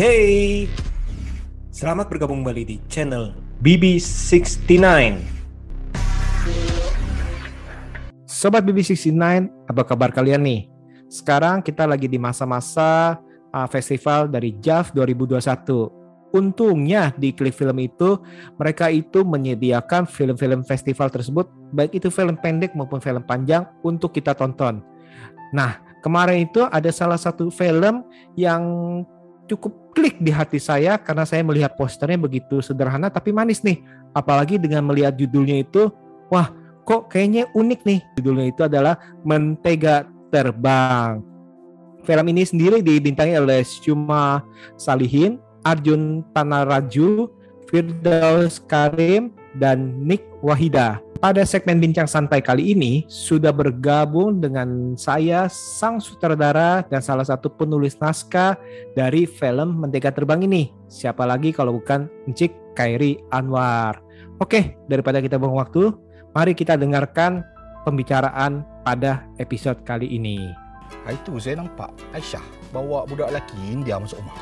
Hey. 0.00 0.64
Selamat 1.68 2.08
bergabung 2.08 2.40
kembali 2.40 2.64
di 2.64 2.76
channel 2.88 3.36
BB69. 3.60 4.72
Sobat 8.24 8.64
BB69, 8.64 9.20
apa 9.68 9.82
kabar 9.84 10.08
kalian 10.08 10.40
nih? 10.40 10.72
Sekarang 11.04 11.60
kita 11.60 11.84
lagi 11.84 12.08
di 12.08 12.16
masa-masa 12.16 13.20
uh, 13.52 13.68
festival 13.68 14.32
dari 14.32 14.56
JAV 14.56 14.96
2021. 14.96 15.68
Untungnya 16.32 17.12
di 17.20 17.36
klik 17.36 17.52
film 17.52 17.76
itu 17.84 18.24
mereka 18.56 18.88
itu 18.88 19.20
menyediakan 19.20 20.08
film-film 20.08 20.64
festival 20.64 21.12
tersebut 21.12 21.44
baik 21.76 22.00
itu 22.00 22.08
film 22.08 22.40
pendek 22.40 22.72
maupun 22.72 23.04
film 23.04 23.20
panjang 23.20 23.68
untuk 23.84 24.16
kita 24.16 24.32
tonton. 24.32 24.80
Nah, 25.52 25.76
kemarin 26.00 26.48
itu 26.48 26.64
ada 26.72 26.88
salah 26.88 27.20
satu 27.20 27.52
film 27.52 28.00
yang 28.32 28.64
cukup 29.50 29.79
klik 29.92 30.18
di 30.22 30.30
hati 30.30 30.58
saya 30.62 30.96
karena 30.96 31.26
saya 31.26 31.42
melihat 31.42 31.74
posternya 31.74 32.18
begitu 32.18 32.62
sederhana 32.62 33.10
tapi 33.10 33.34
manis 33.34 33.62
nih. 33.62 33.82
Apalagi 34.10 34.58
dengan 34.58 34.86
melihat 34.90 35.14
judulnya 35.14 35.62
itu, 35.62 35.90
wah 36.30 36.50
kok 36.82 37.10
kayaknya 37.10 37.46
unik 37.54 37.80
nih. 37.86 38.00
Judulnya 38.18 38.46
itu 38.50 38.62
adalah 38.66 38.98
Mentega 39.22 40.06
Terbang. 40.30 41.22
Film 42.02 42.26
ini 42.32 42.42
sendiri 42.42 42.80
dibintangi 42.80 43.36
oleh 43.36 43.60
Syuma 43.60 44.40
Salihin, 44.80 45.36
Arjun 45.62 46.24
Tanaraju, 46.32 47.28
Firdaus 47.68 48.58
Karim, 48.64 49.30
dan 49.58 50.00
Nick 50.00 50.24
Wahida. 50.40 51.02
Pada 51.20 51.44
segmen 51.44 51.84
Bincang 51.84 52.08
Santai 52.08 52.40
kali 52.40 52.72
ini, 52.72 53.04
sudah 53.04 53.52
bergabung 53.52 54.40
dengan 54.40 54.96
saya, 54.96 55.52
sang 55.52 56.00
sutradara 56.00 56.80
dan 56.88 57.04
salah 57.04 57.28
satu 57.28 57.52
penulis 57.52 58.00
naskah 58.00 58.56
dari 58.96 59.28
film 59.28 59.84
Mentega 59.84 60.16
Terbang 60.16 60.40
ini. 60.48 60.72
Siapa 60.88 61.28
lagi 61.28 61.52
kalau 61.52 61.76
bukan 61.76 62.08
Encik 62.24 62.56
Kairi 62.72 63.20
Anwar. 63.36 64.00
Oke, 64.40 64.80
daripada 64.88 65.20
kita 65.20 65.36
buang 65.36 65.60
waktu, 65.60 65.92
mari 66.32 66.56
kita 66.56 66.80
dengarkan 66.80 67.44
pembicaraan 67.84 68.64
pada 68.80 69.28
episode 69.36 69.84
kali 69.84 70.08
ini. 70.16 70.48
Hari 71.04 71.20
tu 71.20 71.36
saya 71.36 71.60
nampak 71.60 71.92
Aisyah 72.16 72.72
bawa 72.72 73.04
budak 73.04 73.28
lelaki 73.28 73.60
India 73.68 74.00
masuk 74.00 74.24
rumah. 74.24 74.40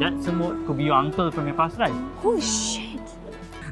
That 0.00 0.16
semut 0.24 0.64
could 0.64 0.80
be 0.80 0.88
your 0.88 0.96
uncle 0.96 1.28
from 1.28 1.44
your 1.44 1.60
past 1.60 1.76
life. 1.76 1.92
Oh 2.24 2.40
shit. 2.40 3.04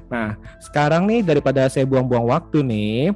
Nah, 0.09 0.37
sekarang 0.61 1.05
nih 1.05 1.21
daripada 1.21 1.69
saya 1.69 1.85
buang-buang 1.85 2.29
waktu 2.33 2.65
nih, 2.65 3.13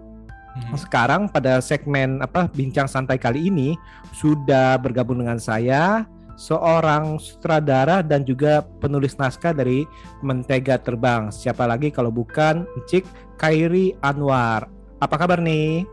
Hmm. 0.53 0.77
sekarang 0.77 1.33
pada 1.33 1.65
segmen 1.65 2.21
apa 2.21 2.45
bincang 2.45 2.85
santai 2.85 3.17
kali 3.17 3.49
ini 3.49 3.73
sudah 4.13 4.77
bergabung 4.77 5.25
dengan 5.25 5.41
saya 5.41 6.05
seorang 6.37 7.17
sutradara 7.17 8.05
dan 8.05 8.21
juga 8.25 8.61
penulis 8.81 9.17
naskah 9.17 9.57
dari 9.57 9.89
Mentega 10.21 10.77
Terbang. 10.77 11.33
Siapa 11.33 11.65
lagi 11.65 11.89
kalau 11.89 12.13
bukan 12.13 12.69
Cik 12.85 13.05
Kairi 13.41 13.97
Anwar. 14.05 14.69
Apa 15.01 15.17
kabar 15.17 15.41
nih? 15.41 15.89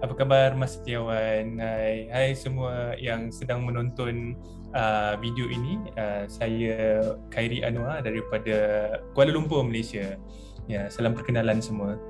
Apa 0.00 0.16
kabar 0.16 0.56
Mas 0.56 0.80
Setiawan? 0.80 1.60
Hai, 1.60 2.08
hai 2.08 2.32
semua 2.32 2.96
yang 2.96 3.28
sedang 3.28 3.68
menonton 3.68 4.32
uh, 4.72 5.12
video 5.20 5.44
ini. 5.52 5.76
Uh, 5.92 6.24
saya 6.24 7.04
Khairi 7.28 7.60
Anwar 7.60 8.00
daripada 8.00 8.56
Kuala 9.12 9.36
Lumpur, 9.36 9.60
Malaysia. 9.60 10.16
Ya, 10.64 10.88
salam 10.88 11.12
perkenalan 11.12 11.60
semua. 11.60 12.00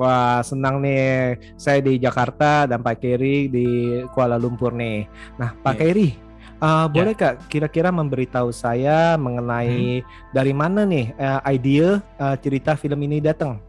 Wah, 0.00 0.40
senang 0.40 0.80
nih. 0.80 1.36
Saya 1.60 1.84
di 1.84 2.00
Jakarta 2.00 2.64
dan 2.64 2.80
Pak 2.80 3.04
Keri 3.04 3.52
di 3.52 4.00
Kuala 4.16 4.40
Lumpur 4.40 4.72
nih. 4.72 5.04
Nah, 5.36 5.52
Pak 5.60 5.76
Ya. 5.76 5.92
Keri, 5.92 6.16
uh, 6.64 6.88
boleh 6.88 7.12
Kak 7.12 7.52
kira-kira 7.52 7.92
memberitahu 7.92 8.48
saya 8.48 9.20
mengenai 9.20 10.00
dari 10.32 10.56
mana 10.56 10.88
nih 10.88 11.12
uh, 11.20 11.44
ide 11.52 12.00
uh, 12.00 12.36
cerita 12.40 12.80
film 12.80 13.04
ini 13.04 13.20
datang? 13.20 13.60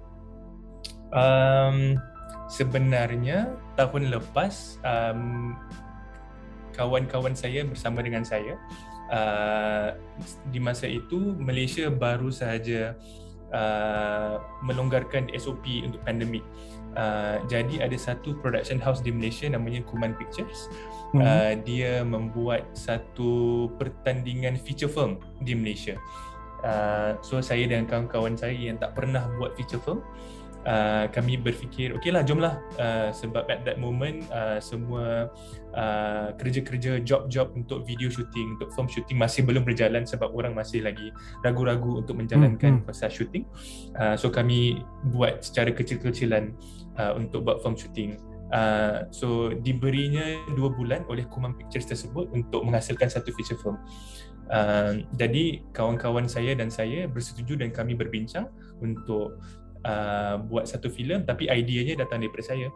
Um, 1.12 2.00
sebenarnya 2.50 3.54
tahun 3.78 4.10
lepas 4.10 4.82
um, 4.82 5.54
kawan-kawan 6.74 7.38
saya 7.38 7.62
bersama 7.64 8.02
dengan 8.02 8.26
saya 8.26 8.58
uh, 9.14 9.94
di 10.50 10.58
masa 10.58 10.90
itu 10.90 11.38
Malaysia 11.38 11.94
baru 11.94 12.34
sahaja 12.34 12.98
uh, 13.54 14.42
melonggarkan 14.66 15.30
SOP 15.38 15.86
untuk 15.86 16.02
pandemik. 16.04 16.42
Uh, 16.98 17.38
jadi 17.46 17.86
ada 17.86 17.94
satu 17.94 18.34
production 18.42 18.82
house 18.82 19.06
di 19.06 19.14
Malaysia 19.14 19.46
namanya 19.46 19.86
Kuman 19.86 20.18
Pictures. 20.18 20.66
Hmm. 21.14 21.22
Uh, 21.22 21.54
dia 21.62 22.02
membuat 22.02 22.66
satu 22.74 23.70
pertandingan 23.78 24.58
feature 24.58 24.90
film 24.90 25.22
di 25.46 25.54
Malaysia. 25.54 26.02
Uh, 26.66 27.16
so 27.22 27.40
saya 27.40 27.70
dan 27.70 27.86
kawan-kawan 27.86 28.36
saya 28.36 28.58
yang 28.58 28.76
tak 28.82 28.98
pernah 28.98 29.30
buat 29.38 29.54
feature 29.54 29.80
film 29.80 30.02
Uh, 30.02 30.39
kami 31.16 31.40
berfikir 31.40 31.96
okeylah 31.96 32.24
jomlah 32.28 32.60
uh, 32.76 33.10
sebab 33.16 33.48
at 33.48 33.64
that 33.64 33.80
moment 33.80 34.28
uh, 34.32 34.60
semua 34.60 35.32
uh, 35.72 36.28
kerja-kerja 36.36 37.00
job-job 37.02 37.56
untuk 37.56 37.88
video 37.88 38.12
shooting 38.12 38.60
untuk 38.60 38.70
film 38.76 38.88
shooting 38.92 39.16
masih 39.16 39.48
belum 39.48 39.64
berjalan 39.64 40.04
sebab 40.04 40.30
orang 40.36 40.52
masih 40.52 40.84
lagi 40.84 41.16
ragu-ragu 41.42 42.04
untuk 42.04 42.20
menjalankan 42.20 42.60
Hmm, 42.60 42.80
hmm. 42.84 42.86
proses 42.86 43.12
shooting 43.16 43.48
uh, 43.98 44.20
so 44.20 44.28
kami 44.28 44.84
buat 45.16 45.42
secara 45.42 45.72
kecil-kecilan 45.72 46.52
uh, 47.00 47.16
untuk 47.16 47.48
buat 47.48 47.64
film 47.64 47.80
shooting 47.80 48.20
Uh, 48.50 49.06
so 49.14 49.54
diberinya 49.62 50.26
dua 50.58 50.74
bulan 50.74 51.06
oleh 51.06 51.22
Kumam 51.30 51.54
Pictures 51.54 51.86
tersebut 51.86 52.34
untuk 52.34 52.66
menghasilkan 52.66 53.06
satu 53.06 53.30
feature 53.30 53.62
film. 53.62 53.78
Uh, 54.50 55.06
jadi 55.14 55.62
kawan-kawan 55.78 56.26
saya 56.26 56.58
dan 56.58 56.74
saya 56.74 57.06
bersetuju 57.06 57.62
dan 57.62 57.70
kami 57.70 57.94
berbincang 57.94 58.50
untuk 58.82 59.38
uh, 59.86 60.42
buat 60.48 60.68
satu 60.68 60.92
filem 60.92 61.24
tapi 61.24 61.48
ideanya 61.48 62.04
datang 62.06 62.24
daripada 62.24 62.44
saya. 62.44 62.68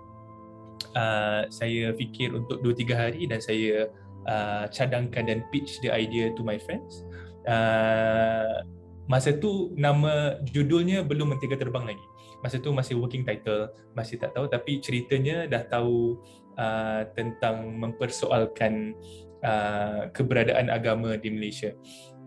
Uh, 0.94 1.50
saya 1.50 1.96
fikir 1.96 2.36
untuk 2.36 2.62
2-3 2.62 2.94
hari 2.94 3.22
dan 3.26 3.42
saya 3.42 3.90
uh, 4.30 4.66
cadangkan 4.70 5.26
dan 5.26 5.40
pitch 5.50 5.82
the 5.82 5.90
idea 5.90 6.32
to 6.36 6.46
my 6.46 6.60
friends. 6.60 7.04
Uh, 7.44 8.64
masa 9.10 9.36
tu 9.36 9.76
nama 9.76 10.40
judulnya 10.48 11.04
belum 11.04 11.36
Mentega 11.36 11.60
Terbang 11.60 11.88
lagi. 11.88 12.06
Masa 12.44 12.60
tu 12.60 12.76
masih 12.76 13.00
working 13.00 13.24
title, 13.24 13.72
masih 13.96 14.20
tak 14.20 14.36
tahu 14.36 14.52
tapi 14.52 14.84
ceritanya 14.84 15.48
dah 15.48 15.64
tahu 15.64 16.20
uh, 16.60 17.08
tentang 17.16 17.72
mempersoalkan 17.80 18.96
uh, 19.44 20.12
keberadaan 20.12 20.68
agama 20.68 21.16
di 21.16 21.30
Malaysia. 21.32 21.72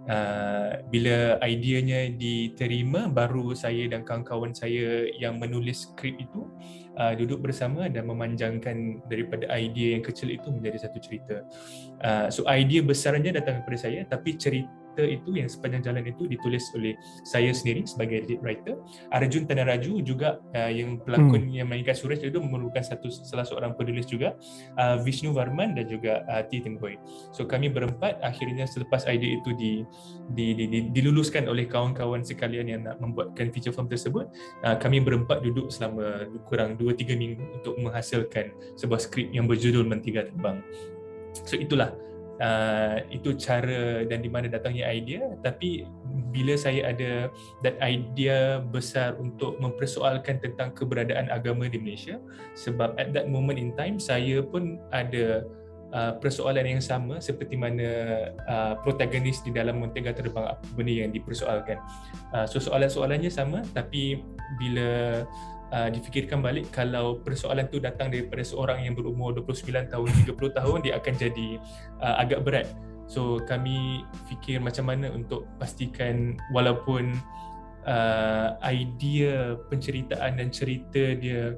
Uh, 0.06 0.86
bila 0.86 1.34
ideanya 1.42 2.06
diterima 2.14 3.10
baru 3.10 3.58
saya 3.58 3.90
dan 3.90 4.06
kawan-kawan 4.06 4.54
saya 4.54 5.10
yang 5.18 5.42
menulis 5.42 5.90
skrip 5.90 6.14
itu 6.22 6.46
uh, 6.94 7.10
duduk 7.18 7.42
bersama 7.42 7.90
dan 7.90 8.06
memanjangkan 8.06 9.02
daripada 9.10 9.50
idea 9.50 9.98
yang 9.98 10.06
kecil 10.06 10.30
itu 10.30 10.46
menjadi 10.54 10.86
satu 10.86 11.02
cerita. 11.02 11.42
Uh, 12.06 12.30
so 12.30 12.46
idea 12.46 12.86
besarnya 12.86 13.34
datang 13.34 13.66
daripada 13.66 13.78
saya 13.82 14.06
tapi 14.06 14.38
cerita 14.38 14.85
itu 15.04 15.36
yang 15.36 15.50
sepanjang 15.50 15.92
jalan 15.92 16.04
itu 16.08 16.24
ditulis 16.24 16.64
oleh 16.72 16.96
saya 17.26 17.52
sendiri 17.52 17.84
sebagai 17.84 18.24
lead 18.24 18.40
writer. 18.40 18.80
Arjun 19.12 19.44
Tanaraju 19.44 20.00
juga 20.00 20.40
uh, 20.56 20.70
yang 20.72 21.02
pelakon 21.02 21.52
yang 21.52 21.68
mainkan 21.68 21.92
Suresh 21.92 22.24
itu 22.24 22.38
memerlukan 22.40 22.80
satu 22.80 23.10
salah 23.10 23.44
seorang 23.44 23.76
penulis 23.76 24.08
juga. 24.08 24.38
Uh, 24.78 25.00
Vishnu 25.02 25.36
Varman 25.36 25.76
dan 25.76 25.90
juga 25.90 26.24
uh, 26.30 26.42
T. 26.46 26.62
Tim 26.62 26.80
Hui. 26.80 26.96
So 27.34 27.44
kami 27.44 27.68
berempat 27.68 28.22
akhirnya 28.22 28.65
selepas 28.65 29.04
idea 29.10 29.36
itu 29.36 29.50
di, 29.56 29.72
di, 30.32 30.47
di, 30.56 30.65
di 30.71 30.78
diluluskan 30.94 31.50
oleh 31.50 31.68
kawan-kawan 31.68 32.22
sekalian 32.24 32.66
yang 32.71 32.80
nak 32.86 32.97
membuatkan 33.03 33.50
feature 33.50 33.74
film 33.74 33.91
tersebut, 33.91 34.28
uh, 34.65 34.76
kami 34.78 35.03
berempat 35.03 35.42
duduk 35.42 35.68
selama 35.72 36.28
kurang 36.47 36.78
2-3 36.78 37.16
minggu 37.16 37.42
untuk 37.60 37.74
menghasilkan 37.80 38.53
sebuah 38.78 39.00
skrip 39.03 39.28
yang 39.32 39.48
berjudul 39.48 39.84
Mentega 39.84 40.28
Terbang. 40.28 40.60
So 41.44 41.59
itulah 41.59 41.92
uh, 42.41 43.03
itu 43.09 43.36
cara 43.36 44.04
dan 44.04 44.21
di 44.21 44.30
mana 44.30 44.50
datangnya 44.50 44.88
idea 44.88 45.24
tapi 45.41 45.84
bila 46.33 46.53
saya 46.56 46.92
ada 46.92 47.33
that 47.65 47.77
idea 47.80 48.60
besar 48.60 49.16
untuk 49.16 49.56
mempersoalkan 49.56 50.41
tentang 50.41 50.72
keberadaan 50.77 51.33
agama 51.33 51.65
di 51.68 51.80
Malaysia 51.80 52.21
sebab 52.53 52.97
at 53.00 53.12
that 53.16 53.28
moment 53.28 53.56
in 53.56 53.72
time 53.72 53.97
saya 53.97 54.44
pun 54.44 54.77
ada 54.92 55.48
uh, 55.97 56.12
persoalan 56.21 56.77
yang 56.78 56.83
sama 56.83 57.22
seperti 57.24 57.56
mana 57.56 57.88
uh, 58.48 58.74
protagonis 58.84 59.41
di 59.44 59.54
dalam 59.54 59.80
Mentega 59.80 60.12
Terbang 60.12 60.56
apa 60.56 60.65
benda 60.74 60.92
yang 60.92 61.12
dipersoalkan. 61.12 61.78
Uh, 62.36 62.47
so 62.48 62.59
soalan-soalannya 62.59 63.33
sama 63.33 63.65
tapi 63.72 64.21
bila 64.60 65.22
uh, 65.72 65.89
difikirkan 65.91 66.42
balik 66.42 66.68
kalau 66.74 67.22
persoalan 67.22 67.66
tu 67.71 67.78
datang 67.83 68.10
daripada 68.13 68.42
seorang 68.42 68.84
yang 68.84 68.95
berumur 68.95 69.34
29 69.34 69.91
tahun 69.91 70.09
30 70.27 70.59
tahun 70.59 70.78
dia 70.84 70.95
akan 70.98 71.15
jadi 71.16 71.48
uh, 72.03 72.16
agak 72.22 72.41
berat 72.45 72.68
so 73.07 73.39
kami 73.47 74.03
fikir 74.27 74.59
macam 74.59 74.91
mana 74.91 75.10
untuk 75.15 75.47
pastikan 75.63 76.34
walaupun 76.51 77.15
uh, 77.86 78.59
idea 78.66 79.54
penceritaan 79.71 80.42
dan 80.42 80.48
cerita 80.51 81.15
dia 81.15 81.54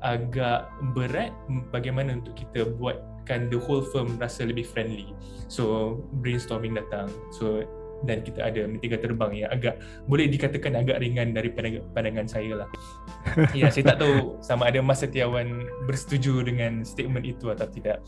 agak 0.00 0.68
berat 0.96 1.32
bagaimana 1.72 2.16
untuk 2.16 2.36
kita 2.36 2.68
buatkan 2.80 3.52
the 3.52 3.60
whole 3.60 3.84
firm 3.92 4.16
rasa 4.16 4.48
lebih 4.48 4.64
friendly. 4.64 5.12
So 5.48 5.96
brainstorming 6.20 6.76
datang. 6.76 7.12
So 7.36 7.64
dan 8.04 8.24
kita 8.24 8.48
ada 8.48 8.64
mentiga 8.64 8.96
terbang 8.96 9.44
yang 9.44 9.50
agak 9.52 9.80
boleh 10.08 10.26
dikatakan 10.28 10.78
agak 10.78 11.00
ringan 11.00 11.36
dari 11.36 11.52
pandangan, 11.92 12.26
saya 12.26 12.64
lah. 12.64 12.68
ya, 13.58 13.68
saya 13.68 13.94
tak 13.94 14.04
tahu 14.04 14.40
sama 14.40 14.68
ada 14.72 14.80
Mas 14.80 15.04
Setiawan 15.04 15.68
bersetuju 15.84 16.44
dengan 16.44 16.84
statement 16.84 17.24
itu 17.24 17.52
atau 17.52 17.68
tidak. 17.68 18.00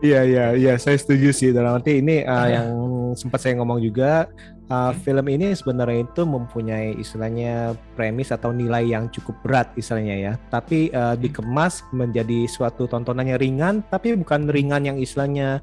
Iya 0.00 0.24
iya 0.24 0.46
iya 0.56 0.72
saya 0.80 0.96
setuju 0.96 1.28
sih 1.28 1.52
dalam 1.52 1.76
arti 1.76 2.00
ini 2.00 2.24
uh, 2.24 2.48
yang 2.48 2.72
sempat 3.20 3.44
saya 3.44 3.60
ngomong 3.60 3.84
juga 3.84 4.32
uh, 4.70 4.92
film 5.02 5.26
ini 5.28 5.52
sebenarnya 5.52 6.06
itu 6.06 6.22
mempunyai 6.24 6.96
istilahnya 6.96 7.74
premis 7.98 8.30
atau 8.30 8.54
nilai 8.54 8.86
yang 8.86 9.10
cukup 9.10 9.36
berat 9.42 9.68
istilahnya 9.74 10.16
ya. 10.16 10.32
Tapi 10.48 10.88
uh, 10.94 11.18
dikemas 11.18 11.84
menjadi 11.90 12.46
suatu 12.46 12.86
tontonannya 12.86 13.36
ringan 13.36 13.82
tapi 13.90 14.14
bukan 14.16 14.48
ringan 14.48 14.86
yang 14.86 14.96
istilahnya 14.96 15.60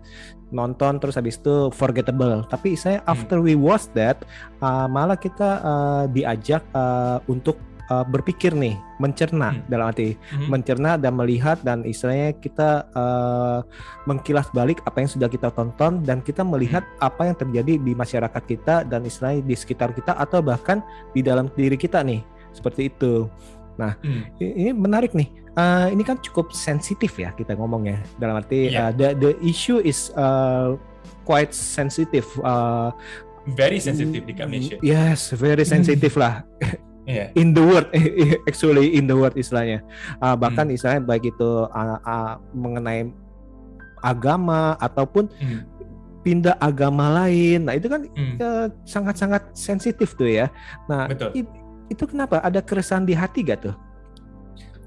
nonton 0.52 1.00
terus 1.00 1.16
habis 1.16 1.40
itu 1.40 1.72
forgettable. 1.74 2.44
Tapi 2.52 2.76
saya 2.76 3.02
after 3.08 3.40
we 3.40 3.56
watch 3.56 3.88
that 3.96 4.28
uh, 4.60 4.86
malah 4.86 5.18
kita 5.18 5.64
uh, 5.64 6.04
diajak 6.12 6.62
uh, 6.76 7.24
untuk 7.32 7.58
uh, 7.92 8.06
berpikir 8.08 8.54
nih, 8.54 8.76
mencerna 8.98 9.54
hmm. 9.54 9.62
dalam 9.70 9.86
arti 9.90 10.18
hmm. 10.18 10.48
mencerna 10.50 10.98
dan 10.98 11.14
melihat 11.14 11.62
dan 11.62 11.86
istilahnya 11.86 12.34
kita 12.38 12.86
uh, 12.98 13.62
mengkilas 14.10 14.50
balik 14.52 14.82
apa 14.90 15.06
yang 15.06 15.10
sudah 15.10 15.30
kita 15.30 15.54
tonton 15.54 16.02
dan 16.02 16.20
kita 16.22 16.42
melihat 16.42 16.84
hmm. 16.84 17.08
apa 17.08 17.22
yang 17.30 17.38
terjadi 17.38 17.74
di 17.78 17.94
masyarakat 17.94 18.44
kita 18.46 18.76
dan 18.86 19.06
istilahnya 19.06 19.46
di 19.46 19.56
sekitar 19.56 19.94
kita 19.94 20.18
atau 20.18 20.42
bahkan 20.42 20.82
di 21.14 21.22
dalam 21.22 21.50
diri 21.54 21.78
kita 21.78 22.02
nih 22.02 22.22
seperti 22.54 22.90
itu. 22.90 23.30
Nah, 23.78 23.94
hmm. 24.02 24.22
ini 24.42 24.72
menarik 24.74 25.14
nih. 25.14 25.30
Uh, 25.58 25.90
ini 25.90 26.06
kan 26.06 26.22
cukup 26.22 26.54
sensitif 26.54 27.18
ya 27.18 27.34
kita 27.34 27.58
ngomongnya 27.58 27.98
dalam 28.22 28.38
arti 28.38 28.70
yeah. 28.70 28.90
uh, 28.90 28.92
the 28.94 29.18
the 29.18 29.34
issue 29.42 29.82
is 29.82 30.14
uh, 30.14 30.78
quite 31.26 31.50
sensitive. 31.50 32.30
Uh, 32.46 32.94
very 33.58 33.82
sensitive 33.82 34.22
di 34.22 34.34
Malaysia. 34.38 34.78
Yes, 34.86 35.34
very 35.34 35.66
sensitive 35.66 36.14
lah. 36.14 36.46
yeah. 37.08 37.32
in 37.34 37.56
the 37.56 37.64
world 37.64 37.88
actually 38.50 38.94
in 38.94 39.08
the 39.08 39.16
world 39.16 39.34
istilahnya 39.34 39.82
uh, 40.20 40.36
bahkan 40.36 40.68
hmm. 40.68 40.76
istilahnya 40.76 41.02
baik 41.08 41.32
itu 41.32 41.66
uh, 41.72 41.98
uh, 42.04 42.36
mengenai 42.52 43.10
agama 44.04 44.76
ataupun 44.78 45.32
hmm. 45.40 45.64
pindah 46.22 46.60
agama 46.60 47.26
lain 47.26 47.66
nah 47.66 47.74
itu 47.74 47.88
kan 47.88 48.06
hmm. 48.06 48.36
uh, 48.38 48.68
sangat-sangat 48.84 49.42
sensitif 49.56 50.14
tuh 50.14 50.28
ya 50.28 50.52
nah 50.86 51.08
Betul. 51.08 51.34
It, 51.34 51.48
itu 51.88 52.04
kenapa 52.04 52.44
ada 52.44 52.60
keresahan 52.60 53.08
di 53.08 53.16
hati 53.16 53.42
gak 53.48 53.64
tuh 53.64 53.76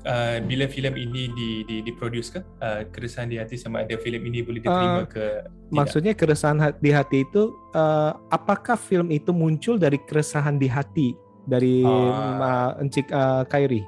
Uh, 0.01 0.41
bila 0.49 0.65
filem 0.65 0.97
ini 0.97 1.29
di 1.29 1.61
di 1.69 1.85
diproduce 1.85 2.33
ke 2.33 2.41
uh, 2.41 2.89
keresahan 2.89 3.29
di 3.29 3.37
hati 3.37 3.61
sama 3.61 3.85
ada 3.85 4.01
filem 4.01 4.33
ini 4.33 4.41
boleh 4.41 4.65
diterima 4.65 5.05
uh, 5.05 5.05
ke 5.05 5.45
tidak? 5.45 5.45
maksudnya 5.69 6.13
keresahan 6.17 6.73
di 6.81 6.89
hati 6.89 7.21
itu 7.21 7.53
uh, 7.77 8.17
apakah 8.33 8.81
film 8.81 9.13
itu 9.13 9.29
muncul 9.29 9.77
dari 9.77 10.01
keresahan 10.01 10.57
di 10.57 10.73
hati 10.73 11.13
dari 11.51 11.83
uh, 11.83 12.79
Encik 12.79 13.11
uh, 13.11 13.43
Khairi? 13.51 13.83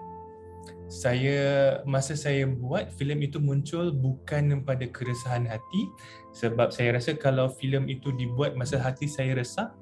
Saya 0.92 1.80
masa 1.88 2.12
saya 2.12 2.44
buat 2.44 2.92
filem 2.92 3.24
itu 3.24 3.40
muncul 3.40 3.94
bukan 3.94 4.60
pada 4.66 4.84
keresahan 4.90 5.48
hati. 5.48 5.88
Sebab 6.36 6.68
saya 6.74 7.00
rasa 7.00 7.16
kalau 7.16 7.48
filem 7.48 7.88
itu 7.88 8.12
dibuat 8.12 8.58
masa 8.58 8.76
hati 8.76 9.08
saya 9.08 9.38
resah 9.38 9.72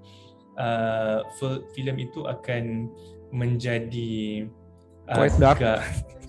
uh, 0.61 1.27
filem 1.75 2.07
itu 2.07 2.29
akan 2.29 2.93
menjadi 3.35 4.47
uh, 5.11 5.19
quite 5.19 5.39
dark. 5.41 5.59
agak, 5.59 5.79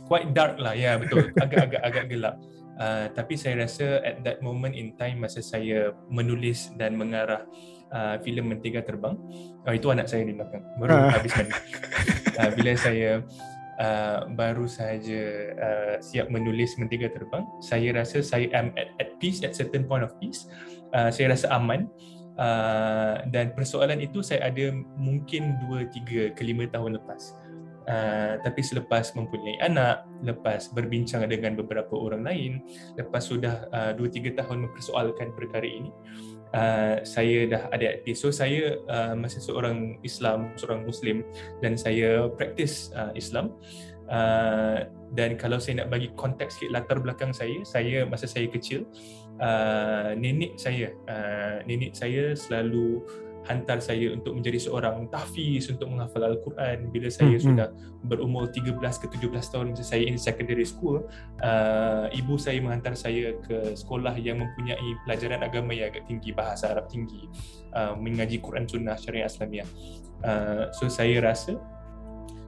quite 0.10 0.30
dark 0.34 0.56
lah. 0.58 0.74
Ya 0.74 0.98
betul. 0.98 1.30
Agak-agak 1.44 1.82
agak 1.84 2.06
gelap. 2.10 2.36
Uh, 2.82 3.06
tapi 3.14 3.38
saya 3.38 3.62
rasa 3.62 4.02
at 4.02 4.26
that 4.26 4.42
moment 4.42 4.74
in 4.74 4.98
time 4.98 5.22
masa 5.22 5.46
saya 5.46 5.94
menulis 6.10 6.74
dan 6.82 6.98
mengarah 6.98 7.46
uh, 7.94 8.18
filem 8.26 8.50
Mentega 8.50 8.82
Terbang. 8.82 9.20
Oh, 9.62 9.74
itu 9.74 9.88
anak 9.94 10.10
saya 10.10 10.26
di 10.26 10.34
belakang. 10.34 10.66
Baru 10.82 10.94
uh. 10.98 11.14
habis 11.14 11.34
mandi. 11.38 11.54
uh, 12.42 12.50
bila 12.58 12.72
saya 12.74 13.12
uh, 13.78 14.20
baru 14.34 14.66
saja 14.66 15.24
uh, 15.54 15.96
siap 16.02 16.34
menulis 16.34 16.78
Mentega 16.82 17.14
Terbang, 17.14 17.46
saya 17.62 17.94
rasa 17.94 18.26
saya 18.26 18.50
am 18.58 18.74
at, 18.74 18.90
at 18.98 19.22
peace, 19.22 19.46
at 19.46 19.54
certain 19.54 19.86
point 19.86 20.02
of 20.02 20.18
peace. 20.18 20.50
Uh, 20.94 21.14
saya 21.14 21.34
rasa 21.34 21.50
aman. 21.54 21.86
Uh, 22.42 23.22
dan 23.30 23.54
persoalan 23.54 24.02
itu 24.02 24.26
saya 24.26 24.50
ada 24.50 24.74
mungkin 24.98 25.62
2, 25.70 25.94
3 25.94 26.34
ke 26.34 26.42
5 26.42 26.74
tahun 26.74 26.98
lepas. 26.98 27.38
Uh, 27.82 28.38
tapi 28.42 28.62
selepas 28.66 29.14
mempunyai 29.14 29.62
anak, 29.62 30.06
lepas 30.26 30.70
berbincang 30.74 31.26
dengan 31.30 31.54
beberapa 31.54 31.92
orang 31.98 32.26
lain, 32.26 32.62
lepas 32.98 33.30
sudah 33.30 33.70
uh, 33.70 33.94
2-3 33.94 34.38
tahun 34.38 34.58
mempersoalkan 34.70 35.34
perkara 35.38 35.66
ini, 35.66 35.92
uh, 36.54 37.04
saya 37.04 37.48
dah 37.48 37.64
ada 37.72 38.00
aktif. 38.00 38.20
So 38.20 38.30
saya 38.32 38.80
uh, 38.88 39.16
masih 39.16 39.42
seorang 39.44 40.00
Islam, 40.04 40.54
seorang 40.56 40.88
Muslim 40.88 41.24
dan 41.60 41.76
saya 41.76 42.30
praktis 42.32 42.92
uh, 42.96 43.12
Islam. 43.16 43.56
Uh, 44.12 44.92
dan 45.16 45.40
kalau 45.40 45.56
saya 45.56 45.84
nak 45.84 45.92
bagi 45.92 46.12
konteks 46.20 46.60
sikit 46.60 46.76
latar 46.76 47.00
belakang 47.00 47.32
saya, 47.32 47.64
saya 47.64 48.04
masa 48.04 48.28
saya 48.28 48.48
kecil, 48.52 48.84
uh, 49.40 50.12
nenek 50.20 50.60
saya, 50.60 50.92
uh, 51.08 51.64
nenek 51.64 51.96
saya 51.96 52.36
selalu 52.36 53.00
hantar 53.46 53.82
saya 53.82 54.14
untuk 54.14 54.38
menjadi 54.38 54.70
seorang 54.70 55.10
tahfiz 55.10 55.66
untuk 55.74 55.90
menghafal 55.90 56.22
Al-Quran 56.22 56.94
bila 56.94 57.10
saya 57.10 57.34
hmm, 57.34 57.42
hmm. 57.42 57.48
sudah 57.50 57.68
berumur 58.06 58.54
13 58.54 58.78
ke 58.78 59.08
17 59.18 59.34
tahun 59.54 59.66
masa 59.74 59.86
saya 59.86 60.04
in 60.06 60.18
secondary 60.22 60.66
school 60.66 61.02
uh, 61.42 62.06
ibu 62.14 62.38
saya 62.38 62.62
menghantar 62.62 62.94
saya 62.94 63.34
ke 63.42 63.74
sekolah 63.74 64.14
yang 64.22 64.46
mempunyai 64.46 64.90
pelajaran 65.06 65.42
agama 65.42 65.74
yang 65.74 65.90
agak 65.90 66.06
tinggi 66.06 66.30
bahasa 66.30 66.70
Arab 66.70 66.86
tinggi 66.86 67.26
uh, 67.74 67.98
mengaji 67.98 68.38
Quran 68.38 68.70
Sunnah 68.70 68.98
Syariah 68.98 69.26
Islamiah 69.26 69.70
uh, 70.22 70.70
so 70.78 70.86
saya 70.86 71.18
rasa 71.22 71.58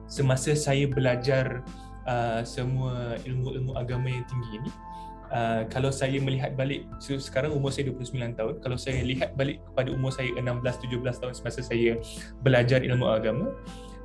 semasa 0.06 0.54
saya 0.54 0.86
belajar 0.86 1.66
uh, 2.06 2.46
semua 2.46 3.18
ilmu-ilmu 3.26 3.74
agama 3.74 4.06
yang 4.06 4.22
tinggi 4.30 4.62
ini 4.62 4.70
Uh, 5.34 5.66
kalau 5.66 5.90
saya 5.90 6.22
melihat 6.22 6.54
balik 6.54 6.86
so 7.02 7.18
sekarang 7.18 7.50
umur 7.50 7.74
saya 7.74 7.90
29 7.90 8.38
tahun 8.38 8.54
kalau 8.62 8.78
saya 8.78 9.02
lihat 9.02 9.34
balik 9.34 9.58
kepada 9.66 9.90
umur 9.90 10.14
saya 10.14 10.30
16 10.30 10.62
17 10.62 10.94
tahun 11.02 11.34
semasa 11.34 11.58
saya 11.58 11.98
belajar 12.38 12.86
ilmu 12.86 13.02
agama 13.10 13.50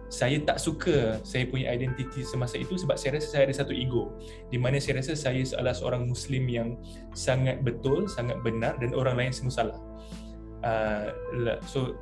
saya 0.10 0.42
tak 0.42 0.58
suka 0.58 1.22
saya 1.22 1.46
punya 1.46 1.70
identiti 1.70 2.26
semasa 2.26 2.58
itu 2.58 2.82
sebab 2.82 2.98
saya 2.98 3.22
rasa 3.22 3.30
saya 3.30 3.44
ada 3.46 3.54
satu 3.54 3.78
ego. 3.78 4.10
Di 4.50 4.58
mana 4.58 4.82
saya 4.82 5.06
rasa 5.06 5.14
saya 5.14 5.46
adalah 5.54 5.78
seorang 5.78 6.10
muslim 6.10 6.50
yang 6.50 6.82
sangat 7.14 7.62
betul 7.62 8.10
sangat 8.10 8.42
benar 8.42 8.82
dan 8.82 8.98
orang 8.98 9.22
lain 9.22 9.30
semua 9.30 9.54
salah 9.54 9.80
uh, 10.64 11.08
so 11.64 11.96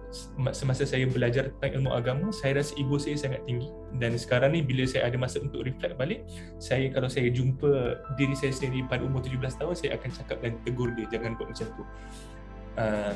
semasa 0.53 0.83
saya 0.85 1.05
belajar 1.05 1.49
tentang 1.57 1.81
ilmu 1.81 1.91
agama 1.93 2.27
saya 2.33 2.61
rasa 2.61 2.73
ego 2.77 2.97
saya 2.97 3.17
sangat 3.17 3.41
tinggi. 3.45 3.69
Dan 3.97 4.17
sekarang 4.17 4.53
ni 4.53 4.61
bila 4.65 4.85
saya 4.85 5.07
ada 5.07 5.17
masa 5.17 5.41
untuk 5.41 5.65
reflect 5.65 5.97
balik 5.97 6.25
saya 6.57 6.89
kalau 6.89 7.09
saya 7.09 7.29
jumpa 7.29 8.01
diri 8.17 8.33
saya 8.33 8.53
sendiri 8.53 8.85
pada 8.85 9.05
umur 9.05 9.21
17 9.23 9.41
tahun 9.61 9.73
saya 9.77 9.91
akan 9.97 10.09
cakap 10.13 10.37
dan 10.41 10.53
tegur 10.65 10.89
dia 10.97 11.05
jangan 11.09 11.37
buat 11.37 11.53
macam 11.53 11.67
tu. 11.73 11.83
Uh, 12.77 13.13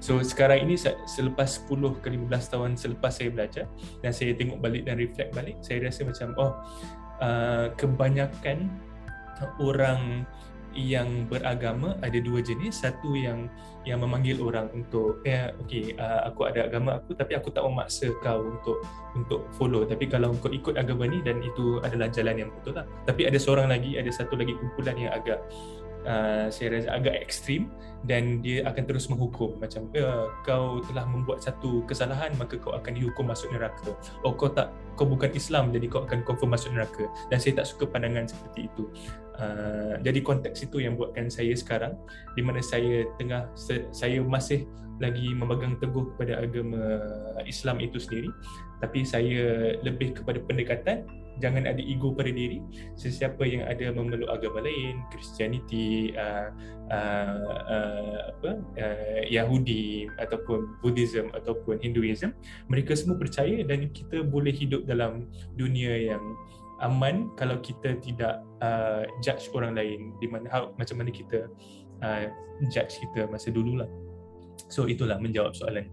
so 0.00 0.20
sekarang 0.24 0.64
ini 0.68 0.80
selepas 1.08 1.60
10 1.68 2.00
ke 2.00 2.08
15 2.08 2.52
tahun 2.52 2.70
selepas 2.76 3.12
saya 3.12 3.28
belajar 3.32 3.64
dan 4.00 4.12
saya 4.16 4.32
tengok 4.32 4.60
balik 4.60 4.88
dan 4.88 4.96
reflect 4.96 5.32
balik 5.36 5.56
saya 5.60 5.88
rasa 5.88 6.04
macam 6.08 6.28
oh 6.40 6.52
uh, 7.20 7.72
kebanyakan 7.76 8.68
orang 9.60 10.24
yang 10.74 11.26
beragama 11.26 11.98
ada 12.02 12.18
dua 12.22 12.40
jenis. 12.42 12.82
Satu 12.82 13.18
yang 13.18 13.50
yang 13.88 14.04
memanggil 14.04 14.36
orang 14.44 14.68
untuk 14.76 15.24
ya 15.24 15.56
okey 15.64 15.96
uh, 15.96 16.28
aku 16.28 16.44
ada 16.44 16.68
agama 16.68 17.00
aku 17.00 17.16
tapi 17.16 17.32
aku 17.32 17.48
tak 17.48 17.64
memaksa 17.64 18.12
kau 18.20 18.44
untuk 18.44 18.84
untuk 19.16 19.40
follow. 19.56 19.88
Tapi 19.88 20.04
kalau 20.04 20.36
kau 20.36 20.52
ikut 20.52 20.76
agama 20.76 21.08
ni 21.08 21.24
dan 21.24 21.40
itu 21.40 21.80
adalah 21.80 22.12
jalan 22.12 22.44
yang 22.44 22.50
betul 22.60 22.76
lah. 22.76 22.84
Tapi 23.08 23.24
ada 23.24 23.40
seorang 23.40 23.72
lagi 23.72 23.96
ada 23.96 24.12
satu 24.12 24.36
lagi 24.36 24.52
kumpulan 24.60 24.96
yang 25.00 25.12
agak 25.16 25.40
uh, 26.04 26.52
saya 26.52 26.76
rasa 26.76 26.92
agak 26.92 27.16
ekstrim 27.24 27.72
dan 28.04 28.44
dia 28.44 28.68
akan 28.68 28.84
terus 28.84 29.08
menghukum. 29.08 29.56
Macam 29.56 29.88
eh, 29.96 30.28
kau 30.44 30.84
telah 30.84 31.04
membuat 31.08 31.40
satu 31.40 31.84
kesalahan 31.88 32.36
maka 32.36 32.60
kau 32.60 32.76
akan 32.76 32.92
dihukum 32.92 33.32
masuk 33.32 33.48
neraka. 33.48 33.96
Oh 34.24 34.36
kau 34.36 34.52
tak 34.52 34.72
kau 34.96 35.08
bukan 35.08 35.32
Islam 35.32 35.72
jadi 35.72 35.88
kau 35.88 36.04
akan 36.04 36.20
confirm 36.28 36.52
masuk 36.52 36.76
neraka. 36.76 37.08
Dan 37.32 37.40
saya 37.40 37.64
tak 37.64 37.66
suka 37.68 37.88
pandangan 37.88 38.28
seperti 38.28 38.68
itu 38.68 38.92
uh, 39.40 39.96
jadi 40.04 40.20
konteks 40.20 40.68
itu 40.68 40.84
yang 40.84 41.00
buatkan 41.00 41.32
saya 41.32 41.56
sekarang 41.56 41.96
di 42.36 42.44
mana 42.44 42.60
saya 42.60 43.08
tengah 43.16 43.48
saya 43.90 44.20
masih 44.20 44.68
lagi 45.00 45.32
memegang 45.32 45.80
teguh 45.80 46.12
kepada 46.14 46.44
agama 46.44 47.00
Islam 47.48 47.80
itu 47.80 47.96
sendiri. 47.96 48.28
Tapi 48.84 49.04
saya 49.04 49.74
lebih 49.80 50.12
kepada 50.12 50.40
pendekatan 50.44 51.08
jangan 51.40 51.64
ada 51.64 51.80
ego 51.80 52.12
pada 52.12 52.28
diri. 52.28 52.60
Sesiapa 53.00 53.40
yang 53.48 53.64
ada 53.64 53.90
memeluk 53.96 54.28
agama 54.28 54.60
lain 54.60 55.00
Christianity 55.08 56.12
uh, 56.14 56.52
uh, 56.92 57.48
uh, 57.64 58.18
apa 58.36 58.50
uh, 58.76 59.22
Yahudi 59.24 60.12
ataupun 60.20 60.80
Buddhism 60.84 61.32
ataupun 61.32 61.80
Hinduism 61.80 62.36
mereka 62.68 62.92
semua 62.92 63.16
percaya 63.16 63.64
dan 63.64 63.88
kita 63.90 64.20
boleh 64.20 64.52
hidup 64.52 64.84
dalam 64.84 65.32
dunia 65.56 66.12
yang 66.12 66.22
aman 66.80 67.28
kalau 67.36 67.60
kita 67.60 68.00
tidak 68.00 68.40
uh, 68.64 69.04
judge 69.20 69.48
orang 69.52 69.76
lain 69.76 70.16
di 70.18 70.26
mana 70.26 70.48
how, 70.48 70.72
macam 70.80 71.00
mana 71.00 71.12
kita 71.12 71.48
uh, 72.00 72.24
judge 72.72 72.96
kita 73.00 73.28
masa 73.28 73.52
dulu 73.52 73.80
lah. 73.84 73.90
So 74.68 74.88
itulah 74.88 75.20
menjawab 75.20 75.52
soalan. 75.56 75.88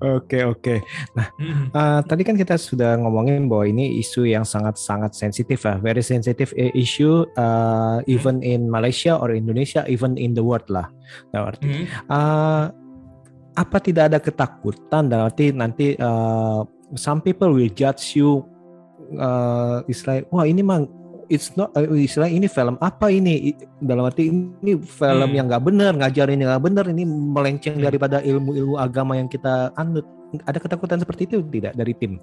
Oke 0.00 0.40
oke. 0.40 0.80
Nah 1.12 1.28
Hmm. 1.36 1.68
uh, 1.70 2.00
tadi 2.00 2.24
kan 2.24 2.32
kita 2.32 2.56
sudah 2.56 2.96
ngomongin 2.96 3.44
bahwa 3.44 3.68
ini 3.68 4.00
isu 4.00 4.24
yang 4.24 4.42
sangat 4.42 4.80
sangat 4.80 5.12
sensitif 5.12 5.68
lah, 5.68 5.76
very 5.78 6.00
sensitive 6.00 6.50
i- 6.56 6.72
issue 6.72 7.28
uh, 7.36 8.00
even 8.08 8.40
in 8.40 8.72
Malaysia 8.72 9.20
or 9.20 9.36
Indonesia, 9.36 9.84
even 9.86 10.16
in 10.16 10.32
the 10.32 10.40
world 10.40 10.64
lah. 10.72 10.88
Dalam 11.28 11.52
arti 11.52 11.64
Hmm. 11.68 11.84
uh, 12.08 12.64
apa 13.56 13.76
tidak 13.80 14.12
ada 14.12 14.18
ketakutan 14.20 15.08
dalam 15.08 15.28
arti 15.28 15.52
nanti 15.52 15.96
uh, 15.96 16.64
some 16.96 17.20
people 17.20 17.52
will 17.52 17.72
judge 17.72 18.16
you 18.16 18.44
uh, 19.14 19.86
istilah 19.86 20.26
wah 20.34 20.42
ini 20.42 20.62
mah 20.62 20.82
it's 21.26 21.54
not 21.58 21.70
uh, 21.74 21.82
istilah 21.82 22.30
ini 22.30 22.46
film 22.46 22.78
apa 22.78 23.10
ini 23.10 23.54
dalam 23.82 24.06
arti 24.06 24.30
ini 24.30 24.78
film 24.82 25.28
Hmm. 25.30 25.36
yang 25.36 25.46
nggak 25.50 25.64
benar 25.64 25.92
ngajarin 25.94 26.38
yang 26.42 26.50
nggak 26.54 26.64
benar 26.64 26.84
ini 26.90 27.04
melenceng 27.06 27.78
Hmm. 27.78 27.86
daripada 27.86 28.22
ilmu-ilmu 28.22 28.78
agama 28.78 29.18
yang 29.18 29.26
kita 29.30 29.74
anut 29.74 30.06
ada 30.46 30.58
ketakutan 30.58 30.98
seperti 31.02 31.30
itu 31.30 31.42
tidak 31.50 31.74
dari 31.78 31.94
tim 31.94 32.18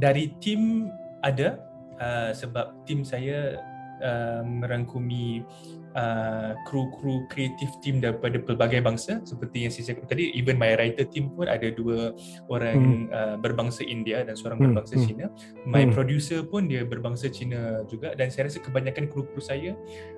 dari 0.00 0.32
tim 0.40 0.88
ada 1.20 1.60
uh, 2.00 2.30
sebab 2.32 2.72
tim 2.88 3.04
saya 3.04 3.60
uh, 4.02 4.42
merangkumi 4.42 5.46
uh, 5.94 6.52
kru-kru 6.66 7.24
kreatif 7.30 7.70
tim 7.80 8.02
daripada 8.02 8.42
pelbagai 8.42 8.82
bangsa. 8.82 9.22
Seperti 9.22 9.64
yang 9.64 9.72
saya 9.72 9.94
cakap 9.94 10.04
tadi 10.10 10.34
even 10.36 10.58
my 10.58 10.74
writer 10.76 11.06
team 11.06 11.30
pun 11.32 11.48
ada 11.48 11.70
dua 11.72 12.12
orang 12.50 13.08
uh, 13.14 13.36
berbangsa 13.38 13.86
India 13.86 14.26
dan 14.26 14.34
seorang 14.34 14.58
Hmm, 14.58 14.66
berbangsa 14.74 14.94
hmm. 14.98 15.04
Cina 15.06 15.26
my 15.64 15.86
Hmm. 15.86 15.94
producer 15.94 16.42
pun 16.44 16.68
dia 16.68 16.84
berbangsa 16.84 17.30
Cina 17.30 17.86
juga. 17.88 18.12
Dan 18.18 18.28
saya 18.28 18.50
rasa 18.50 18.60
kebanyakan 18.60 19.08
kru-kru 19.08 19.40
saya 19.40 19.72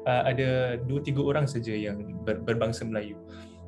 uh, 0.08 0.22
ada 0.26 0.80
dua 0.82 1.00
tiga 1.04 1.22
orang 1.22 1.46
saja 1.46 1.76
yang 1.76 2.00
ber, 2.24 2.42
berbangsa 2.42 2.82
Melayu 2.88 3.20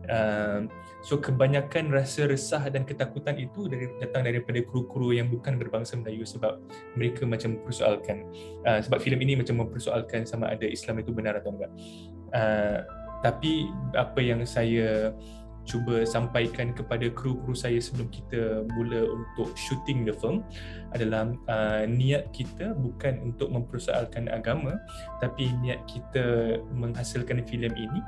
Uh, 0.06 0.70
so 1.02 1.18
kebanyakan 1.18 1.90
rasa 1.90 2.26
resah 2.26 2.62
dan 2.70 2.82
ketakutan 2.82 3.38
itu 3.38 3.66
dari, 3.70 3.90
datang 3.98 4.26
daripada 4.26 4.62
kru-kru 4.62 5.14
yang 5.14 5.30
bukan 5.30 5.58
berbangsa 5.58 5.98
Melayu 5.98 6.26
sebab 6.26 6.62
mereka 6.94 7.26
macam 7.26 7.58
mempersoalkan 7.58 8.26
uh, 8.66 8.80
sebab 8.82 8.98
filem 9.02 9.22
ini 9.22 9.38
macam 9.38 9.62
mempersoalkan 9.62 10.26
sama 10.26 10.50
ada 10.50 10.66
Islam 10.66 11.02
itu 11.02 11.10
benar 11.10 11.38
atau 11.38 11.54
enggak. 11.54 11.72
Uh, 12.34 12.78
tapi 13.24 13.70
apa 13.96 14.20
yang 14.20 14.44
saya 14.44 15.14
cuba 15.66 16.06
sampaikan 16.06 16.70
kepada 16.70 17.10
kru-kru 17.10 17.52
saya 17.52 17.82
sebelum 17.82 18.06
kita 18.08 18.64
mula 18.78 19.02
untuk 19.02 19.52
shooting 19.58 20.06
the 20.06 20.14
film 20.14 20.46
adalah 20.94 21.34
uh, 21.50 21.82
niat 21.84 22.30
kita 22.30 22.72
bukan 22.78 23.34
untuk 23.34 23.50
mempersoalkan 23.50 24.30
agama 24.30 24.78
tapi 25.18 25.50
niat 25.60 25.82
kita 25.90 26.56
menghasilkan 26.70 27.42
filem 27.44 27.74
ini 27.74 28.00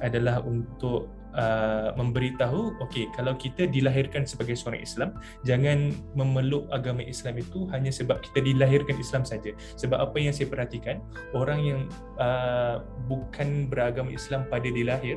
adalah 0.00 0.40
untuk 0.42 1.12
uh, 1.34 1.90
memberitahu 1.98 2.78
okey 2.88 3.10
kalau 3.16 3.34
kita 3.36 3.66
dilahirkan 3.66 4.24
sebagai 4.24 4.54
seorang 4.54 4.84
Islam 4.84 5.10
jangan 5.42 5.90
memeluk 6.14 6.68
agama 6.70 7.02
Islam 7.02 7.40
itu 7.40 7.66
hanya 7.74 7.90
sebab 7.90 8.22
kita 8.22 8.44
dilahirkan 8.44 8.96
Islam 9.00 9.26
saja. 9.26 9.52
Sebab 9.76 9.98
apa 9.98 10.16
yang 10.20 10.32
saya 10.32 10.48
perhatikan 10.48 11.02
orang 11.34 11.60
yang 11.64 11.80
uh, 12.20 12.84
bukan 13.10 13.66
beragama 13.66 14.12
Islam 14.14 14.46
pada 14.46 14.68
dia 14.68 14.86
lahir 14.86 15.16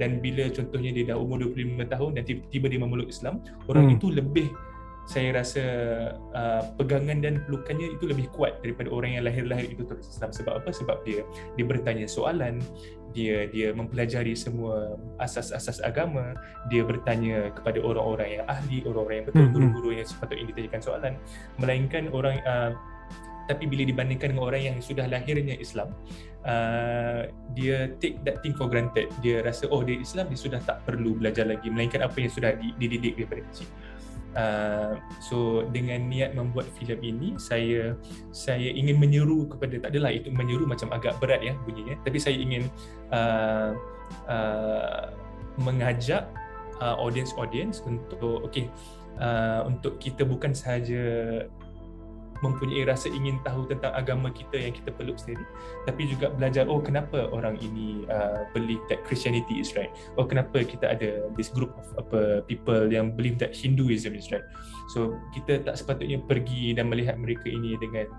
dan 0.00 0.18
bila 0.24 0.48
contohnya 0.48 0.90
dia 0.90 1.12
dah 1.12 1.16
umur 1.20 1.52
25 1.52 1.84
tahun 1.92 2.10
dan 2.16 2.22
tiba-tiba 2.24 2.66
dia 2.72 2.80
memeluk 2.80 3.08
Islam 3.12 3.44
orang 3.68 3.82
Hmm. 3.92 3.98
itu 3.98 4.14
lebih 4.14 4.48
saya 5.02 5.34
rasa 5.34 5.64
uh, 6.30 6.62
pegangan 6.78 7.18
dan 7.18 7.42
pelukannya 7.42 7.98
itu 7.98 8.06
lebih 8.06 8.30
kuat 8.30 8.62
daripada 8.62 8.86
orang 8.94 9.18
yang 9.18 9.26
lahir-lahir 9.26 9.74
itu 9.74 9.82
terus 9.82 10.06
Islam. 10.06 10.30
Sebab 10.30 10.62
apa? 10.62 10.70
Sebab 10.70 11.02
dia 11.02 11.26
dia 11.58 11.66
bertanya 11.66 12.06
soalan 12.06 12.62
dia 13.12 13.46
dia 13.48 13.70
mempelajari 13.76 14.32
semua 14.34 14.96
asas-asas 15.20 15.78
agama. 15.84 16.34
Dia 16.72 16.82
bertanya 16.82 17.52
kepada 17.52 17.78
orang-orang 17.80 18.40
yang 18.40 18.44
ahli 18.48 18.82
orang-orang 18.88 19.16
yang 19.22 19.26
betul 19.28 19.40
Hmm, 19.42 19.48
hmm. 19.48 19.54
guru-guru 19.56 19.90
yang 20.00 20.06
sepatutnya 20.08 20.44
ditanyakan 20.50 20.80
soalan. 20.82 21.14
Melainkan 21.60 22.04
orang 22.10 22.36
uh, 22.44 22.72
tapi 23.50 23.66
bila 23.66 23.82
dibandingkan 23.82 24.32
dengan 24.32 24.44
orang 24.46 24.62
yang 24.62 24.76
sudah 24.78 25.10
lahirnya 25.10 25.58
Islam 25.58 25.90
uh, 26.46 27.26
dia 27.58 27.90
take 27.98 28.22
that 28.22 28.38
thing 28.40 28.54
for 28.54 28.70
granted. 28.70 29.10
Dia 29.20 29.42
rasa 29.42 29.66
oh 29.68 29.82
dia 29.82 29.98
Islam 29.98 30.30
dia 30.30 30.38
sudah 30.38 30.60
tak 30.62 30.82
perlu 30.86 31.18
belajar 31.18 31.46
lagi. 31.46 31.68
Melainkan 31.68 32.06
apa 32.06 32.16
yang 32.22 32.30
sudah 32.30 32.54
di- 32.54 32.74
dididik 32.78 33.18
daripada 33.18 33.42
kecil 33.50 33.68
Uh, 34.32 34.96
so 35.20 35.68
dengan 35.76 36.08
niat 36.08 36.32
membuat 36.32 36.64
filem 36.80 36.96
ini 37.04 37.28
saya 37.36 37.92
saya 38.32 38.72
ingin 38.72 38.96
menyeru 38.96 39.44
kepada 39.44 39.76
tak 39.76 39.92
adalah 39.92 40.08
itu 40.08 40.32
menyeru 40.32 40.64
macam 40.64 40.88
agak 40.88 41.20
berat 41.20 41.44
ya 41.44 41.52
bunyinya. 41.68 42.00
Tapi 42.00 42.16
saya 42.16 42.40
ingin 42.40 42.72
uh, 43.12 43.76
uh, 44.24 45.12
mengajak 45.60 46.32
uh, 46.80 46.96
audience-audience 46.96 47.84
untuk 47.84 48.48
okey 48.48 48.72
uh, 49.20 49.68
untuk 49.68 50.00
kita 50.00 50.24
bukan 50.24 50.56
sahaja 50.56 51.04
mempunyai 52.42 52.82
rasa 52.84 53.08
ingin 53.08 53.38
tahu 53.46 53.70
tentang 53.70 53.94
agama 53.94 54.28
kita 54.34 54.58
yang 54.58 54.74
kita 54.74 54.90
peluk 54.92 55.16
sendiri. 55.16 55.46
Tapi 55.86 56.10
juga 56.10 56.34
belajar 56.34 56.66
oh 56.66 56.82
kenapa 56.82 57.30
orang 57.30 57.56
ini 57.62 58.04
uh, 58.10 58.44
believe 58.52 58.82
that 58.90 59.06
Christianity 59.06 59.62
is 59.62 59.72
right? 59.78 59.90
Oh 60.18 60.26
kenapa 60.26 60.66
kita 60.66 60.92
ada 60.92 61.30
this 61.38 61.48
group 61.48 61.72
of 61.78 61.86
apa 61.96 62.42
people 62.50 62.90
yang 62.90 63.14
believe 63.14 63.38
that 63.38 63.54
Hinduism 63.54 64.18
is 64.18 64.28
right? 64.34 64.44
So 64.90 65.14
kita 65.32 65.62
tak 65.62 65.78
sepatutnya 65.78 66.20
pergi 66.26 66.74
dan 66.74 66.90
melihat 66.90 67.16
mereka 67.16 67.46
ini 67.46 67.78
dengan 67.78 68.10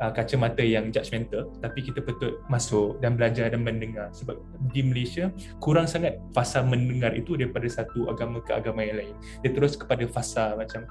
uh, 0.00 0.12
kacamata 0.12 0.64
yang 0.64 0.92
judgemental. 0.92 1.48
Tapi 1.60 1.78
kita 1.84 2.00
betul 2.04 2.40
masuk 2.48 3.00
dan 3.00 3.16
belajar 3.16 3.52
dan 3.52 3.64
mendengar. 3.64 4.12
Sebab 4.12 4.36
di 4.72 4.80
Malaysia 4.84 5.32
kurang 5.60 5.88
sangat 5.88 6.20
fasa 6.32 6.64
mendengar 6.64 7.12
itu 7.16 7.36
daripada 7.36 7.68
satu 7.68 8.08
agama 8.08 8.40
ke 8.44 8.52
agama 8.52 8.84
yang 8.84 8.98
lain. 9.00 9.14
Dia 9.44 9.52
terus 9.52 9.76
kepada 9.76 10.04
fasa 10.08 10.56
macam 10.56 10.88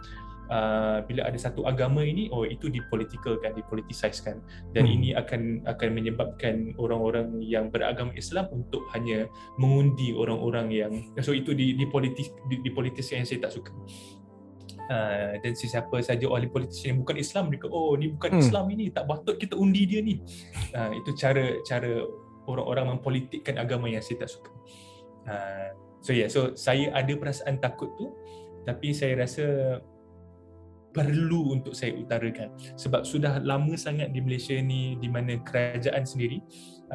uh, 0.50 1.02
bila 1.06 1.26
ada 1.26 1.38
satu 1.38 1.66
agama 1.66 2.02
ini 2.06 2.30
oh 2.30 2.46
itu 2.46 2.70
dipolitikalkan 2.70 3.54
dipolitisiskan 3.58 4.42
dan 4.74 4.84
Hmm. 4.86 4.96
ini 4.96 5.10
akan 5.18 5.66
akan 5.66 5.90
menyebabkan 5.94 6.74
orang-orang 6.78 7.42
yang 7.42 7.74
beragama 7.74 8.14
Islam 8.14 8.46
untuk 8.54 8.86
hanya 8.94 9.26
mengundi 9.58 10.14
orang-orang 10.14 10.68
yang 10.70 10.92
so 11.22 11.34
itu 11.34 11.58
di 11.58 11.74
dipolitis 11.74 12.30
di, 12.50 12.62
dipolitiskan 12.62 13.24
yang 13.24 13.28
saya 13.30 13.50
tak 13.50 13.54
suka 13.58 13.74
Uh, 14.86 15.42
dan 15.42 15.58
sesiapa 15.58 15.98
saja 16.06 16.30
ahli 16.30 16.46
politis 16.46 16.78
yang 16.86 17.02
bukan 17.02 17.18
Islam 17.18 17.50
mereka 17.50 17.66
oh 17.74 17.98
ni 17.98 18.06
bukan 18.14 18.38
Hmm. 18.38 18.42
Islam 18.46 18.70
ini 18.70 18.94
tak 18.94 19.10
patut 19.10 19.34
kita 19.42 19.58
undi 19.58 19.82
dia 19.90 19.98
ni 19.98 20.22
uh, 20.78 20.94
itu 20.94 21.10
cara 21.18 21.58
cara 21.66 22.06
orang-orang 22.46 22.94
mempolitikkan 22.94 23.58
agama 23.58 23.90
yang 23.90 24.06
saya 24.06 24.22
tak 24.22 24.38
suka 24.38 24.54
uh, 25.26 25.74
so 26.06 26.14
yeah 26.14 26.30
so 26.30 26.54
saya 26.54 26.94
ada 26.94 27.18
perasaan 27.18 27.58
takut 27.58 27.90
tu 27.98 28.14
tapi 28.62 28.94
saya 28.94 29.26
rasa 29.26 29.46
perlu 30.96 31.52
untuk 31.52 31.76
saya 31.76 31.92
utarakan. 32.00 32.56
Sebab 32.80 33.04
sudah 33.04 33.44
lama 33.44 33.76
sangat 33.76 34.16
di 34.16 34.24
Malaysia 34.24 34.56
ni 34.56 34.96
di 34.96 35.12
mana 35.12 35.36
kerajaan 35.44 36.08
sendiri 36.08 36.40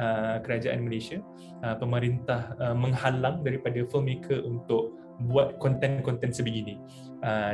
uh, 0.01 0.41
kerajaan 0.41 0.81
Malaysia 0.81 1.21
uh, 1.61 1.77
pemerintah 1.77 2.57
uh, 2.57 2.73
menghalang 2.73 3.45
daripada 3.45 3.85
filmmaker 3.85 4.41
untuk 4.41 4.97
buat 5.29 5.61
konten-konten 5.61 6.33
sebegini. 6.33 6.81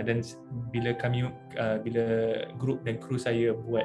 Dan 0.08 0.24
bila 0.72 0.96
kami 0.96 1.28
bila 1.84 2.06
grup 2.56 2.80
dan 2.88 2.96
kru 2.96 3.20
saya 3.20 3.52
buat 3.52 3.84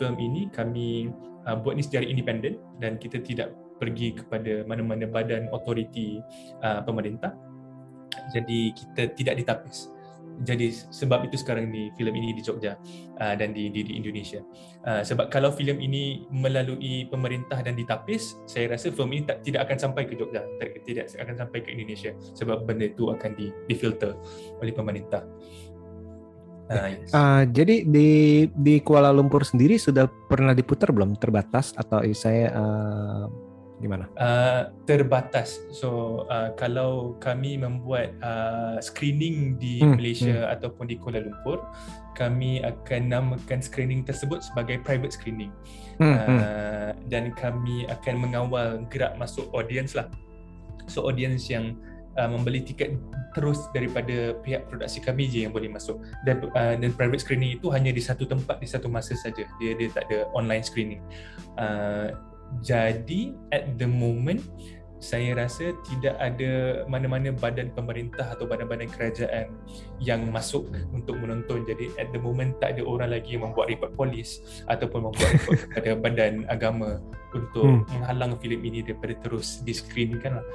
film 0.00 0.16
ini 0.16 0.48
kami 0.48 1.12
buat 1.60 1.76
ni 1.76 1.84
secara 1.84 2.08
independen 2.08 2.56
dan 2.80 2.96
kita 2.96 3.20
tidak 3.20 3.52
pergi 3.76 4.16
kepada 4.16 4.64
mana-mana 4.64 5.04
badan 5.04 5.52
otoriti 5.52 6.24
pemerintah. 6.88 7.36
Jadi 8.32 8.72
kita 8.72 9.12
tidak 9.12 9.44
ditapis 9.44 9.93
jadi 10.42 10.74
sebab 10.90 11.30
itu 11.30 11.38
sekarang 11.38 11.70
ni 11.70 11.94
filem 11.94 12.18
ini 12.18 12.34
di 12.34 12.42
Jogja 12.42 12.74
uh, 13.22 13.34
dan 13.38 13.54
di, 13.54 13.70
di 13.70 13.86
di 13.86 13.92
Indonesia. 13.94 14.42
Uh, 14.82 15.06
sebab 15.06 15.30
kalau 15.30 15.54
filem 15.54 15.78
ini 15.78 16.26
melalui 16.34 17.06
pemerintah 17.06 17.62
dan 17.62 17.78
ditapis 17.78 18.42
saya 18.50 18.74
rasa 18.74 18.90
filem 18.90 19.10
ini 19.14 19.22
tak, 19.30 19.46
tidak 19.46 19.70
akan 19.70 19.78
sampai 19.78 20.02
ke 20.10 20.18
Jogja. 20.18 20.42
Tak, 20.58 20.82
tidak 20.82 21.06
akan 21.14 21.34
sampai 21.38 21.58
ke 21.62 21.70
Indonesia 21.70 22.10
sebab 22.34 22.66
benda 22.66 22.90
itu 22.90 23.14
akan 23.14 23.30
di 23.38 23.54
difilter 23.70 24.18
oleh 24.58 24.74
pemerintah. 24.74 25.22
Uh, 26.64 26.96
yes. 26.96 27.12
Uh, 27.12 27.44
jadi 27.52 27.84
di 27.84 28.08
di 28.50 28.80
Kuala 28.80 29.12
Lumpur 29.12 29.44
sendiri 29.44 29.76
sudah 29.76 30.08
pernah 30.08 30.56
diputar 30.56 30.90
belum? 30.90 31.14
Terbatas? 31.20 31.76
Atau 31.76 32.00
saya 32.16 32.50
uh, 32.56 33.28
gimana? 33.82 34.06
Uh, 34.14 34.70
terbatas. 34.86 35.58
So 35.74 36.22
uh, 36.30 36.54
kalau 36.54 37.18
kami 37.18 37.58
membuat 37.58 38.14
uh, 38.22 38.78
screening 38.78 39.58
di 39.58 39.82
Hmm, 39.82 39.98
Malaysia 39.98 40.48
ataupun 40.50 40.86
di 40.86 40.96
Kuala 40.96 41.22
Lumpur, 41.24 41.62
kami 42.14 42.62
akan 42.62 43.10
namakan 43.10 43.58
screening 43.58 44.06
tersebut 44.06 44.42
sebagai 44.46 44.78
private 44.86 45.10
screening. 45.10 45.50
Hmm, 45.98 46.14
hmm. 46.14 46.38
Uh, 46.38 46.90
dan 47.10 47.34
kami 47.34 47.86
akan 47.90 48.14
mengawal 48.22 48.68
gerak 48.90 49.18
masuk 49.18 49.50
audience 49.50 49.98
lah. 49.98 50.06
So 50.86 51.06
audience 51.08 51.50
yang 51.50 51.74
uh, 52.18 52.30
membeli 52.30 52.62
tiket 52.62 52.94
terus 53.34 53.66
daripada 53.74 54.38
pihak 54.46 54.70
produksi 54.70 55.02
kami 55.02 55.26
je 55.26 55.46
yang 55.46 55.52
boleh 55.52 55.66
masuk 55.66 55.98
dan 56.22 56.46
uh, 56.54 56.74
dan 56.78 56.90
private 56.94 57.22
screening 57.22 57.58
itu 57.58 57.66
hanya 57.74 57.90
di 57.90 57.98
satu 57.98 58.24
tempat 58.26 58.62
di 58.62 58.68
satu 58.70 58.86
masa 58.86 59.18
saja 59.18 59.42
dia 59.58 59.72
dia 59.74 59.88
tak 59.90 60.06
ada 60.10 60.30
online 60.38 60.62
screening 60.62 61.02
uh, 61.58 62.14
jadi 62.62 63.34
at 63.50 63.76
the 63.76 63.88
moment 63.88 64.42
saya 65.04 65.36
rasa 65.36 65.76
tidak 65.84 66.16
ada 66.16 66.82
mana-mana 66.88 67.28
badan 67.28 67.68
pemerintah 67.76 68.24
atau 68.32 68.48
badan-badan 68.48 68.88
kerajaan 68.88 69.52
yang 70.00 70.32
masuk 70.32 70.64
untuk 70.96 71.20
menonton. 71.20 71.60
Jadi 71.68 71.92
at 72.00 72.08
the 72.16 72.20
moment 72.20 72.56
tak 72.56 72.80
ada 72.80 72.88
orang 72.88 73.12
lagi 73.12 73.36
yang 73.36 73.44
membuat 73.44 73.68
report 73.68 73.92
polis 74.00 74.40
ataupun 74.64 75.12
membuat 75.12 75.28
report 75.36 75.60
kepada 75.68 75.90
badan 76.00 76.48
agama 76.48 77.04
untuk 77.36 77.84
hmm. 77.84 77.84
menghalang 77.92 78.32
filem 78.40 78.64
ini 78.64 78.80
daripada 78.80 79.12
terus 79.20 79.60
discreenkan 79.60 80.40
lah. 80.40 80.46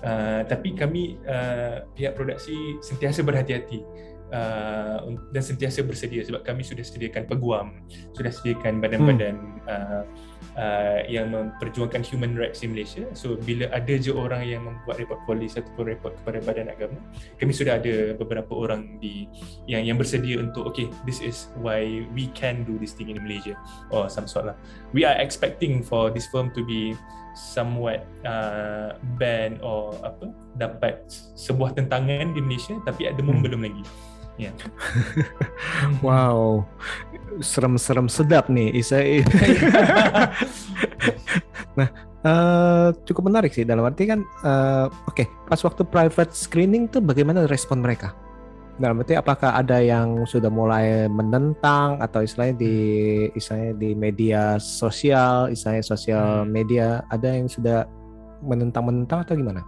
Uh, 0.00 0.40
tapi 0.48 0.72
kami 0.72 1.20
uh, 1.28 1.84
pihak 1.92 2.16
produksi 2.16 2.80
sentiasa 2.80 3.20
berhati-hati 3.20 3.84
uh, 4.32 5.04
dan 5.32 5.42
sentiasa 5.42 5.84
bersedia 5.84 6.24
sebab 6.24 6.44
kami 6.44 6.64
sudah 6.64 6.84
sediakan 6.84 7.24
peguam, 7.28 7.80
sudah 8.12 8.32
sediakan 8.32 8.80
badan-badan 8.82 9.34
hmm. 9.36 9.68
uh, 9.68 10.02
uh, 10.58 11.00
yang 11.06 11.30
memperjuangkan 11.32 12.02
human 12.04 12.34
rights 12.34 12.60
di 12.60 12.68
Malaysia. 12.68 13.06
So 13.14 13.38
bila 13.38 13.70
ada 13.70 13.94
je 13.94 14.12
orang 14.12 14.44
yang 14.44 14.66
membuat 14.66 15.00
report 15.00 15.20
polis 15.24 15.54
ataupun 15.54 15.94
report 15.94 16.12
kepada 16.22 16.38
badan 16.44 16.66
agama, 16.72 16.98
kami 17.38 17.52
sudah 17.54 17.78
ada 17.78 18.18
beberapa 18.18 18.52
orang 18.52 18.98
di 18.98 19.30
yang 19.70 19.86
yang 19.86 19.96
bersedia 19.96 20.42
untuk 20.42 20.68
okay, 20.68 20.90
this 21.06 21.22
is 21.22 21.48
why 21.58 22.04
we 22.12 22.28
can 22.34 22.66
do 22.66 22.76
this 22.76 22.92
thing 22.92 23.12
in 23.14 23.18
Malaysia 23.22 23.54
or 23.94 24.10
some 24.10 24.26
sort 24.26 24.50
lah. 24.52 24.56
We 24.92 25.06
are 25.06 25.16
expecting 25.16 25.80
for 25.80 26.10
this 26.10 26.26
film 26.28 26.50
to 26.58 26.62
be 26.66 26.98
somewhat 27.38 28.02
uh, 28.26 28.98
ban 29.14 29.62
or 29.62 29.94
apa 30.02 30.34
dapat 30.58 31.06
sebuah 31.38 31.78
tentangan 31.78 32.34
di 32.34 32.42
Malaysia 32.42 32.74
tapi 32.82 33.06
at 33.06 33.14
the 33.14 33.22
moment 33.22 33.46
hmm. 33.46 33.48
belum 33.54 33.62
lagi. 33.62 33.84
Yeah. 34.38 34.54
wow, 36.06 36.62
serem-serem 37.42 38.06
sedap 38.06 38.46
nih 38.46 38.70
Isa. 38.70 39.02
nah, 41.78 41.90
uh, 42.22 42.94
cukup 43.02 43.26
menarik 43.26 43.50
sih 43.50 43.66
dalam 43.66 43.82
arti 43.82 44.06
kan, 44.06 44.22
uh, 44.46 44.86
oke, 45.10 45.10
okay, 45.10 45.26
pas 45.50 45.58
waktu 45.58 45.82
private 45.82 46.30
screening 46.30 46.86
tuh 46.86 47.02
bagaimana 47.02 47.50
respon 47.50 47.82
mereka? 47.82 48.14
Dalam 48.78 49.02
arti 49.02 49.18
apakah 49.18 49.58
ada 49.58 49.82
yang 49.82 50.22
sudah 50.22 50.54
mulai 50.54 51.10
menentang 51.10 51.98
atau 51.98 52.22
istilahnya 52.22 52.62
di 52.62 52.76
istilahnya 53.34 53.74
di 53.74 53.90
media 53.98 54.54
sosial, 54.62 55.50
istilahnya 55.50 55.82
sosial 55.82 56.46
hmm. 56.46 56.50
media, 56.54 57.02
ada 57.10 57.34
yang 57.34 57.50
sudah 57.50 57.90
menentang-menentang 58.38 59.26
atau 59.26 59.34
gimana? 59.34 59.66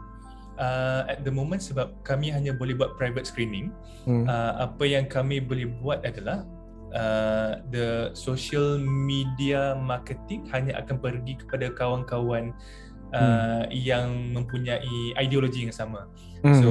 Uh, 0.61 1.02
at 1.09 1.25
the 1.25 1.33
moment 1.33 1.64
sebab 1.64 1.90
kami 2.05 2.31
hanya 2.31 2.52
boleh 2.52 2.76
buat 2.76 2.95
private 3.00 3.25
screening 3.26 3.73
hmm. 4.05 4.29
uh, 4.29 4.69
apa 4.69 4.85
yang 4.85 5.09
kami 5.09 5.40
boleh 5.40 5.67
buat 5.81 6.05
adalah 6.05 6.45
uh, 6.93 7.59
the 7.73 8.12
social 8.12 8.76
media 8.79 9.75
marketing 9.81 10.47
hanya 10.52 10.79
akan 10.79 11.00
pergi 11.00 11.40
kepada 11.40 11.73
kawan-kawan 11.73 12.52
uh, 13.17 13.64
hmm. 13.64 13.73
yang 13.73 14.37
mempunyai 14.37 15.17
ideologi 15.17 15.67
yang 15.67 15.75
sama 15.75 16.07
hmm. 16.45 16.61
so 16.61 16.71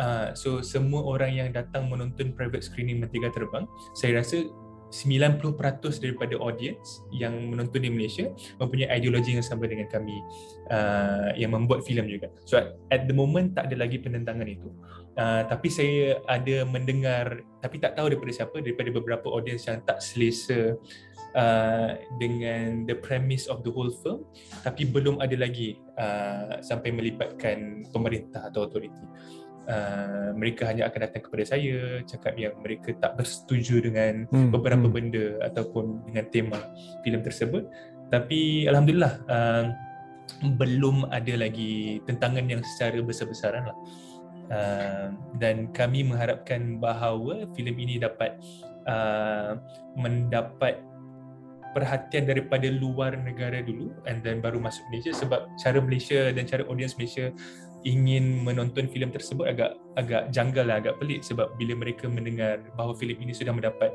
uh, 0.00 0.32
so 0.32 0.64
semua 0.64 1.04
orang 1.04 1.36
yang 1.36 1.48
datang 1.52 1.86
menonton 1.86 2.32
private 2.32 2.64
screening 2.64 2.98
Mentiga 2.98 3.28
Terbang 3.30 3.68
saya 3.92 4.24
rasa 4.24 4.48
90% 4.88 5.52
daripada 6.00 6.34
audience 6.40 7.04
yang 7.12 7.52
menonton 7.52 7.84
di 7.84 7.90
Malaysia 7.92 8.32
mempunyai 8.56 8.88
ideologi 8.96 9.36
yang 9.36 9.44
sama 9.44 9.68
dengan 9.68 9.84
kami 9.92 10.16
uh, 10.72 11.32
yang 11.36 11.52
membuat 11.52 11.84
filem 11.84 12.08
juga. 12.08 12.32
So 12.48 12.56
at 12.88 13.04
the 13.04 13.14
moment 13.16 13.52
tak 13.52 13.68
ada 13.72 13.84
lagi 13.84 14.00
penentangan 14.00 14.48
itu. 14.48 14.72
Uh, 15.18 15.42
tapi 15.50 15.66
saya 15.66 16.22
ada 16.30 16.62
mendengar 16.62 17.42
tapi 17.58 17.82
tak 17.82 17.98
tahu 17.98 18.14
daripada 18.14 18.30
siapa 18.30 18.62
daripada 18.62 18.88
beberapa 18.94 19.26
audience 19.34 19.66
yang 19.66 19.82
tak 19.82 19.98
selesa 19.98 20.78
uh, 21.34 21.90
dengan 22.22 22.86
the 22.86 22.94
premise 22.94 23.50
of 23.50 23.66
the 23.66 23.72
whole 23.74 23.90
film 23.90 24.22
tapi 24.62 24.86
belum 24.86 25.18
ada 25.18 25.34
lagi 25.34 25.74
uh, 25.98 26.62
sampai 26.62 26.94
melibatkan 26.94 27.82
pemerintah 27.90 28.46
atau 28.46 28.70
autoriti. 28.70 29.04
Uh, 29.68 30.32
mereka 30.32 30.64
hanya 30.64 30.88
akan 30.88 31.00
datang 31.04 31.28
kepada 31.28 31.44
saya 31.44 32.00
cakap 32.08 32.40
yang 32.40 32.56
mereka 32.64 32.88
tak 32.96 33.20
bersetuju 33.20 33.84
dengan 33.84 34.24
hmm. 34.32 34.48
beberapa 34.48 34.88
hmm. 34.88 34.96
benda 34.96 35.26
ataupun 35.44 36.08
dengan 36.08 36.24
tema 36.32 36.72
filem 37.04 37.20
tersebut 37.20 37.68
tapi 38.08 38.64
alhamdulillah 38.64 39.20
uh, 39.28 39.68
belum 40.56 41.12
ada 41.12 41.34
lagi 41.36 42.00
tentangan 42.08 42.48
yang 42.48 42.64
secara 42.64 42.96
besar-besaran 43.04 43.68
lah 43.68 43.78
uh, 44.52 45.06
dan 45.36 45.68
kami 45.72 46.04
mengharapkan 46.04 46.80
bahawa 46.80 47.44
filem 47.52 47.76
ini 47.76 48.00
dapat 48.00 48.40
uh, 48.88 49.60
mendapat 49.96 50.80
perhatian 51.76 52.24
daripada 52.24 52.66
luar 52.72 53.14
negara 53.20 53.60
dulu 53.60 53.92
and 54.08 54.24
then 54.24 54.40
baru 54.40 54.56
masuk 54.56 54.80
Malaysia 54.88 55.12
sebab 55.12 55.46
cara 55.60 55.78
Malaysia 55.78 56.32
dan 56.32 56.48
cara 56.48 56.64
audience 56.64 56.96
Malaysia 56.96 57.28
ingin 57.86 58.42
menonton 58.42 58.90
filem 58.90 59.14
tersebut 59.14 59.46
agak 59.46 59.78
agak 59.94 60.30
janggal 60.34 60.66
lah, 60.66 60.82
agak 60.82 60.98
pelik. 60.98 61.22
Sebab 61.22 61.54
bila 61.54 61.78
mereka 61.78 62.10
mendengar 62.10 62.62
bahawa 62.74 62.94
filem 62.94 63.18
ini 63.22 63.32
sudah 63.34 63.54
mendapat 63.54 63.90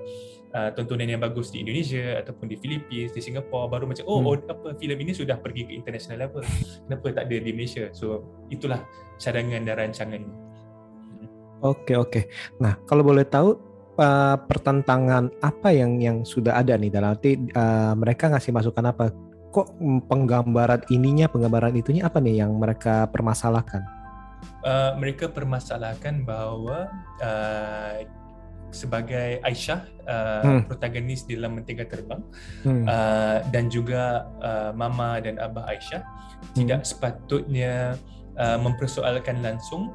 uh, 0.56 0.70
tontonan 0.72 1.10
yang 1.10 1.22
bagus 1.24 1.52
di 1.52 1.64
Indonesia 1.64 2.20
ataupun 2.24 2.48
di 2.48 2.56
Philippines, 2.60 3.12
di 3.12 3.22
Singapura 3.24 3.68
baru 3.68 3.90
macam 3.90 4.06
oh, 4.08 4.20
hmm. 4.24 4.30
oh 4.30 4.36
apa 4.48 4.68
filem 4.80 5.00
ini 5.04 5.12
sudah 5.12 5.36
pergi 5.40 5.68
ke 5.68 5.74
international 5.76 6.30
level 6.30 6.44
kenapa 6.88 7.06
tak 7.12 7.24
ada 7.28 7.36
di 7.40 7.52
Malaysia? 7.52 7.90
So 7.92 8.24
itulah 8.48 8.84
cadangan 9.20 9.68
dan 9.68 9.76
rancangan 9.76 10.20
ini. 10.20 10.38
Oke 11.64 11.96
oke. 11.96 12.28
Nah 12.60 12.76
kalau 12.88 13.04
boleh 13.08 13.24
tahu 13.24 13.56
uh, 13.98 14.36
pertentangan 14.48 15.32
apa 15.40 15.70
yang 15.72 16.00
yang 16.00 16.18
sudah 16.28 16.60
ada 16.60 16.76
nih 16.76 16.92
dalam 16.92 17.16
arti 17.16 17.40
uh, 17.56 17.94
mereka 17.96 18.32
ngasih 18.32 18.52
masukan 18.52 18.86
apa 18.90 19.12
kok 19.54 19.78
penggambaran 20.10 20.82
ininya, 20.90 21.30
penggambaran 21.30 21.78
itunya 21.78 22.10
apa 22.10 22.18
nih 22.18 22.42
yang 22.42 22.58
mereka 22.58 23.06
permasalahkan? 23.14 23.86
Uh, 24.66 24.98
mereka 24.98 25.30
permasalahkan 25.30 26.26
bahawa 26.26 26.90
uh, 27.22 28.02
sebagai 28.74 29.40
Aisyah 29.46 29.86
uh, 30.10 30.42
hmm. 30.42 30.62
protagonis 30.66 31.24
dalam 31.30 31.62
Mentega 31.62 31.86
Terbang 31.86 32.26
hmm. 32.66 32.84
uh, 32.90 33.46
dan 33.54 33.70
juga 33.70 34.26
uh, 34.42 34.72
mama 34.74 35.22
dan 35.22 35.38
abah 35.38 35.70
Aisyah 35.70 36.02
hmm. 36.02 36.56
tidak 36.58 36.82
sepatutnya 36.84 37.96
uh, 38.42 38.58
mempersoalkan 38.58 39.46
langsung 39.46 39.94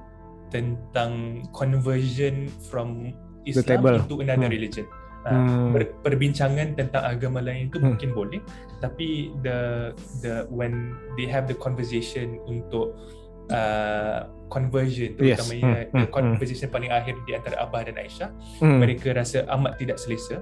tentang 0.48 1.44
conversion 1.52 2.48
from 2.70 3.12
Islam 3.44 3.84
into 3.84 4.22
another 4.22 4.48
hmm. 4.48 4.54
religion. 4.54 4.86
Ah, 5.28 5.36
hmm. 5.36 5.76
ber, 5.76 5.82
perbincangan 6.00 6.72
tentang 6.72 7.04
agama 7.04 7.44
lain 7.44 7.68
itu 7.68 7.76
hmm. 7.76 7.86
mungkin 7.92 8.10
boleh 8.16 8.40
tapi 8.80 9.28
the 9.44 9.92
the 10.24 10.48
when 10.48 10.96
they 11.20 11.28
have 11.28 11.44
the 11.44 11.56
conversation 11.56 12.40
untuk 12.48 12.96
uh, 13.52 14.24
conversion 14.48 15.12
terutamanya 15.20 15.84
yes. 15.84 15.92
hmm. 15.92 16.00
the 16.00 16.06
hmm. 16.08 16.14
conversation 16.14 16.66
hmm. 16.72 16.74
paling 16.74 16.90
akhir 16.92 17.14
di 17.28 17.32
antara 17.36 17.60
Abah 17.60 17.84
dan 17.84 18.00
Aisyah 18.00 18.30
hmm. 18.64 18.78
mereka 18.80 19.12
rasa 19.12 19.44
amat 19.52 19.76
tidak 19.76 20.00
selesa 20.00 20.40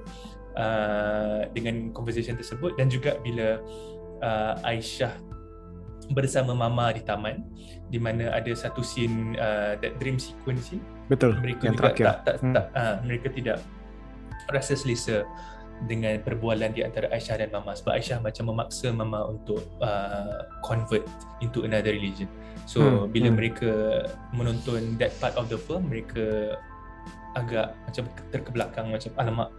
uh, 0.55 1.43
dengan 1.51 1.91
conversation 1.91 2.39
tersebut 2.39 2.79
dan 2.79 2.87
juga 2.87 3.19
bila 3.19 3.59
uh, 4.23 4.55
Aisyah 4.63 5.11
bersama 6.15 6.55
mama 6.55 6.95
di 6.95 7.03
taman 7.03 7.43
di 7.91 7.99
mana 7.99 8.31
ada 8.31 8.51
satu 8.55 8.79
scene 8.79 9.35
uh, 9.35 9.75
that 9.83 9.99
dream 9.99 10.15
sequence 10.15 10.71
betul 11.11 11.35
mereka 11.39 11.67
yang 11.67 11.75
terakhir. 11.75 12.05
tak 12.07 12.17
tak, 12.23 12.35
hmm. 12.39 12.53
tak 12.55 12.65
uh, 12.75 12.95
mereka 13.03 13.27
tidak 13.35 13.57
rasa 14.51 14.73
selesa 14.75 15.27
dengan 15.85 16.17
perbualan 16.25 16.73
di 16.73 16.81
antara 16.81 17.05
Aisyah 17.13 17.45
dan 17.45 17.53
Mama 17.53 17.77
sebab 17.77 17.93
Aisyah 17.93 18.17
macam 18.17 18.49
memaksa 18.49 18.89
Mama 18.89 19.29
untuk 19.29 19.61
uh, 19.77 20.49
convert 20.65 21.05
into 21.37 21.69
another 21.69 21.93
religion. 21.93 22.25
So 22.65 22.81
hmm, 22.81 23.13
bila 23.13 23.29
hmm. 23.29 23.37
mereka 23.37 23.71
menonton 24.33 24.97
that 24.97 25.13
part 25.21 25.37
of 25.37 25.53
the 25.53 25.59
film 25.61 25.93
mereka 25.93 26.57
agak 27.37 27.77
macam 27.85 28.03
terkebelakang 28.33 28.89
macam 28.89 29.11
alamak 29.21 29.49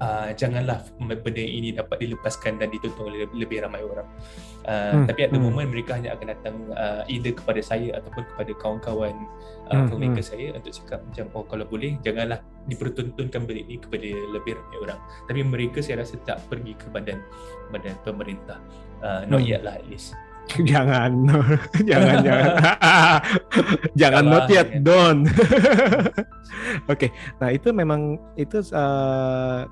uh, 0.00 0.30
janganlah 0.36 0.84
benda 1.00 1.42
ini 1.42 1.72
dapat 1.72 2.04
dilepaskan 2.04 2.60
dan 2.60 2.68
ditonton 2.68 3.08
oleh 3.08 3.26
lebih 3.32 3.64
ramai 3.64 3.80
orang. 3.84 4.08
Uh, 4.68 5.00
hmm, 5.00 5.04
tapi 5.08 5.24
at 5.24 5.30
the 5.32 5.40
hmm. 5.40 5.48
moment 5.48 5.68
mereka 5.72 5.96
hanya 5.96 6.12
akan 6.12 6.26
datang 6.28 6.56
uh, 6.76 7.02
either 7.08 7.32
kepada 7.32 7.60
saya 7.64 7.96
ataupun 7.96 8.20
kepada 8.28 8.52
kawan-kawan 8.60 9.16
uh, 9.72 9.80
hmm, 9.80 9.86
filmmaker 9.88 10.20
hmm. 10.20 10.30
saya 10.36 10.46
untuk 10.52 10.72
cakap 10.76 11.00
macam 11.08 11.24
oh 11.32 11.44
kalau 11.48 11.64
boleh 11.64 11.96
janganlah 12.04 12.44
dipertontonkan 12.68 13.48
benda 13.48 13.62
ini 13.64 13.76
kepada 13.80 14.08
lebih 14.36 14.60
ramai 14.60 14.76
orang. 14.84 15.00
Tapi 15.24 15.40
mereka 15.40 15.80
saya 15.80 16.04
rasa 16.04 16.20
tak 16.28 16.44
pergi 16.52 16.76
ke 16.76 16.86
badan 16.92 17.20
badan 17.72 17.96
pemerintah. 18.04 18.60
Uh, 19.00 19.24
not 19.24 19.40
hmm. 19.40 19.50
yet 19.56 19.62
lah 19.64 19.78
at 19.78 19.86
least. 19.88 20.12
jangan 20.70 21.12
jangan 21.84 22.16
jangan 22.26 22.50
jangan 23.92 24.24
not 24.24 24.48
yet 24.48 24.68
don't 24.80 25.28
oke 26.88 26.96
okay. 26.96 27.10
nah 27.36 27.52
itu 27.52 27.68
memang 27.70 28.16
itu 28.38 28.64
uh, 28.72 29.68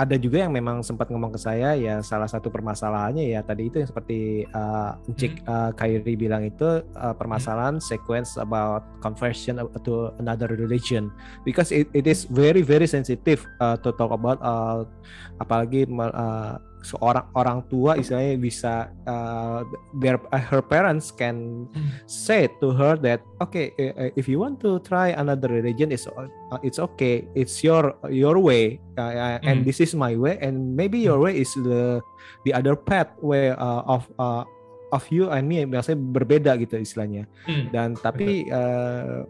ada 0.00 0.16
juga 0.16 0.40
yang 0.40 0.56
memang 0.56 0.80
sempat 0.80 1.12
ngomong 1.12 1.36
ke 1.36 1.40
saya 1.40 1.76
ya 1.76 2.00
salah 2.00 2.24
satu 2.24 2.48
permasalahannya 2.48 3.36
ya 3.36 3.44
tadi 3.44 3.68
itu 3.68 3.84
yang 3.84 3.88
seperti 3.92 4.48
uh, 4.56 4.96
Encik 5.04 5.44
uh, 5.44 5.76
Kairi 5.76 6.16
bilang 6.16 6.48
itu 6.48 6.80
uh, 6.96 7.12
permasalahan 7.12 7.76
sequence 7.76 8.40
about 8.40 8.80
conversion 9.04 9.60
to 9.84 10.08
another 10.16 10.48
religion. 10.56 11.12
Because 11.44 11.68
it, 11.68 11.92
it 11.92 12.08
is 12.08 12.24
very 12.24 12.64
very 12.64 12.88
sensitive 12.88 13.44
uh, 13.60 13.76
to 13.84 13.92
talk 14.00 14.08
about 14.08 14.40
uh, 14.40 14.88
apalagi 15.36 15.84
uh, 15.84 16.56
seorang 16.80 17.26
orang 17.36 17.60
tua 17.68 18.00
istilahnya 18.00 18.40
bisa 18.40 18.72
uh, 19.04 19.64
their 20.00 20.16
uh, 20.32 20.40
her 20.40 20.64
parents 20.64 21.12
can 21.12 21.68
say 22.08 22.48
to 22.60 22.72
her 22.72 22.96
that 22.96 23.20
okay 23.40 23.72
if 24.16 24.24
you 24.24 24.40
want 24.40 24.56
to 24.60 24.80
try 24.80 25.12
another 25.12 25.52
religion 25.52 25.92
it's 25.92 26.08
uh, 26.50 26.60
it's 26.62 26.78
okay. 26.82 27.24
It's 27.38 27.62
your 27.62 27.94
your 28.10 28.38
way 28.42 28.82
uh, 28.98 29.38
and 29.46 29.62
mm. 29.62 29.64
this 29.64 29.78
is 29.78 29.94
my 29.94 30.18
way 30.18 30.36
and 30.42 30.74
maybe 30.74 30.98
your 30.98 31.22
way 31.22 31.38
is 31.38 31.50
the 31.54 32.02
the 32.44 32.52
other 32.52 32.74
path 32.74 33.14
way 33.22 33.54
uh, 33.54 33.82
of 33.86 34.10
uh, 34.18 34.44
of 34.90 35.06
you 35.08 35.30
and 35.30 35.46
me. 35.46 35.62
Biasanya 35.64 35.98
berbeda 35.98 36.58
gitu 36.58 36.82
istilahnya. 36.82 37.30
Mm. 37.46 37.64
dan 37.70 37.88
tapi 37.94 38.50
uh, 38.50 39.24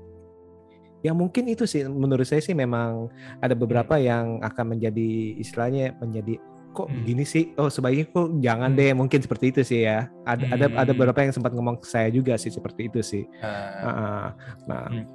ya 1.05 1.13
mungkin 1.13 1.53
itu 1.53 1.69
sih. 1.69 1.85
Menurut 1.87 2.25
saya 2.25 2.41
sih 2.41 2.57
memang 2.57 3.13
ada 3.45 3.53
beberapa 3.53 4.01
yang 4.01 4.41
akan 4.41 4.77
menjadi 4.77 5.37
istilahnya 5.39 5.97
menjadi 6.01 6.41
kok 6.71 6.87
hmm. 6.89 6.97
begini 7.03 7.25
sih? 7.27 7.45
Oh 7.59 7.69
sebaiknya 7.69 8.07
kok 8.11 8.29
jangan 8.39 8.71
hmm. 8.73 8.79
deh 8.79 8.91
mungkin 8.95 9.21
seperti 9.21 9.45
itu 9.53 9.61
sih 9.67 9.81
ya. 9.87 10.07
Ada 10.25 10.45
hmm. 10.47 10.55
ada 10.55 10.67
ada 10.87 10.93
beberapa 10.95 11.19
yang 11.23 11.35
sempat 11.35 11.53
ngomong 11.55 11.83
ke 11.83 11.87
saya 11.87 12.09
juga 12.11 12.39
sih 12.39 12.51
seperti 12.51 12.91
itu 12.91 13.01
sih. 13.03 13.25
Uh, 13.43 13.87
uh, 13.87 14.27
nah. 14.71 14.87
Hmm. 14.89 15.07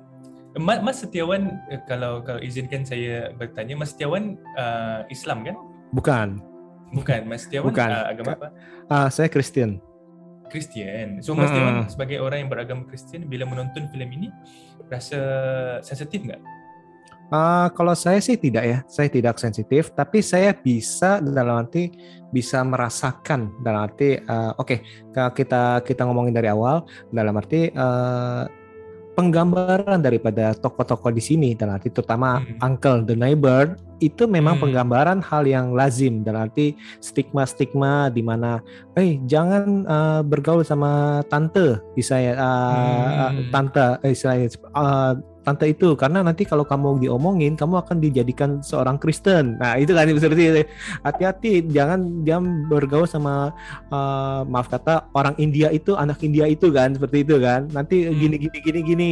Mas, 0.56 0.80
Mas 0.80 1.04
Setiawan 1.04 1.52
eh, 1.68 1.84
kalau 1.84 2.24
kalau 2.24 2.39
izinkan 2.39 2.88
saya 2.88 3.36
bertanya 3.36 3.76
Mas 3.76 3.91
Setiawan 3.91 4.39
uh, 4.56 5.04
Islam 5.12 5.44
kan? 5.44 5.56
Bukan. 5.91 6.30
Bukan. 6.96 7.22
Mas 7.28 7.44
Setiawan 7.48 7.72
bukan. 7.72 7.89
Uh, 7.91 8.06
agama 8.08 8.32
apa? 8.39 8.48
Uh, 8.88 9.08
saya 9.12 9.28
Kristen 9.28 9.84
Kristen 10.48 11.20
so 11.20 11.36
Mas 11.36 11.52
Setiawan 11.52 11.89
sebagai 11.89 12.22
orang 12.22 12.46
yang 12.46 12.50
beragama 12.54 12.88
Kristen 12.88 13.28
bila 13.28 13.44
menonton 13.50 13.89
filem 13.91 14.10
ini 14.15 14.28
rasa 14.88 15.20
sensitif 15.82 16.22
nggak 16.22 16.41
Uh, 17.33 17.73
kalau 17.73 17.97
saya 17.97 18.21
sih 18.21 18.38
tidak 18.38 18.63
ya, 18.63 18.79
saya 18.85 19.09
tidak 19.09 19.41
sensitif, 19.41 19.89
tapi 19.97 20.21
saya 20.21 20.53
bisa 20.53 21.17
dalam 21.17 21.65
arti 21.65 21.89
bisa 22.29 22.61
merasakan 22.61 23.49
dalam 23.65 23.89
arti, 23.89 24.21
uh, 24.29 24.53
oke, 24.61 24.77
okay, 24.77 25.31
kita 25.33 25.81
kita 25.81 26.05
ngomongin 26.05 26.38
dari 26.38 26.53
awal, 26.53 26.85
dalam 27.09 27.33
arti 27.33 27.73
uh, 27.73 28.45
penggambaran 29.15 30.03
daripada 30.03 30.53
tokoh-tokoh 30.53 31.09
di 31.15 31.23
sini, 31.23 31.49
dalam 31.57 31.79
arti 31.79 31.89
terutama 31.89 32.43
hmm. 32.43 32.61
Uncle 32.61 33.01
the 33.07 33.15
Neighbor 33.15 33.79
itu 34.03 34.27
memang 34.27 34.59
hmm. 34.59 34.63
penggambaran 34.67 35.19
hal 35.23 35.47
yang 35.47 35.71
lazim 35.71 36.21
dalam 36.21 36.51
arti 36.51 36.75
stigma-stigma 36.99 38.11
di 38.11 38.21
mana, 38.21 38.59
eh 38.99 39.17
jangan 39.25 39.88
uh, 39.88 40.21
bergaul 40.21 40.61
sama 40.61 41.23
tante, 41.31 41.79
misalnya 41.95 42.38
uh, 42.38 43.29
hmm. 43.33 43.49
tante, 43.49 43.88
istilahnya 44.03 44.51
uh, 44.75 45.15
tante 45.45 45.69
itu 45.69 45.93
karena 45.93 46.25
nanti 46.25 46.41
kalau 46.43 46.65
kamu 46.65 47.05
diomongin 47.05 47.53
kamu 47.53 47.86
akan 47.86 48.01
dijadikan 48.01 48.65
seorang 48.65 48.97
Kristen. 48.97 49.62
Nah, 49.62 49.77
itu 49.77 49.93
kan 49.93 50.10
seperti 50.17 50.43
itu. 50.49 50.62
Hati-hati 51.05 51.69
jangan 51.69 52.25
jangan 52.25 52.65
bergaul 52.65 53.05
sama 53.05 53.53
uh, 53.93 54.41
maaf 54.49 54.67
kata 54.67 55.05
orang 55.13 55.38
India 55.38 55.69
itu 55.69 55.93
anak 55.93 56.25
India 56.25 56.49
itu 56.49 56.73
kan 56.73 56.97
seperti 56.97 57.21
itu 57.21 57.38
kan. 57.38 57.69
Nanti 57.69 58.10
hmm. 58.10 58.17
gini 58.17 58.36
gini 58.41 58.58
gini 58.65 58.79
gini. 58.81 59.12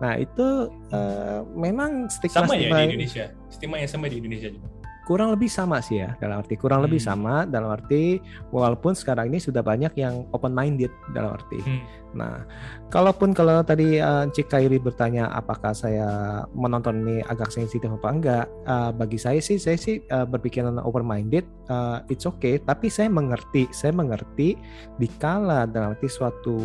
Nah, 0.00 0.16
itu 0.16 0.72
uh, 0.90 1.44
memang 1.52 2.08
stigma 2.08 2.48
sama 2.48 2.56
ya 2.56 2.72
di 2.72 2.96
Indonesia. 2.96 3.24
Stigma 3.52 3.76
yang 3.76 3.90
sama 3.92 4.08
di 4.08 4.18
Indonesia 4.18 4.48
juga 4.48 4.68
kurang 5.04 5.36
lebih 5.36 5.52
sama 5.52 5.84
sih 5.84 6.00
ya 6.00 6.16
dalam 6.16 6.40
arti 6.40 6.56
kurang 6.56 6.80
hmm. 6.80 6.86
lebih 6.88 7.00
sama 7.00 7.44
dalam 7.44 7.68
arti 7.68 8.18
walaupun 8.48 8.96
sekarang 8.96 9.28
ini 9.28 9.36
sudah 9.36 9.60
banyak 9.60 9.92
yang 10.00 10.24
open 10.32 10.56
minded 10.56 10.90
dalam 11.12 11.36
arti. 11.36 11.60
Hmm. 11.60 11.84
Nah, 12.14 12.46
kalaupun 12.88 13.34
kalau 13.34 13.60
tadi 13.66 13.98
uh, 13.98 14.30
Cik 14.30 14.48
Kairi 14.48 14.78
bertanya 14.78 15.28
apakah 15.34 15.74
saya 15.74 16.42
menonton 16.54 17.02
ini 17.04 17.20
agak 17.26 17.50
sensitif 17.50 17.90
apa 17.90 18.08
enggak, 18.08 18.46
uh, 18.64 18.94
bagi 18.94 19.18
saya 19.18 19.42
sih 19.42 19.58
saya 19.58 19.74
sih 19.74 20.00
uh, 20.14 20.24
berpikiran 20.24 20.78
open 20.80 21.02
minded, 21.02 21.44
uh, 21.68 22.00
it's 22.06 22.24
okay. 22.24 22.62
Tapi 22.62 22.86
saya 22.86 23.10
mengerti, 23.10 23.66
saya 23.74 23.90
mengerti 23.90 24.54
dikala 25.02 25.66
dalam 25.66 25.98
arti 25.98 26.06
suatu 26.06 26.56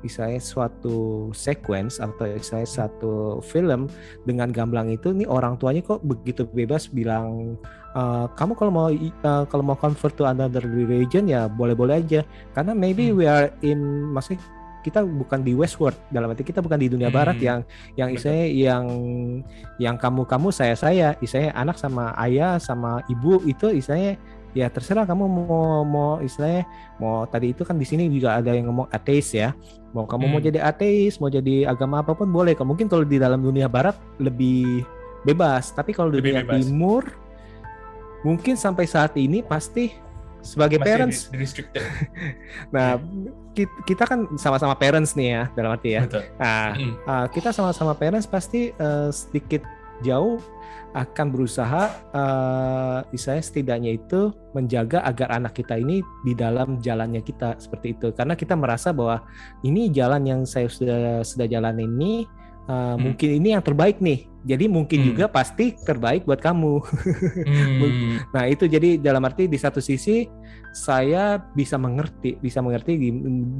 misalnya 0.00 0.38
suatu 0.38 1.28
sequence 1.34 1.98
atau 1.98 2.30
misalnya 2.30 2.70
satu 2.70 3.42
film 3.42 3.90
dengan 4.24 4.54
gamblang 4.54 4.94
itu, 4.94 5.10
nih 5.10 5.26
orang 5.26 5.58
tuanya 5.58 5.82
kok 5.82 6.06
begitu 6.06 6.46
bebas 6.46 6.86
bilang 6.86 7.58
uh, 7.94 8.26
kamu 8.34 8.52
kalau 8.58 8.72
mau 8.74 8.88
uh, 8.90 9.44
kalau 9.48 9.64
mau 9.64 9.78
convert 9.78 10.14
to 10.18 10.26
another 10.26 10.62
religion 10.62 11.30
ya 11.30 11.46
boleh-boleh 11.46 12.02
aja 12.02 12.20
karena 12.52 12.74
maybe 12.74 13.10
hmm. 13.10 13.16
we 13.16 13.24
are 13.24 13.48
in 13.62 14.10
maksudnya 14.10 14.42
kita 14.84 15.00
bukan 15.00 15.40
di 15.40 15.56
Westworld 15.56 15.96
dalam 16.12 16.28
arti 16.28 16.44
kita 16.44 16.60
bukan 16.60 16.76
di 16.76 16.92
dunia 16.92 17.08
hmm. 17.08 17.16
barat 17.16 17.38
yang 17.40 17.64
yang 17.96 18.12
istilahnya 18.12 18.46
yang 18.52 18.84
yang 19.80 19.96
kamu 19.96 20.28
kamu 20.28 20.52
saya 20.52 20.76
saya 20.76 21.16
istilahnya 21.24 21.56
anak 21.56 21.80
sama 21.80 22.12
ayah 22.20 22.60
sama 22.60 23.00
ibu 23.08 23.40
itu 23.48 23.72
istilahnya 23.72 24.20
ya 24.54 24.70
terserah 24.70 25.02
kamu 25.08 25.24
mau 25.26 25.82
mau 25.82 26.12
istilahnya 26.22 26.62
mau 27.00 27.26
tadi 27.26 27.50
itu 27.56 27.66
kan 27.66 27.74
di 27.74 27.88
sini 27.88 28.06
juga 28.12 28.38
ada 28.38 28.54
yang 28.54 28.70
ngomong 28.70 28.86
ateis 28.92 29.34
ya 29.34 29.56
mau 29.90 30.06
kamu 30.06 30.28
hmm. 30.28 30.32
mau 30.36 30.40
jadi 30.44 30.58
ateis 30.62 31.18
mau 31.18 31.32
jadi 31.32 31.66
agama 31.66 32.04
apa 32.04 32.14
pun 32.14 32.30
boleh 32.30 32.54
mungkin 32.62 32.86
kalau 32.86 33.02
di 33.02 33.18
dalam 33.18 33.42
dunia 33.42 33.66
barat 33.66 33.98
lebih 34.22 34.86
bebas 35.26 35.74
tapi 35.74 35.90
kalau 35.90 36.12
di 36.12 36.22
dunia 36.22 36.44
bebas. 36.46 36.62
timur 36.62 37.02
mungkin 38.22 38.54
sampai 38.54 38.86
saat 38.86 39.18
ini 39.18 39.42
pasti 39.42 39.90
sebagai 40.44 40.78
Masih 40.78 40.88
parents 40.92 41.18
restricted. 41.32 41.82
nah, 42.74 43.00
kita 43.88 44.04
kan 44.04 44.28
sama-sama 44.36 44.76
parents 44.76 45.16
nih 45.16 45.28
ya 45.32 45.42
dalam 45.56 45.74
arti 45.74 45.96
ya. 45.96 46.04
Betul. 46.04 46.22
Nah, 46.36 46.76
mm. 46.76 46.94
kita 47.32 47.50
sama-sama 47.50 47.96
parents 47.96 48.28
pasti 48.28 48.70
uh, 48.76 49.08
sedikit 49.08 49.64
jauh 50.04 50.38
akan 50.94 51.26
berusaha 51.34 51.90
uh, 52.14 53.02
setidaknya 53.18 53.98
itu 53.98 54.30
menjaga 54.54 55.02
agar 55.02 55.42
anak 55.42 55.58
kita 55.58 55.74
ini 55.74 56.06
di 56.22 56.38
dalam 56.38 56.78
jalannya 56.78 57.18
kita 57.18 57.58
seperti 57.58 57.98
itu 57.98 58.14
karena 58.14 58.38
kita 58.38 58.54
merasa 58.54 58.94
bahwa 58.94 59.26
ini 59.66 59.90
jalan 59.90 60.22
yang 60.22 60.40
saya 60.46 60.70
sudah 60.70 61.26
sudah 61.26 61.50
jalan 61.50 61.82
ini 61.82 62.30
uh, 62.68 62.94
hmm. 62.94 62.96
mungkin 63.00 63.28
ini 63.40 63.48
yang 63.56 63.64
terbaik 63.64 64.00
nih 64.00 64.28
jadi 64.44 64.68
mungkin 64.68 65.00
hmm. 65.00 65.08
juga 65.12 65.24
pasti 65.32 65.72
terbaik 65.72 66.28
buat 66.28 66.40
kamu 66.40 66.74
hmm. 66.84 68.12
nah 68.36 68.44
itu 68.44 68.68
jadi 68.68 69.00
dalam 69.00 69.24
arti 69.24 69.48
di 69.48 69.56
satu 69.56 69.80
sisi 69.80 70.28
saya 70.74 71.38
bisa 71.54 71.80
mengerti 71.80 72.36
bisa 72.42 72.60
mengerti 72.60 72.98
di, 72.98 73.08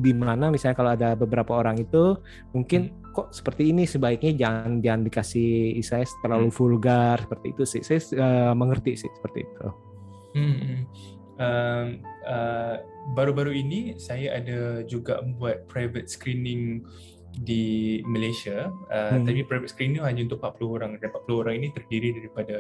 di 0.03 0.13
mana 0.13 0.53
misalnya 0.53 0.77
kalau 0.77 0.93
ada 0.93 1.11
beberapa 1.17 1.57
orang 1.57 1.81
itu 1.81 2.19
mungkin 2.53 2.93
hmm. 2.93 3.15
kok 3.17 3.29
seperti 3.33 3.73
ini 3.73 3.89
sebaiknya 3.89 4.33
jangan 4.37 4.83
jangan 4.85 5.03
dikasih 5.09 5.79
saya 5.81 6.05
terlalu 6.21 6.49
hmm. 6.53 6.57
vulgar 6.57 7.17
seperti 7.25 7.47
itu 7.55 7.65
sih 7.65 7.83
saya 7.83 8.01
uh, 8.21 8.53
mengerti 8.53 8.93
sih 8.99 9.11
seperti 9.21 9.39
itu 9.47 9.67
hmm. 10.37 10.77
um, 11.41 11.87
uh, 12.29 12.77
baru-baru 13.13 13.53
ini 13.57 14.01
saya 14.01 14.41
ada 14.41 14.81
juga 14.85 15.21
membuat 15.21 15.69
private 15.69 16.09
screening 16.09 16.85
di 17.43 17.99
Malaysia 18.07 18.71
uh, 18.93 19.19
hmm. 19.19 19.27
tapi 19.27 19.41
private 19.43 19.71
screening 19.71 20.03
hanya 20.07 20.23
untuk 20.31 20.39
40 20.43 20.77
orang 20.77 20.91
dan 20.99 21.11
40 21.11 21.41
orang 21.43 21.55
ini 21.59 21.69
terdiri 21.75 22.09
daripada 22.15 22.57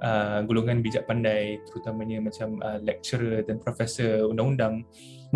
uh, 0.00 0.38
golongan 0.48 0.80
bijak 0.80 1.04
pandai 1.04 1.60
terutamanya 1.68 2.24
macam 2.24 2.56
uh, 2.64 2.80
lecturer 2.80 3.44
dan 3.44 3.60
profesor 3.60 4.28
undang-undang 4.28 4.84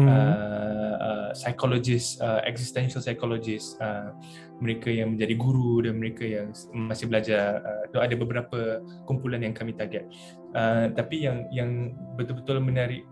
hmm. 0.00 0.08
uh, 0.08 0.96
uh, 0.96 1.30
psychologist 1.36 2.20
uh, 2.24 2.40
existential 2.48 3.04
psychologist 3.04 3.76
uh, 3.84 4.16
mereka 4.60 4.88
yang 4.88 5.16
menjadi 5.16 5.34
guru 5.36 5.84
dan 5.84 6.00
mereka 6.00 6.24
yang 6.24 6.52
masih 6.72 7.08
belajar 7.08 7.60
uh, 7.60 8.00
ada 8.00 8.16
beberapa 8.16 8.80
kumpulan 9.04 9.44
yang 9.44 9.52
kami 9.52 9.76
target 9.76 10.08
uh, 10.56 10.88
tapi 10.92 11.28
yang 11.28 11.44
yang 11.52 11.92
betul-betul 12.16 12.60
menarik 12.64 13.04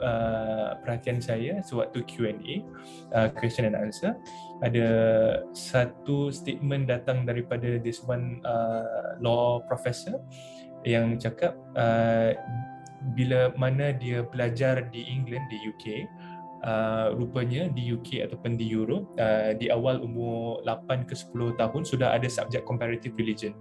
uh, 0.00 0.76
perhatian 0.82 1.20
saya 1.20 1.60
sewaktu 1.64 2.04
Q&A 2.04 2.64
uh, 3.14 3.28
question 3.36 3.68
and 3.68 3.76
answer 3.76 4.16
ada 4.60 4.88
satu 5.52 6.28
statement 6.32 6.88
datang 6.88 7.24
daripada 7.24 7.80
this 7.80 8.02
one 8.04 8.40
uh, 8.44 9.16
law 9.20 9.60
professor 9.64 10.20
yang 10.84 11.20
cakap 11.20 11.56
uh, 11.76 12.32
bila 13.16 13.52
mana 13.56 13.96
dia 13.96 14.24
belajar 14.24 14.88
di 14.92 15.08
England 15.08 15.48
di 15.48 15.58
UK 15.68 15.86
uh, 16.64 17.16
rupanya 17.16 17.68
di 17.72 17.92
UK 17.92 18.28
ataupun 18.28 18.56
di 18.56 18.68
Europe 18.68 19.08
uh, 19.16 19.56
di 19.56 19.72
awal 19.72 20.00
umur 20.04 20.60
8 20.64 21.08
ke 21.08 21.14
10 21.16 21.56
tahun 21.56 21.82
sudah 21.84 22.16
ada 22.16 22.28
subjek 22.28 22.64
comparative 22.68 23.16
religion 23.16 23.56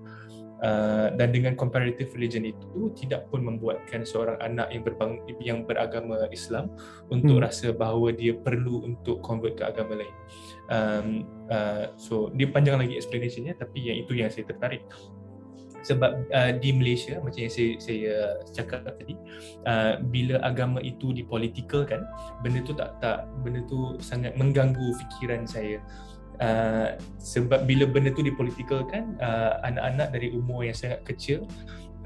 Uh, 0.59 1.15
dan 1.15 1.31
dengan 1.31 1.55
comparative 1.55 2.11
religion 2.19 2.43
itu 2.43 2.91
tidak 2.91 3.31
pun 3.31 3.47
membuatkan 3.47 4.03
seorang 4.03 4.35
anak 4.43 4.67
yang 4.75 4.83
berbang 4.83 5.11
yang 5.39 5.59
beragama 5.63 6.27
Islam 6.35 6.67
untuk 7.07 7.39
hmm. 7.39 7.45
rasa 7.47 7.71
bahawa 7.71 8.11
dia 8.11 8.35
perlu 8.35 8.83
untuk 8.83 9.23
convert 9.23 9.55
ke 9.55 9.63
agama 9.63 10.03
lain. 10.03 10.15
Um, 10.67 11.07
uh, 11.47 11.95
so 11.95 12.27
dia 12.35 12.51
panjang 12.51 12.75
lagi 12.75 12.99
explanationnya 12.99 13.55
tapi 13.55 13.87
yang 13.87 13.97
itu 14.03 14.11
yang 14.19 14.27
saya 14.27 14.51
tertarik. 14.51 14.83
sebab 15.79 16.27
uh, 16.35 16.51
di 16.59 16.75
Malaysia 16.75 17.15
macam 17.23 17.39
yang 17.39 17.53
saya 17.55 17.79
saya 17.79 18.11
cakap 18.51 18.83
tadi 18.83 19.15
uh, 19.63 19.95
bila 20.11 20.35
agama 20.43 20.83
itu 20.83 21.15
dipolitikalkan 21.15 22.03
benda 22.43 22.59
tu 22.67 22.75
tak 22.75 22.99
tak 22.99 23.31
benda 23.47 23.63
tu 23.63 23.95
sangat 24.03 24.35
mengganggu 24.35 24.91
fikiran 24.99 25.47
saya 25.47 25.79
uh, 26.41 26.95
sebab 27.19 27.67
bila 27.69 27.85
benda 27.87 28.11
tu 28.11 28.23
dipolitikalkan 28.25 29.19
uh, 29.19 29.59
anak-anak 29.63 30.11
dari 30.15 30.33
umur 30.33 30.65
yang 30.67 30.75
sangat 30.75 31.03
kecil 31.05 31.45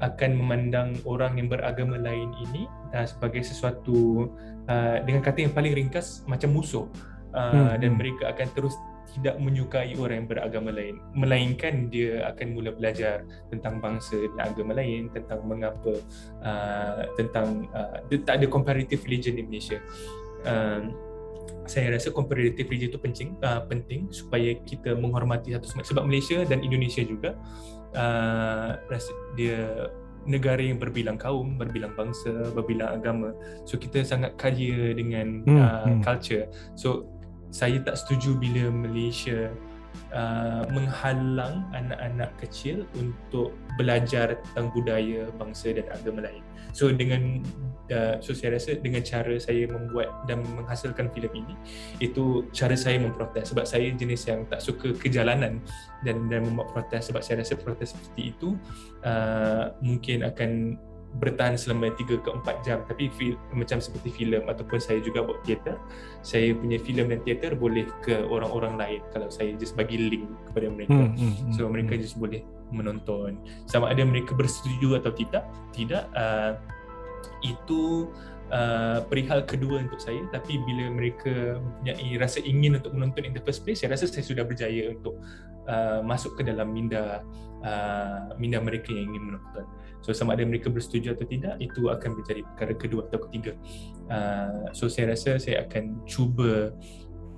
akan 0.02 0.34
memandang 0.34 0.88
orang 1.06 1.38
yang 1.38 1.46
beragama 1.46 1.96
lain 1.96 2.34
ini 2.50 2.66
uh, 2.92 3.06
sebagai 3.06 3.46
sesuatu 3.46 4.28
uh, 4.66 4.98
dengan 5.06 5.22
kata 5.22 5.46
yang 5.46 5.54
paling 5.54 5.72
ringkas 5.72 6.26
macam 6.26 6.50
musuh 6.50 6.90
uh, 7.32 7.52
hmm. 7.54 7.78
dan 7.78 7.90
hmm. 7.94 7.98
mereka 7.98 8.34
akan 8.34 8.48
terus 8.52 8.74
tidak 9.14 9.38
menyukai 9.38 9.94
orang 9.94 10.26
yang 10.26 10.28
beragama 10.28 10.74
lain 10.74 10.98
melainkan 11.14 11.86
dia 11.86 12.26
akan 12.34 12.58
mula 12.58 12.74
belajar 12.74 13.22
tentang 13.46 13.78
bangsa 13.78 14.18
dan 14.34 14.50
agama 14.50 14.74
lain 14.74 15.06
tentang 15.14 15.46
mengapa 15.46 15.94
uh, 16.42 17.06
tentang 17.14 17.70
uh, 17.70 18.02
tak 18.26 18.42
ada 18.42 18.46
comparative 18.50 19.06
religion 19.06 19.38
di 19.38 19.46
Malaysia 19.46 19.78
uh, 20.50 20.90
saya 21.64 21.96
rasa 21.96 22.12
comparative 22.12 22.68
religion 22.68 22.92
itu 22.92 23.00
penting 23.00 23.28
uh, 23.40 23.64
penting 23.64 24.12
supaya 24.12 24.52
kita 24.68 24.92
menghormati 24.92 25.56
satu 25.56 25.66
sama 25.68 25.82
sebab 25.82 26.04
Malaysia 26.04 26.44
dan 26.44 26.60
Indonesia 26.60 27.00
juga 27.00 27.36
uh, 27.96 28.76
dia 29.32 29.88
negara 30.24 30.60
yang 30.60 30.80
berbilang 30.80 31.20
kaum, 31.20 31.60
berbilang 31.60 31.92
bangsa, 31.92 32.48
berbilang 32.56 32.96
agama. 32.96 33.36
So 33.68 33.76
kita 33.76 34.00
sangat 34.04 34.40
kaya 34.40 34.96
dengan 34.96 35.44
hmm, 35.44 35.60
uh, 35.60 35.84
hmm. 35.84 36.00
culture. 36.00 36.48
So 36.74 37.08
saya 37.54 37.78
tak 37.84 38.00
setuju 38.00 38.40
bila 38.40 38.72
Malaysia 38.72 39.52
uh, 40.14 40.62
menghalang 40.70 41.66
anak-anak 41.74 42.30
kecil 42.38 42.86
untuk 42.94 43.52
belajar 43.76 44.38
tentang 44.38 44.70
budaya 44.72 45.28
bangsa 45.34 45.74
dan 45.74 45.86
agama 45.90 46.24
lain. 46.24 46.40
So 46.74 46.90
dengan 46.90 47.42
uh, 47.90 48.18
so 48.22 48.34
saya 48.34 48.56
rasa 48.56 48.78
dengan 48.78 49.02
cara 49.02 49.34
saya 49.38 49.66
membuat 49.68 50.26
dan 50.30 50.42
menghasilkan 50.54 51.10
filem 51.12 51.44
ini 51.44 51.54
itu 52.02 52.46
cara 52.54 52.74
saya 52.78 52.98
memprotes 52.98 53.50
sebab 53.50 53.66
saya 53.66 53.90
jenis 53.94 54.26
yang 54.26 54.46
tak 54.50 54.62
suka 54.62 54.94
kejalanan 54.96 55.62
dan 56.06 56.30
dan 56.30 56.46
membuat 56.46 56.70
protes 56.74 57.10
sebab 57.10 57.22
saya 57.22 57.42
rasa 57.42 57.54
protes 57.58 57.94
seperti 57.94 58.34
itu 58.34 58.58
uh, 59.06 59.74
mungkin 59.82 60.26
akan 60.26 60.78
bertahan 61.18 61.54
selama 61.54 61.94
3 61.94 62.20
ke 62.22 62.28
4 62.28 62.66
jam. 62.66 62.82
Tapi 62.84 63.10
fil, 63.14 63.38
macam 63.54 63.78
seperti 63.78 64.10
filem 64.10 64.42
ataupun 64.50 64.78
saya 64.82 64.98
juga 64.98 65.22
buat 65.22 65.40
teater 65.46 65.78
saya 66.24 66.56
punya 66.56 66.80
filem 66.80 67.12
dan 67.12 67.20
teater 67.20 67.52
boleh 67.52 67.84
ke 68.00 68.24
orang-orang 68.24 68.74
lain. 68.80 69.00
Kalau 69.12 69.28
saya 69.28 69.52
just 69.60 69.76
bagi 69.76 70.00
link 70.00 70.24
kepada 70.50 70.66
mereka. 70.72 70.96
Hmm, 70.96 71.12
hmm, 71.12 71.32
hmm, 71.36 71.52
so 71.52 71.68
mereka 71.68 71.94
hmm. 71.94 72.02
just 72.02 72.16
boleh 72.16 72.40
menonton. 72.72 73.36
Sama 73.68 73.92
ada 73.92 74.02
mereka 74.02 74.32
bersetuju 74.32 74.98
atau 74.98 75.12
tidak 75.12 75.44
tidak 75.76 76.08
uh, 76.16 76.56
itu 77.44 78.08
uh, 78.54 79.02
perihal 79.10 79.42
kedua 79.42 79.82
untuk 79.82 79.98
saya 79.98 80.22
tapi 80.30 80.62
bila 80.62 80.94
mereka 80.94 81.58
mempunyai 81.58 82.14
rasa 82.22 82.38
ingin 82.46 82.78
untuk 82.78 82.94
menonton 82.94 83.26
in 83.26 83.34
the 83.34 83.42
first 83.42 83.66
place 83.66 83.82
saya 83.82 83.98
rasa 83.98 84.06
saya 84.06 84.22
sudah 84.22 84.46
berjaya 84.46 84.94
untuk 84.94 85.18
uh, 85.66 85.98
masuk 86.06 86.38
ke 86.38 86.46
dalam 86.46 86.70
minda 86.70 87.26
uh, 87.66 88.30
minda 88.38 88.62
mereka 88.62 88.94
yang 88.94 89.10
ingin 89.10 89.34
menonton 89.34 89.66
So 90.04 90.12
sama 90.12 90.36
ada 90.36 90.44
mereka 90.44 90.68
bersetuju 90.68 91.16
atau 91.16 91.24
tidak 91.24 91.56
itu 91.64 91.88
akan 91.88 92.20
menjadi 92.20 92.44
perkara 92.44 92.76
kedua 92.76 93.08
atau 93.08 93.24
ketiga. 93.24 93.56
Uh, 94.12 94.68
so 94.76 94.84
saya 94.84 95.16
rasa 95.16 95.40
saya 95.40 95.64
akan 95.64 96.04
cuba 96.04 96.76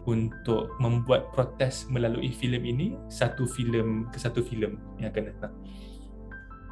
untuk 0.02 0.74
membuat 0.82 1.30
protes 1.30 1.86
melalui 1.86 2.34
filem 2.34 2.66
ini 2.66 2.86
satu 3.06 3.46
filem 3.46 4.10
ke 4.10 4.18
satu 4.18 4.42
filem 4.42 4.82
yang 4.98 5.14
akan 5.14 5.30
datang. 5.30 5.54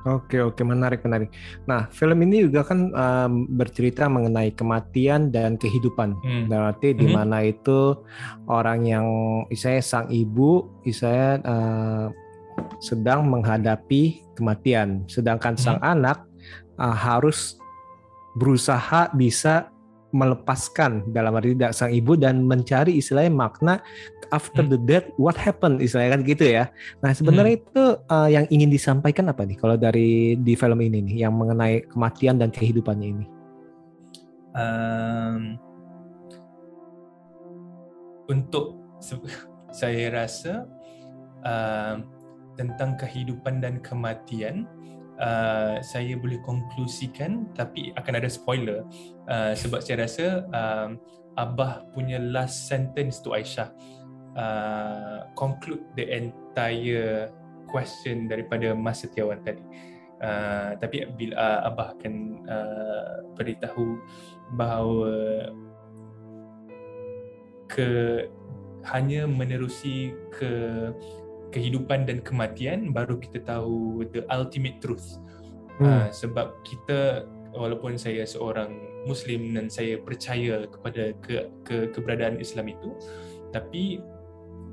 Oke 0.04 0.36
oke 0.44 0.60
menarik 0.60 1.00
menarik. 1.00 1.32
Nah 1.64 1.88
film 1.88 2.20
ini 2.28 2.44
juga 2.44 2.60
kan 2.60 2.92
um, 2.92 3.48
bercerita 3.48 4.04
mengenai 4.04 4.52
kematian 4.52 5.32
dan 5.32 5.56
kehidupan. 5.56 6.12
Hmm. 6.20 6.44
Berarti 6.52 6.92
hmm. 6.92 6.98
di 7.00 7.06
mana 7.08 7.40
itu 7.40 7.96
orang 8.44 8.84
yang 8.84 9.06
saya 9.56 9.80
sang 9.80 10.12
ibu, 10.12 10.68
saya 10.92 11.40
uh, 11.40 12.12
sedang 12.84 13.24
menghadapi 13.32 14.20
kematian, 14.36 15.08
sedangkan 15.08 15.56
sang 15.56 15.80
hmm. 15.80 15.92
anak 15.96 16.18
uh, 16.76 16.92
harus 16.92 17.56
berusaha 18.36 19.08
bisa 19.16 19.72
melepaskan 20.14 21.10
dalam 21.10 21.34
arti 21.34 21.58
tidak 21.58 21.74
sang 21.74 21.90
ibu 21.90 22.14
dan 22.14 22.46
mencari 22.46 22.94
istilahnya 23.02 23.34
makna 23.34 23.82
after 24.32 24.64
hmm. 24.64 24.72
the 24.72 24.80
death 24.80 25.06
what 25.20 25.36
happened 25.36 25.82
istilahnya 25.82 26.16
kan 26.16 26.22
gitu 26.24 26.44
ya. 26.44 26.64
Nah 27.04 27.12
sebenarnya 27.12 27.58
hmm. 27.58 27.64
itu 27.66 27.84
uh, 28.08 28.28
yang 28.30 28.44
ingin 28.48 28.70
disampaikan 28.70 29.28
apa 29.28 29.44
nih 29.44 29.56
kalau 29.58 29.76
dari 29.76 30.38
di 30.38 30.54
film 30.54 30.80
ini 30.80 31.04
nih 31.04 31.16
yang 31.26 31.34
mengenai 31.36 31.84
kematian 31.90 32.40
dan 32.40 32.48
kehidupannya 32.48 33.08
ini? 33.10 33.26
Um, 34.54 35.58
untuk 38.30 38.78
saya 39.80 40.14
rasa 40.14 40.64
um, 41.42 42.06
tentang 42.54 42.94
kehidupan 42.94 43.58
dan 43.58 43.82
kematian 43.82 44.64
uh, 45.18 45.78
saya 45.82 46.14
boleh 46.18 46.38
konklusikan 46.42 47.50
tapi 47.54 47.90
akan 47.98 48.14
ada 48.22 48.30
spoiler 48.30 48.86
uh, 49.26 49.52
sebab 49.52 49.82
saya 49.82 50.06
rasa 50.06 50.46
um, 50.54 50.98
abah 51.34 51.82
punya 51.90 52.22
last 52.22 52.70
sentence 52.70 53.18
to 53.18 53.34
Aisyah 53.34 53.70
uh, 54.34 55.30
conclude 55.38 55.82
the 55.98 56.06
entire 56.06 57.30
question 57.70 58.30
daripada 58.30 58.76
Mas 58.76 59.02
Setiawan 59.02 59.42
tadi 59.42 59.64
uh, 60.22 60.70
tapi 60.78 61.04
bila 61.16 61.34
uh, 61.36 61.68
abah 61.72 61.88
akan 61.98 62.14
uh, 62.46 63.14
beritahu 63.34 63.98
bahawa 64.54 65.12
ke 67.68 67.88
hanya 68.84 69.24
menerusi 69.24 70.12
ke 70.28 70.52
kehidupan 71.48 72.04
dan 72.04 72.20
kematian 72.20 72.92
baru 72.92 73.16
kita 73.16 73.40
tahu 73.46 74.04
the 74.12 74.26
ultimate 74.28 74.82
truth. 74.84 75.16
Hmm. 75.80 76.06
Uh, 76.06 76.08
sebab 76.12 76.62
kita 76.62 77.26
walaupun 77.54 77.98
saya 77.98 78.26
seorang 78.26 78.74
muslim 79.06 79.54
dan 79.54 79.70
saya 79.70 79.98
percaya 79.98 80.66
kepada 80.66 81.14
ke, 81.22 81.50
ke 81.62 81.76
keberadaan 81.94 82.38
Islam 82.42 82.72
itu 82.72 82.94
tapi 83.54 84.02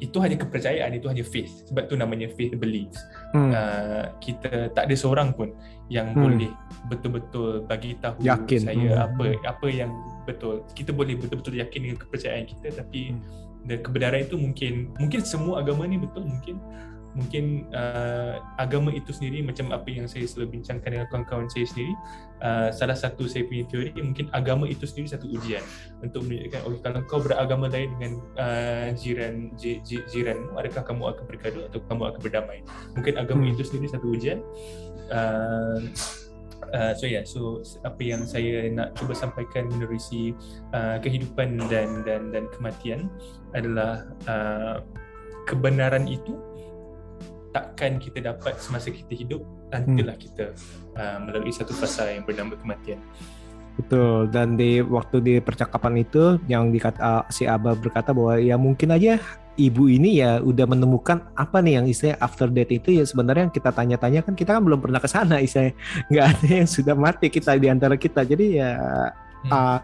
itu 0.01 0.17
hanya 0.17 0.33
kepercayaan 0.35 0.97
itu 0.97 1.05
hanya 1.07 1.21
faith 1.21 1.69
sebab 1.69 1.85
tu 1.85 1.93
namanya 1.93 2.25
faith 2.33 2.57
beliefs 2.57 2.97
hmm. 3.37 3.53
uh, 3.53 4.05
kita 4.17 4.73
tak 4.73 4.89
ada 4.89 4.95
seorang 4.97 5.29
pun 5.31 5.53
yang 5.93 6.11
hmm. 6.11 6.19
boleh 6.19 6.51
betul-betul 6.89 7.63
bagi 7.69 7.93
tahu 8.01 8.17
yakin. 8.25 8.59
saya 8.65 8.89
hmm. 8.97 9.05
apa 9.05 9.25
apa 9.45 9.67
yang 9.69 9.93
betul 10.25 10.65
kita 10.73 10.89
boleh 10.89 11.13
betul-betul 11.13 11.53
yakin 11.53 11.79
dengan 11.85 11.97
kepercayaan 12.01 12.45
kita 12.49 12.81
tapi 12.81 13.13
hmm 13.13 13.41
dan 13.65 13.77
kebenaran 13.85 14.25
itu 14.25 14.35
mungkin 14.37 14.89
mungkin 14.97 15.21
semua 15.21 15.61
agama 15.61 15.85
ni 15.85 16.01
betul 16.01 16.25
mungkin 16.25 16.57
mungkin 17.11 17.67
uh, 17.75 18.39
agama 18.55 18.91
itu 18.95 19.11
sendiri 19.11 19.43
macam 19.43 19.71
apa 19.75 19.87
yang 19.91 20.07
saya 20.07 20.23
selalu 20.23 20.59
bincangkan 20.59 20.89
dengan 20.95 21.07
kawan-kawan 21.11 21.47
saya 21.51 21.67
sendiri 21.67 21.93
uh, 22.39 22.69
salah 22.71 22.95
satu 22.95 23.27
saya 23.27 23.43
punya 23.45 23.67
teori 23.67 23.91
mungkin 23.99 24.31
agama 24.31 24.65
itu 24.67 24.87
sendiri 24.87 25.11
satu 25.11 25.27
ujian 25.27 25.63
untuk 25.99 26.23
menunjukkan 26.23 26.61
okay, 26.63 26.79
kalau 26.79 26.99
kau 27.07 27.19
beragama 27.19 27.67
lain 27.67 27.91
dengan 27.99 28.13
uh, 28.39 28.87
jiran 28.95 29.51
j, 29.59 29.83
j, 29.83 29.99
jiran 30.07 30.47
adakah 30.55 30.83
kamu 30.87 31.03
akan 31.11 31.23
bergaduh 31.27 31.63
atau 31.67 31.79
kamu 31.85 32.01
akan 32.15 32.19
berdamai 32.23 32.59
mungkin 32.95 33.13
agama 33.19 33.43
hmm. 33.47 33.53
itu 33.59 33.63
sendiri 33.67 33.87
satu 33.91 34.07
ujian 34.11 34.39
uh, 35.11 35.79
Uh, 36.71 36.95
so 36.95 37.03
yeah, 37.03 37.25
so 37.27 37.59
apa 37.83 37.99
yang 37.99 38.23
saya 38.23 38.71
nak 38.71 38.95
cuba 38.95 39.11
sampaikan 39.11 39.67
menerusi 39.67 40.31
uh, 40.71 40.95
kehidupan 41.03 41.59
dan 41.67 41.99
dan 42.07 42.31
dan 42.31 42.47
kematian 42.55 43.11
adalah 43.51 44.07
uh, 44.29 44.79
kebenaran 45.51 46.07
itu 46.07 46.37
takkan 47.51 47.99
kita 47.99 48.23
dapat 48.23 48.57
semasa 48.59 48.89
kita 48.91 49.11
hidup 49.11 49.43
tanpalah 49.71 50.15
hmm. 50.15 50.23
kita 50.23 50.45
uh, 50.95 51.17
melalui 51.23 51.51
satu 51.51 51.75
fasa 51.75 52.11
yang 52.11 52.23
bernama 52.23 52.55
kematian. 52.59 52.99
Betul 53.79 54.27
dan 54.27 54.59
di 54.59 54.83
waktu 54.83 55.23
di 55.23 55.33
percakapan 55.39 56.03
itu 56.03 56.35
yang 56.51 56.75
dikata 56.75 57.23
si 57.31 57.47
Abah 57.47 57.71
berkata 57.79 58.11
bahwa 58.11 58.35
ya 58.35 58.59
mungkin 58.59 58.91
aja 58.91 59.15
ibu 59.55 59.87
ini 59.87 60.19
ya 60.19 60.39
udah 60.43 60.67
menemukan 60.67 61.23
apa 61.35 61.59
nih 61.63 61.79
yang 61.79 61.85
istilah 61.87 62.19
after 62.19 62.47
death 62.51 62.71
itu 62.71 62.99
ya 62.99 63.03
sebenarnya 63.07 63.47
yang 63.47 63.55
kita 63.55 63.71
tanya-tanya 63.71 64.19
kan 64.23 64.33
kita 64.35 64.59
kan 64.59 64.63
belum 64.63 64.79
pernah 64.79 64.99
ke 64.99 65.07
sana 65.07 65.39
istilah 65.43 65.75
nggak 66.11 66.25
ada 66.35 66.47
yang 66.51 66.69
sudah 66.69 66.95
mati 66.95 67.27
kita 67.31 67.55
di 67.55 67.67
antara 67.67 67.95
kita 67.95 68.27
jadi 68.27 68.45
ya 68.47 68.71
hmm. 69.47 69.51
uh, 69.51 69.79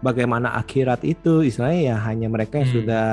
bagaimana 0.00 0.56
akhirat 0.56 1.04
itu 1.04 1.44
istilahnya 1.44 1.80
ya 1.92 1.96
hanya 2.00 2.28
mereka 2.32 2.60
yang 2.60 2.68
hmm. 2.68 2.76
sudah 2.80 3.08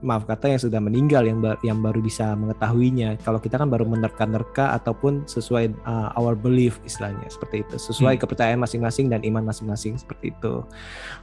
maaf 0.00 0.24
kata 0.24 0.48
yang 0.48 0.60
sudah 0.60 0.80
meninggal 0.80 1.22
yang 1.22 1.38
bar- 1.38 1.60
yang 1.60 1.78
baru 1.78 2.00
bisa 2.00 2.32
mengetahuinya. 2.32 3.20
Kalau 3.20 3.36
kita 3.36 3.60
kan 3.60 3.68
baru 3.68 3.84
menerka-nerka 3.84 4.72
ataupun 4.74 5.28
sesuai 5.28 5.76
uh, 5.84 6.16
our 6.16 6.32
belief 6.32 6.80
istilahnya 6.82 7.28
seperti 7.28 7.62
itu, 7.62 7.76
sesuai 7.76 8.16
Hmm. 8.16 8.22
kepercayaan 8.24 8.56
masing-masing 8.56 9.12
dan 9.12 9.20
iman 9.20 9.44
masing-masing 9.44 10.00
seperti 10.00 10.32
itu. 10.32 10.64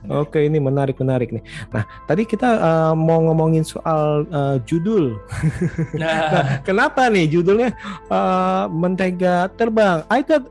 Oke, 0.08 0.46
ini 0.46 0.62
menarik 0.62 0.98
menarik 0.98 1.34
nih. 1.34 1.42
Nah, 1.74 1.84
tadi 2.06 2.24
kita 2.24 2.50
uh, 2.58 2.94
mau 2.94 3.18
ngomongin 3.24 3.66
soal 3.66 4.30
uh, 4.30 4.58
judul. 4.64 5.18
Nah, 5.98 6.62
Kenapa 6.62 7.10
nih 7.10 7.26
judulnya 7.28 7.74
uh, 8.08 8.70
Mentega 8.70 9.50
Terbang? 9.58 10.06
I 10.08 10.22
thought 10.22 10.46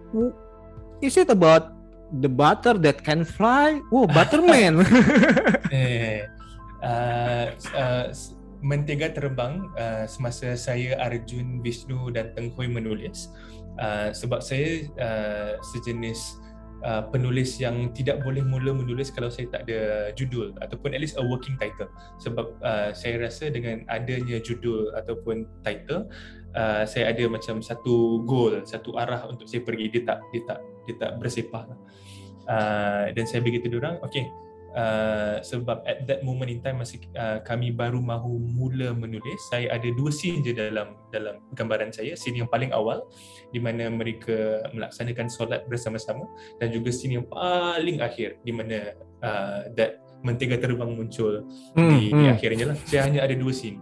is 0.98 1.14
it 1.14 1.30
about 1.30 1.70
the 2.10 2.26
butter 2.26 2.74
that 2.74 3.02
can 3.02 3.22
fly? 3.22 3.78
Oh, 3.90 4.06
Butterman. 4.06 4.82
eh, 5.70 6.26
uh, 6.86 7.46
uh, 7.74 8.06
mentega 8.62 9.12
terbang 9.12 9.66
uh, 9.76 10.06
semasa 10.08 10.54
saya 10.56 10.96
Arjun 11.02 11.60
Vishnu 11.60 12.14
dan 12.14 12.32
Teng 12.32 12.54
Hui 12.54 12.70
menulis. 12.70 13.28
Uh, 13.76 14.08
sebab 14.16 14.40
saya 14.40 14.88
uh, 14.96 15.52
sejenis 15.60 16.40
uh, 16.80 17.04
penulis 17.12 17.60
yang 17.60 17.92
tidak 17.92 18.24
boleh 18.24 18.40
mula 18.40 18.72
menulis 18.72 19.12
kalau 19.12 19.28
saya 19.28 19.52
tak 19.52 19.68
ada 19.68 20.10
judul 20.16 20.56
ataupun 20.64 20.96
at 20.96 21.00
least 21.04 21.20
a 21.20 21.24
working 21.24 21.60
title. 21.60 21.90
Sebab 22.16 22.56
uh, 22.64 22.90
saya 22.96 23.20
rasa 23.20 23.52
dengan 23.52 23.84
adanya 23.92 24.40
judul 24.40 24.96
ataupun 24.96 25.44
title 25.60 26.08
uh, 26.56 26.88
saya 26.88 27.12
ada 27.12 27.28
macam 27.28 27.60
satu 27.60 28.24
goal 28.24 28.64
satu 28.64 28.96
arah 28.96 29.28
untuk 29.28 29.44
saya 29.44 29.60
pergi. 29.60 29.92
Dia 29.92 30.02
tak 30.08 30.18
dia 30.32 30.42
tak 30.48 30.60
dia 30.88 30.94
tak 30.96 31.10
bersepah 31.20 31.64
lah. 31.68 31.78
uh, 32.48 33.04
dan 33.12 33.24
saya 33.28 33.44
dia 33.44 33.60
orang 33.76 34.00
okay 34.00 34.24
Uh, 34.76 35.40
sebab 35.40 35.80
at 35.88 36.04
that 36.04 36.20
moment 36.20 36.52
in 36.52 36.60
time 36.60 36.84
masa 36.84 37.00
uh, 37.16 37.40
kami 37.48 37.72
baru 37.72 37.96
mahu 37.96 38.36
mula 38.36 38.92
menulis. 38.92 39.40
Saya 39.48 39.72
ada 39.72 39.88
dua 39.96 40.12
scene 40.12 40.44
je 40.44 40.52
dalam 40.52 41.00
dalam 41.08 41.40
gambaran 41.56 41.96
saya. 41.96 42.12
Scene 42.12 42.44
yang 42.44 42.50
paling 42.52 42.76
awal 42.76 43.08
di 43.56 43.56
mana 43.56 43.88
mereka 43.88 44.68
melaksanakan 44.76 45.32
solat 45.32 45.64
bersama-sama 45.64 46.28
dan 46.60 46.76
juga 46.76 46.92
scene 46.92 47.16
yang 47.16 47.24
paling 47.24 48.04
akhir 48.04 48.36
di 48.44 48.52
mana 48.52 48.92
uh, 49.24 49.64
that 49.80 50.04
mentega 50.20 50.60
terbang 50.60 50.92
muncul 50.92 51.40
Hmm, 51.72 51.96
di, 51.96 52.12
di 52.12 52.24
akhirnya 52.28 52.76
lah. 52.76 52.76
Saya 52.84 53.08
hanya 53.08 53.24
ada 53.24 53.32
dua 53.32 53.56
scene. 53.56 53.80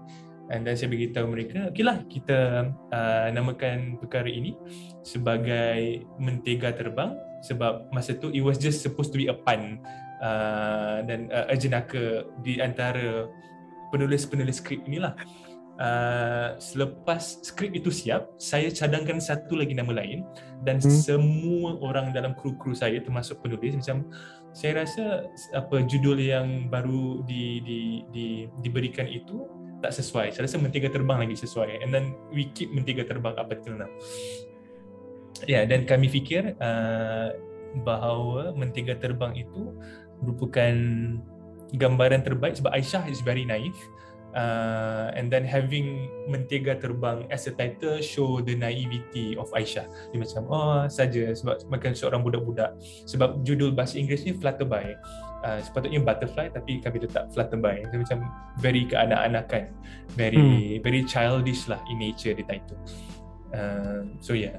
And 0.52 0.62
dan 0.68 0.76
saya 0.76 0.92
beritahu 0.92 1.26
mereka 1.26 1.72
okay 1.72 1.80
lah 1.80 2.04
kita 2.04 2.68
uh, 2.92 3.26
namakan 3.32 3.96
perkara 3.96 4.28
ini 4.28 4.52
sebagai 5.00 6.04
mentega 6.20 6.68
terbang 6.76 7.16
sebab 7.40 7.88
masa 7.96 8.12
tu 8.12 8.28
it 8.28 8.44
was 8.44 8.60
just 8.60 8.84
supposed 8.84 9.08
to 9.08 9.16
be 9.16 9.24
a 9.32 9.32
pun 9.32 9.80
uh, 10.24 11.04
dan 11.04 11.28
uh, 11.28 11.52
a 11.52 11.54
jenaka 11.54 12.24
di 12.40 12.58
antara 12.58 13.28
penulis-penulis 13.92 14.64
skrip 14.64 14.80
inilah 14.88 15.12
uh, 15.78 16.56
selepas 16.56 17.44
skrip 17.44 17.76
itu 17.76 17.92
siap 17.92 18.32
saya 18.40 18.72
cadangkan 18.72 19.20
satu 19.20 19.60
lagi 19.60 19.76
nama 19.76 19.92
lain 19.92 20.24
dan 20.64 20.80
Hmm. 20.80 20.88
hmm. 20.90 21.02
semua 21.04 21.70
orang 21.84 22.10
dalam 22.10 22.32
kru-kru 22.34 22.72
saya 22.72 22.98
termasuk 23.04 23.44
penulis 23.44 23.76
macam 23.78 24.08
saya 24.54 24.86
rasa 24.86 25.26
apa 25.50 25.82
judul 25.82 26.18
yang 26.18 26.70
baru 26.70 27.26
di, 27.26 27.58
di, 27.66 27.80
di, 28.14 28.26
diberikan 28.62 29.10
itu 29.10 29.50
tak 29.82 29.92
sesuai. 29.92 30.30
Saya 30.32 30.46
rasa 30.46 30.62
mentega 30.62 30.88
terbang 30.88 31.26
lagi 31.26 31.36
sesuai. 31.36 31.82
And 31.82 31.90
then 31.90 32.14
we 32.30 32.48
keep 32.54 32.70
mentega 32.70 33.04
terbang 33.04 33.34
up 33.36 33.50
until 33.50 33.76
now. 33.76 33.90
Ya, 35.44 35.60
yeah, 35.60 35.62
dan 35.66 35.84
kami 35.84 36.06
fikir 36.06 36.54
uh, 36.62 37.34
bahawa 37.82 38.54
mentega 38.54 38.94
terbang 38.96 39.34
itu 39.34 39.74
merupakan 40.24 40.74
gambaran 41.76 42.24
terbaik 42.24 42.56
sebab 42.56 42.72
Aisyah 42.72 43.04
is 43.12 43.20
very 43.20 43.44
naive. 43.44 43.76
Uh, 44.34 45.14
and 45.14 45.30
then 45.30 45.46
having 45.46 46.10
mentega 46.26 46.74
terbang 46.74 47.22
as 47.30 47.46
a 47.46 47.54
title 47.54 48.02
show 48.02 48.42
the 48.42 48.50
naivety 48.58 49.38
of 49.38 49.46
Aisyah. 49.54 49.86
Dia 50.10 50.18
macam 50.18 50.42
oh 50.50 50.82
saja 50.90 51.30
sebab 51.30 51.62
makan 51.70 51.94
seorang 51.94 52.26
budak-budak. 52.26 52.74
Sebab 53.06 53.46
judul 53.46 53.70
bahasa 53.70 53.94
Inggerisnya 53.94 54.34
Flutterby. 54.42 54.98
Uh, 55.46 55.60
sepatutnya 55.62 56.02
butterfly 56.02 56.50
tapi 56.50 56.82
kami 56.82 57.06
letak 57.06 57.30
flutterby. 57.30 57.86
Dia 57.86 57.98
macam 58.00 58.18
very 58.58 58.88
keanak-anakan, 58.90 59.70
very 60.18 60.40
hmm. 60.40 60.82
very 60.82 61.06
childish 61.06 61.70
lah 61.70 61.78
in 61.92 62.02
nature 62.02 62.34
the 62.34 62.42
title. 62.42 62.80
Uh, 63.54 64.02
so 64.18 64.34
yeah. 64.34 64.58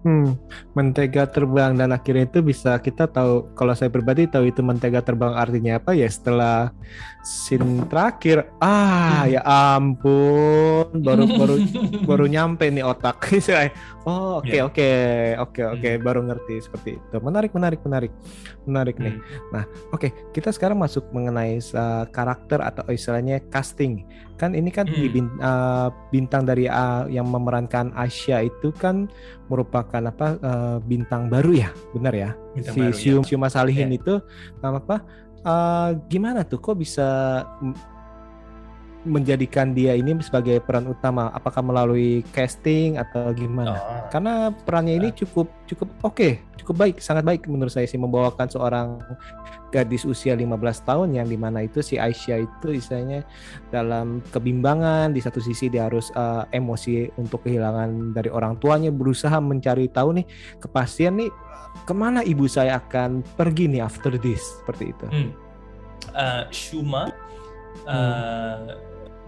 Hmm, 0.00 0.32
mentega 0.72 1.28
terbang 1.28 1.76
dan 1.76 1.92
akhirnya 1.92 2.24
itu 2.24 2.40
bisa 2.40 2.80
kita 2.80 3.04
tahu 3.04 3.52
kalau 3.52 3.76
saya 3.76 3.92
pribadi 3.92 4.24
tahu 4.24 4.48
itu 4.48 4.64
mentega 4.64 5.04
terbang 5.04 5.36
artinya 5.36 5.76
apa? 5.76 5.92
Ya 5.92 6.08
setelah 6.08 6.72
scene 7.20 7.84
terakhir 7.86 8.48
ah 8.58 9.28
ya 9.28 9.44
ampun 9.44 10.88
baru 11.00 11.24
baru 11.28 11.54
baru 12.08 12.24
nyampe 12.24 12.66
nih 12.68 12.80
otak 12.82 13.20
oh 14.08 14.40
oke 14.40 14.48
Yeah. 14.50 14.64
oke 14.66 14.90
oke 15.38 15.60
oke 15.76 15.90
baru 16.00 16.24
ngerti 16.24 16.64
seperti 16.64 16.96
itu 16.96 17.16
menarik 17.20 17.52
menarik 17.52 17.80
menarik 17.84 18.12
menarik 18.64 18.96
nih 18.96 19.10
Hmm. 19.10 19.26
Nah, 19.50 19.64
oke, 19.90 20.06
kita 20.30 20.54
sekarang 20.54 20.78
masuk 20.78 21.10
mengenai 21.10 21.58
uh, 21.74 22.06
karakter 22.08 22.62
atau 22.62 22.86
istilahnya 22.88 23.42
casting. 23.50 24.06
Kan 24.38 24.54
ini 24.54 24.70
kan 24.70 24.86
di 24.86 25.10
Hmm. 25.10 25.12
bin- 25.12 25.38
uh, 25.42 25.90
bintang 26.08 26.46
dari 26.46 26.70
uh, 26.70 27.10
yang 27.10 27.26
memerankan 27.26 27.90
Asia 27.92 28.38
itu 28.40 28.70
kan 28.70 29.10
merupakan 29.50 29.98
apa 30.06 30.38
uh, 30.38 30.76
bintang 30.80 31.26
baru 31.26 31.66
ya, 31.66 31.70
benar 31.90 32.14
ya? 32.14 32.30
Bintang 32.54 32.74
si 32.74 32.80
baru, 32.80 32.94
Sium 32.94 33.22
ya. 33.22 33.26
Siuma 33.26 33.48
Salihin 33.50 33.90
Ya. 33.90 33.98
itu 33.98 34.14
um, 34.62 34.74
apa? 34.78 35.02
Uh, 35.44 35.90
gimana 36.08 36.44
tuh? 36.44 36.60
Kok 36.60 36.76
bisa 36.80 37.08
menjadikan 39.06 39.72
dia 39.72 39.96
ini 39.96 40.16
sebagai 40.20 40.60
peran 40.60 40.88
utama? 40.88 41.32
Apakah 41.32 41.64
melalui 41.64 42.22
casting 42.36 43.00
atau 43.00 43.32
gimana? 43.32 43.70
Oh. 43.70 44.06
karena 44.10 44.50
perannya 44.52 44.98
ini 44.98 45.08
cukup 45.14 45.46
cukup 45.64 45.88
oke 46.02 46.42
cukup 46.58 46.76
baik 46.76 46.96
sangat 46.98 47.24
baik 47.24 47.46
menurut 47.46 47.72
saya 47.72 47.86
sih 47.86 47.96
membawakan 47.96 48.50
seorang 48.50 48.98
gadis 49.70 50.02
usia 50.02 50.34
15 50.34 50.50
tahun 50.82 51.08
yang 51.14 51.26
di 51.30 51.38
mana 51.38 51.62
itu 51.62 51.78
si 51.80 51.96
Aisyah 51.96 52.42
itu 52.42 52.68
istilahnya 52.74 53.22
dalam 53.70 54.18
kebimbangan 54.34 55.14
di 55.14 55.22
satu 55.22 55.38
sisi 55.38 55.70
dia 55.70 55.86
harus 55.86 56.10
uh, 56.18 56.44
emosi 56.50 57.14
untuk 57.16 57.46
kehilangan 57.46 58.12
dari 58.12 58.28
orang 58.28 58.58
tuanya 58.58 58.90
berusaha 58.90 59.38
mencari 59.38 59.86
tahu 59.88 60.20
nih 60.20 60.26
kepastian 60.58 61.22
nih 61.22 61.30
ke 61.86 61.94
mana 61.94 62.26
ibu 62.26 62.50
saya 62.50 62.82
akan 62.82 63.22
pergi 63.38 63.70
nih 63.70 63.82
after 63.86 64.12
this 64.18 64.42
seperti 64.62 64.90
itu 64.90 65.06
Hmm. 65.10 65.30
Uh, 66.16 66.44
Shuma 66.50 67.12
uh, 67.86 68.74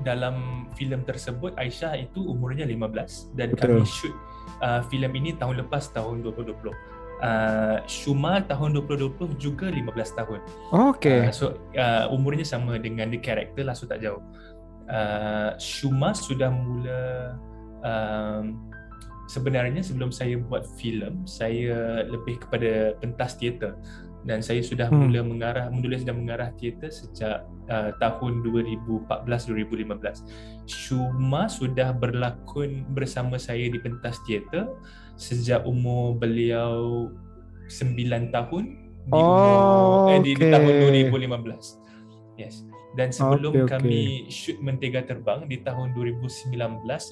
dalam 0.02 0.66
filem 0.76 1.02
tersebut 1.06 1.54
Aisyah 1.56 1.98
itu 1.98 2.22
umurnya 2.22 2.66
15 2.68 3.38
dan 3.38 3.54
Betul. 3.54 3.82
kami 3.82 3.86
shoot 3.86 4.14
uh, 4.62 4.82
filem 4.86 5.12
ini 5.18 5.34
tahun 5.38 5.66
lepas 5.66 5.90
tahun 5.90 6.22
2020. 6.26 6.70
Uh, 7.22 7.78
Shuma 7.86 8.42
tahun 8.42 8.82
2020 8.82 9.38
juga 9.38 9.70
15 9.70 10.18
tahun. 10.18 10.40
oke 10.74 11.30
Uh, 11.30 11.30
so 11.30 11.54
uh, 11.78 12.10
umurnya 12.10 12.42
sama 12.42 12.82
dengan 12.82 13.14
the 13.14 13.18
character 13.22 13.62
lah 13.62 13.74
so 13.74 13.86
tak 13.86 14.02
jauh. 14.02 14.22
Uh, 14.90 15.54
Shuma 15.62 16.10
sudah 16.12 16.50
mula 16.50 17.38
um, 17.86 18.58
sebenarnya 19.30 19.80
sebelum 19.80 20.10
saya 20.10 20.36
buat 20.36 20.66
filem 20.76 21.22
saya 21.24 22.04
lebih 22.10 22.42
kepada 22.42 22.98
pentas 22.98 23.38
teater 23.38 23.78
dan 24.22 24.38
saya 24.38 24.62
sudah 24.62 24.86
Hmm. 24.86 25.10
mula 25.10 25.22
mengarah 25.26 25.66
menulis 25.70 26.06
dan 26.06 26.18
mengarah 26.22 26.54
teater 26.54 26.90
sejak 26.90 27.42
uh, 27.66 27.90
tahun 27.98 28.42
2014-2015. 28.46 30.22
Shuma 30.66 31.50
sudah 31.50 31.90
berlakon 31.90 32.86
bersama 32.94 33.38
saya 33.38 33.66
di 33.66 33.78
pentas 33.82 34.22
teater 34.26 34.70
sejak 35.18 35.66
umur 35.66 36.14
beliau 36.16 37.10
9 37.66 38.30
tahun 38.30 38.64
di 39.02 39.18
Oh, 39.18 39.26
umur 39.26 40.14
eh, 40.14 40.20
di, 40.22 40.32
di 40.38 40.46
tahun 40.46 40.72
2015. 41.10 41.82
Yes. 42.38 42.62
Dan 42.92 43.08
sebelum 43.08 43.56
Okey, 43.56 43.64
okey. 43.64 43.72
kami 43.72 44.00
shoot 44.28 44.60
Mentega 44.60 45.00
Terbang 45.00 45.48
di 45.48 45.64
tahun 45.64 45.96
2019, 45.96 46.52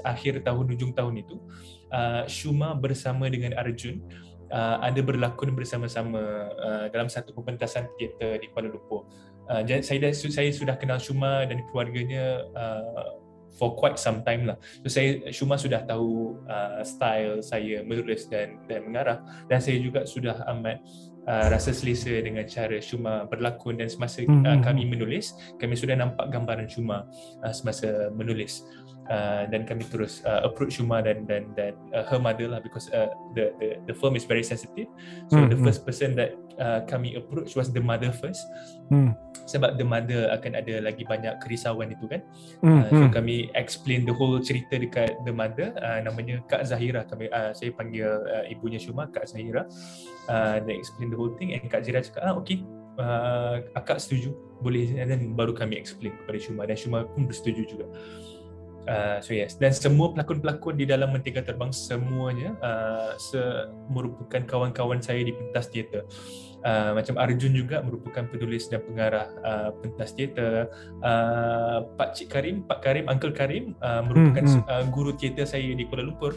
akhir 0.04 0.44
tahun 0.44 0.66
ujung 0.76 0.92
tahun 0.92 1.24
itu, 1.24 1.40
uh, 1.88 2.28
Shuma 2.28 2.76
bersama 2.76 3.32
dengan 3.32 3.56
Arjun 3.56 4.04
uh, 4.52 4.76
ada 4.82 5.00
berlakon 5.00 5.54
bersama-sama 5.54 6.50
uh, 6.58 6.86
dalam 6.90 7.08
satu 7.08 7.34
pementasan 7.34 7.88
teater 7.96 8.38
di 8.42 8.46
Kuala 8.50 8.70
Lumpur. 8.70 9.06
Uh, 9.50 9.66
saya 9.82 9.98
dah, 9.98 10.12
saya 10.14 10.50
sudah 10.54 10.78
kenal 10.78 11.02
Shuma 11.02 11.46
dan 11.46 11.62
keluarganya 11.70 12.46
uh, 12.54 13.18
for 13.58 13.74
quite 13.74 13.98
some 13.98 14.22
time 14.22 14.46
lah. 14.46 14.56
So 14.86 14.88
saya 14.92 15.26
Shuma 15.34 15.58
sudah 15.58 15.82
tahu 15.84 16.38
uh, 16.46 16.86
style 16.86 17.42
saya 17.42 17.82
menulis 17.82 18.30
dan 18.30 18.62
dan 18.70 18.86
mengarah 18.86 19.18
dan 19.50 19.58
saya 19.58 19.76
juga 19.82 20.06
sudah 20.06 20.46
amat 20.56 20.78
uh, 21.26 21.46
rasa 21.50 21.74
selesa 21.74 22.14
dengan 22.22 22.46
cara 22.46 22.78
Shuma 22.78 23.26
berlakon 23.26 23.76
dan 23.76 23.90
semasa 23.90 24.22
uh, 24.22 24.30
hmm, 24.30 24.62
kami 24.62 24.86
menulis, 24.86 25.34
kami 25.58 25.74
sudah 25.74 25.98
nampak 25.98 26.30
gambaran 26.30 26.70
Shuma 26.70 27.04
uh, 27.42 27.52
semasa 27.52 28.08
menulis. 28.14 28.64
Uh, 29.10 29.42
dan 29.50 29.66
kami 29.66 29.82
terus 29.90 30.22
uh, 30.24 30.46
approach 30.46 30.78
Shuma 30.78 31.02
dan 31.02 31.26
dan 31.26 31.50
dan 31.58 31.74
uh, 31.90 32.06
her 32.06 32.22
mother 32.22 32.46
lah 32.46 32.62
because 32.62 32.86
uh, 32.94 33.10
the 33.34 33.50
the 33.58 33.68
the 33.90 33.94
firm 33.98 34.14
is 34.14 34.24
very 34.24 34.46
sensitive. 34.46 34.86
So 35.28 35.42
Hmm, 35.42 35.50
the 35.50 35.58
hmm. 35.58 35.66
first 35.66 35.82
person 35.84 36.14
that 36.16 36.38
uh, 36.62 36.86
kami 36.86 37.18
approach 37.18 37.58
was 37.58 37.74
the 37.74 37.82
mother 37.82 38.14
first. 38.14 38.40
Hmm. 38.88 39.12
sebab 39.50 39.82
the 39.82 39.86
mother 39.86 40.30
akan 40.30 40.62
ada 40.62 40.78
lagi 40.78 41.02
banyak 41.02 41.42
kerisauan 41.42 41.90
itu 41.90 42.06
kan. 42.06 42.22
Hmm, 42.62 42.86
uh, 42.86 42.88
so 42.90 43.02
hmm. 43.02 43.10
kami 43.10 43.50
explain 43.58 44.06
the 44.06 44.14
whole 44.14 44.38
cerita 44.38 44.78
dekat 44.78 45.18
the 45.26 45.34
mother. 45.34 45.74
Uh, 45.82 45.98
namanya 46.06 46.38
Kak 46.46 46.62
Zahira 46.70 47.02
kami 47.02 47.26
uh, 47.34 47.50
saya 47.50 47.74
panggil 47.74 48.06
uh, 48.06 48.46
ibunya 48.46 48.78
Shuma 48.78 49.10
Kak 49.10 49.26
Zahira. 49.26 49.66
Uh, 50.30 50.62
they 50.62 50.78
explain 50.78 51.10
the 51.10 51.18
whole 51.18 51.34
thing 51.34 51.50
and 51.58 51.66
Kak 51.66 51.82
Zahira 51.82 52.06
cakap 52.06 52.22
ah 52.22 52.38
okay. 52.38 52.62
Uh, 53.00 53.64
akak 53.74 53.96
setuju? 53.96 54.36
Boleh? 54.60 54.92
Then 54.92 55.32
baru 55.32 55.56
kami 55.56 55.80
explain 55.80 56.14
kepada 56.20 56.38
Shuma 56.38 56.62
dan 56.68 56.76
Shuma 56.78 57.08
pun 57.08 57.26
bersetuju 57.26 57.62
juga 57.66 57.86
Uh, 58.88 59.20
so 59.20 59.36
yes 59.36 59.60
dan 59.60 59.76
semua 59.76 60.08
pelakon-pelakon 60.16 60.80
di 60.80 60.88
dalam 60.88 61.12
Mentega 61.12 61.44
Terbang 61.44 61.68
semuanya 61.68 62.56
uh, 62.64 63.12
se 63.20 63.68
merupakan 63.92 64.40
kawan-kawan 64.48 65.04
saya 65.04 65.20
di 65.20 65.36
pentas 65.36 65.68
teater. 65.68 66.08
Uh, 66.60 66.92
macam 66.92 67.16
Arjun 67.16 67.56
juga 67.56 67.80
merupakan 67.80 68.24
penulis 68.28 68.68
dan 68.68 68.84
pengarah 68.84 69.28
uh, 69.44 69.70
pentas 69.80 70.12
teater. 70.16 70.68
Uh, 71.00 71.88
Pak 71.96 72.16
Cik 72.16 72.28
Karim, 72.32 72.56
Pak 72.64 72.80
Karim, 72.84 73.04
Uncle 73.08 73.32
Karim 73.32 73.76
uh, 73.80 74.04
merupakan 74.04 74.44
Hmm, 74.44 74.64
uh, 74.68 74.84
guru 74.88 75.12
teater 75.16 75.44
saya 75.44 75.72
di 75.72 75.84
Kuala 75.88 76.08
Lumpur. 76.08 76.36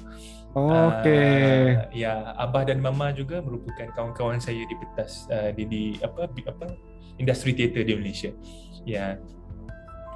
Okey. 0.56 1.80
Uh, 1.80 1.91
ya, 1.96 2.36
Abah 2.39 2.68
dan 2.68 2.80
Mama 2.84 3.12
juga 3.16 3.39
merupakan 3.39 3.88
kawan-kawan 3.96 4.39
saya 4.39 4.64
di 4.64 4.76
pentas 4.80 5.28
uh, 5.32 5.52
di, 5.56 5.64
di 5.68 5.84
apa 6.04 6.28
apa 6.28 6.66
industri 7.20 7.56
teater 7.56 7.88
di 7.88 7.96
Malaysia. 7.96 8.32
Ya. 8.84 9.20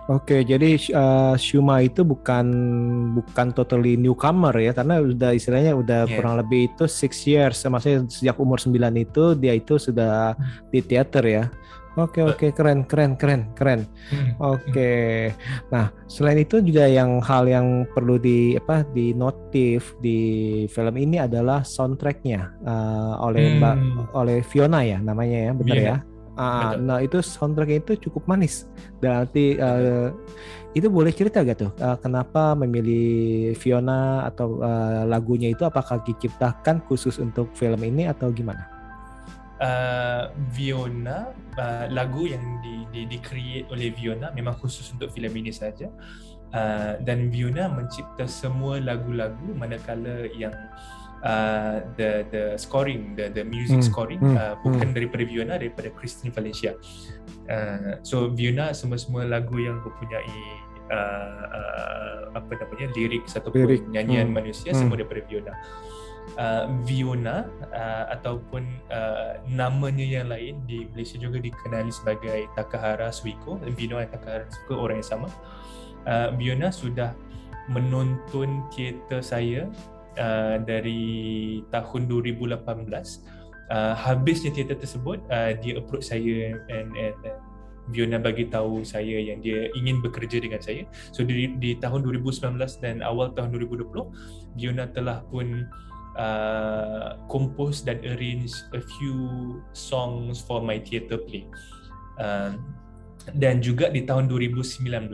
Oke, 0.07 0.39
jadi 0.41 0.79
uh, 0.95 1.35
Shuma 1.35 1.83
itu 1.83 2.07
bukan 2.07 2.47
bukan 3.11 3.47
totally 3.51 3.99
newcomer 3.99 4.55
ya, 4.55 4.71
karena 4.71 5.03
udah 5.03 5.35
istilahnya 5.35 5.75
udah 5.75 6.07
Yeah. 6.07 6.15
kurang 6.15 6.39
lebih 6.39 6.71
itu 6.71 6.87
six 6.87 7.27
years, 7.27 7.59
maksudnya 7.67 8.07
sejak 8.07 8.39
umur 8.39 8.55
9 8.55 8.71
itu 8.95 9.35
dia 9.35 9.51
itu 9.51 9.75
sudah 9.75 10.31
di 10.71 10.79
teater 10.79 11.23
ya. 11.27 11.45
Oke 11.97 12.21
oke 12.21 12.53
keren 12.53 12.85
keren 12.85 13.17
keren 13.17 13.49
keren. 13.51 13.81
Oke. 14.37 15.33
Nah 15.73 15.89
selain 16.05 16.39
itu 16.39 16.61
juga 16.61 16.85
yang 16.85 17.17
hal 17.19 17.49
yang 17.49 17.89
perlu 17.89 18.15
di 18.15 18.53
apa 18.53 18.85
di 18.93 19.11
notif 19.11 19.97
di 19.97 20.19
film 20.69 20.93
ini 20.93 21.17
adalah 21.17 21.65
soundtracknya 21.65 22.53
uh, 22.63 23.17
oleh 23.25 23.57
Mbak 23.57 23.75
Hmm. 23.75 24.05
oleh 24.13 24.45
Fiona 24.45 24.85
ya 24.85 25.01
namanya 25.01 25.49
ya 25.49 25.51
benar 25.51 25.75
Fiona. 25.75 25.89
ya. 25.89 25.97
Ah, 26.37 26.77
Betul. 26.77 26.85
nah 26.85 26.97
itu 27.01 27.17
soundtracknya 27.19 27.81
itu 27.81 27.93
cukup 28.09 28.29
manis. 28.29 28.69
Dan 29.01 29.25
nanti 29.25 29.57
eh, 29.57 30.09
itu 30.77 30.87
boleh 30.87 31.09
cerita 31.09 31.41
gak 31.41 31.57
tuh 31.57 31.71
eh, 31.81 31.97
kenapa 31.97 32.53
memilih 32.53 33.57
Fiona 33.57 34.29
atau 34.29 34.61
eh, 34.61 35.03
lagunya 35.09 35.49
itu 35.49 35.65
apakah 35.65 36.05
diciptakan 36.05 36.85
khusus 36.85 37.17
untuk 37.17 37.49
film 37.57 37.81
ini 37.81 38.05
atau 38.05 38.29
gimana? 38.29 38.77
uh, 39.61 40.29
Viona 40.53 41.33
uh, 41.57 41.85
lagu 41.89 42.29
yang 42.29 42.61
di, 42.61 42.85
di 42.93 43.01
di 43.09 43.17
create 43.21 43.67
oleh 43.73 43.93
Viona 43.93 44.29
memang 44.33 44.57
khusus 44.57 44.93
untuk 44.93 45.09
filem 45.13 45.33
ini 45.41 45.51
saja 45.53 45.89
uh, 46.53 46.93
dan 47.01 47.29
Viona 47.33 47.69
mencipta 47.69 48.29
semua 48.29 48.77
lagu-lagu 48.81 49.53
manakala 49.57 50.29
yang 50.33 50.53
uh, 50.53 50.96
the 51.97 52.25
the 52.29 52.43
scoring 52.57 53.17
the 53.17 53.29
the 53.33 53.43
music 53.43 53.81
Hmm, 53.81 53.89
scoring 53.89 54.21
hmm, 54.21 54.37
uh, 54.37 54.55
bukan 54.61 54.93
daripada 54.93 55.23
Viona 55.25 55.57
daripada 55.57 55.89
Christine 55.97 56.29
Valencia 56.33 56.77
uh, 57.49 57.97
so 58.05 58.29
Viona 58.33 58.73
semua-semua 58.73 59.25
lagu 59.25 59.57
yang 59.57 59.81
mempunyai 59.81 60.39
uh, 60.93 61.43
uh, 61.49 62.21
apa 62.37 62.53
namanya 62.61 62.93
lirik 62.93 63.25
ataupun 63.25 63.65
Lirik, 63.65 63.83
nyanyian 63.89 64.29
hmm, 64.29 64.37
manusia 64.37 64.71
hmm. 64.73 64.79
semua 64.79 64.95
daripada 65.01 65.21
Viona 65.25 65.53
uh, 66.35 66.65
Viona 66.83 67.47
uh, 67.71 68.05
ataupun 68.13 68.63
uh, 68.91 69.39
namanya 69.49 70.05
yang 70.05 70.27
lain 70.27 70.61
di 70.67 70.85
Malaysia 70.91 71.15
juga 71.15 71.39
dikenali 71.39 71.91
sebagai 71.93 72.51
Takahara 72.53 73.09
Suiko. 73.09 73.57
Vino 73.73 73.97
dan 73.97 74.11
Takahara 74.11 74.45
Suiko 74.51 74.73
orang 74.83 74.99
yang 74.99 75.09
sama. 75.09 75.27
Uh, 76.07 76.31
Viona 76.35 76.69
sudah 76.71 77.11
menonton 77.67 78.63
teater 78.71 79.19
saya 79.19 79.67
uh, 80.17 80.57
dari 80.61 81.61
tahun 81.71 82.09
2018. 82.09 82.65
Uh, 83.67 83.91
habisnya 83.99 84.51
teater 84.55 84.79
tersebut, 84.79 85.19
uh, 85.27 85.51
dia 85.59 85.75
approach 85.75 86.07
saya 86.07 86.55
and, 86.55 86.63
and, 86.71 86.89
and 86.95 87.39
Viona 87.91 88.19
bagi 88.19 88.51
tahu 88.51 88.83
saya 88.83 89.15
yang 89.19 89.39
dia 89.39 89.71
ingin 89.75 90.03
bekerja 90.03 90.43
dengan 90.43 90.59
saya. 90.59 90.83
So 91.15 91.23
di, 91.23 91.55
di 91.59 91.79
tahun 91.79 92.03
2019 92.03 92.59
dan 92.83 92.99
awal 92.99 93.31
tahun 93.31 93.55
2020, 93.55 94.59
Viona 94.59 94.91
telah 94.91 95.23
pun 95.31 95.67
uh, 96.19 97.15
compose 97.31 97.83
dan 97.87 98.03
arrange 98.03 98.51
a 98.75 98.81
few 98.99 99.17
songs 99.71 100.43
for 100.43 100.59
my 100.59 100.79
theatre 100.83 101.19
play. 101.19 101.47
Uh, 102.19 102.59
dan 103.35 103.59
juga 103.59 103.91
di 103.91 104.07
tahun 104.07 104.31
2019 104.31 105.11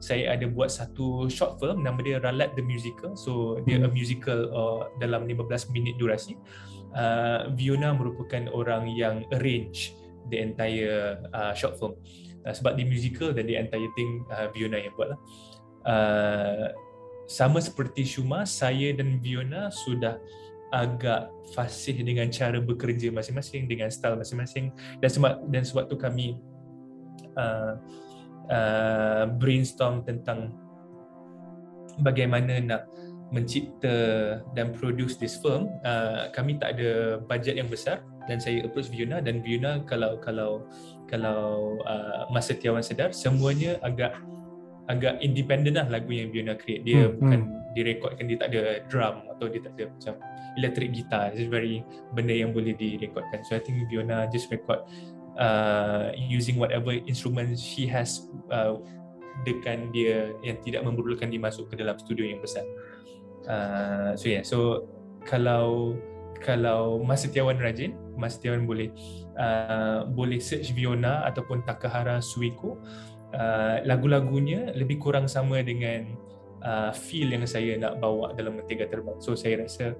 saya 0.00 0.32
ada 0.32 0.48
buat 0.48 0.72
satu 0.72 1.28
short 1.28 1.60
film 1.60 1.84
nama 1.84 2.00
dia 2.00 2.18
Ralat 2.18 2.56
the 2.56 2.64
Musical. 2.64 3.12
So 3.14 3.60
dia 3.68 3.84
a 3.84 3.88
musical 3.92 4.48
uh, 4.50 4.80
dalam 4.96 5.28
15 5.28 5.70
minit 5.76 6.00
durasi. 6.00 6.34
Uh, 6.96 7.52
Viona 7.54 7.94
merupakan 7.94 8.50
orang 8.50 8.90
yang 8.90 9.22
arrange 9.36 9.94
the 10.32 10.40
entire 10.40 11.20
uh, 11.36 11.52
short 11.52 11.76
film. 11.76 11.94
Uh, 12.48 12.56
sebab 12.56 12.80
di 12.80 12.88
musical 12.88 13.36
dan 13.36 13.44
the 13.44 13.54
entire 13.60 13.92
thing 13.94 14.24
uh, 14.32 14.48
Viona 14.56 14.80
yang 14.80 14.96
buat 14.96 15.14
lah. 15.14 15.20
Uh, 15.84 16.68
sama 17.30 17.62
seperti 17.62 18.02
Shuma, 18.02 18.42
saya 18.42 18.90
dan 18.96 19.22
Viona 19.22 19.70
sudah 19.70 20.18
agak 20.70 21.30
fasih 21.52 21.98
dengan 22.02 22.30
cara 22.30 22.62
bekerja 22.62 23.10
masing-masing 23.10 23.66
dengan 23.66 23.90
style 23.90 24.14
masing-masing 24.14 24.70
dan 25.02 25.10
sebab 25.10 25.32
dan 25.50 25.62
sebab 25.66 25.90
tu 25.90 25.98
kami 25.98 26.38
uh, 27.34 27.74
uh, 28.50 29.24
brainstorm 29.38 30.02
tentang 30.04 30.52
bagaimana 32.02 32.58
nak 32.60 32.82
mencipta 33.30 33.94
dan 34.58 34.74
produce 34.74 35.14
this 35.16 35.38
film 35.38 35.70
uh, 35.86 36.28
kami 36.34 36.58
tak 36.58 36.74
ada 36.78 37.22
bajet 37.30 37.54
yang 37.62 37.70
besar 37.70 38.02
dan 38.26 38.42
saya 38.42 38.66
approach 38.66 38.90
Viona 38.90 39.22
dan 39.22 39.40
Viona 39.40 39.82
kalau 39.86 40.18
kalau 40.18 40.66
kalau 41.06 41.78
uh, 41.86 42.26
masa 42.30 42.54
Tiawan 42.54 42.82
sedar 42.82 43.14
semuanya 43.14 43.78
agak 43.86 44.14
agak 44.90 45.22
independent 45.22 45.78
lah 45.78 45.86
lagu 45.86 46.10
yang 46.10 46.34
Viona 46.34 46.58
create. 46.58 46.82
Dia 46.82 47.06
Hmm, 47.06 47.18
bukan 47.18 47.40
direkodkan 47.78 48.26
dia 48.26 48.38
tak 48.42 48.48
ada 48.50 48.82
drum 48.90 49.16
atau 49.30 49.46
dia 49.46 49.60
tak 49.62 49.72
ada 49.78 49.84
macam 49.94 50.14
electric 50.58 50.90
guitar. 50.90 51.30
It's 51.30 51.46
very 51.46 51.86
benda 52.10 52.34
yang 52.34 52.50
boleh 52.50 52.74
direkodkan 52.74 53.46
so 53.46 53.54
I 53.54 53.62
think 53.62 53.86
Viona 53.86 54.26
just 54.30 54.50
record 54.50 54.82
uh, 55.38 56.10
using 56.16 56.56
whatever 56.58 56.96
instrument 57.06 57.54
she 57.58 57.86
has 57.86 58.26
uh, 58.50 58.80
dengan 59.46 59.88
dia 59.94 60.34
yang 60.44 60.58
tidak 60.60 60.82
memerlukan 60.84 61.30
dia 61.30 61.40
masuk 61.40 61.70
ke 61.70 61.78
dalam 61.78 61.96
studio 62.00 62.26
yang 62.26 62.40
besar. 62.42 62.64
Uh, 63.46 64.12
so 64.18 64.26
yeah. 64.28 64.44
So 64.44 64.88
kalau 65.24 65.96
kalau 66.40 67.04
Mas 67.04 67.24
Setiawan 67.24 67.60
rajin 67.60 67.92
Mas 68.16 68.40
Setiawan 68.40 68.64
boleh 68.64 68.92
uh, 69.36 70.08
boleh 70.08 70.40
search 70.40 70.72
Viona 70.72 71.24
ataupun 71.28 71.64
Takahara 71.68 72.24
Suiko 72.24 72.80
uh, 73.36 73.84
lagu-lagunya 73.84 74.72
lebih 74.76 75.00
kurang 75.00 75.28
sama 75.28 75.60
dengan 75.60 76.16
uh, 76.64 76.92
feel 76.92 77.32
yang 77.32 77.44
saya 77.44 77.76
nak 77.76 78.00
bawa 78.00 78.32
dalam 78.36 78.60
Mentega 78.60 78.88
Terbang. 78.88 79.20
So 79.20 79.36
saya 79.36 79.64
rasa 79.64 79.96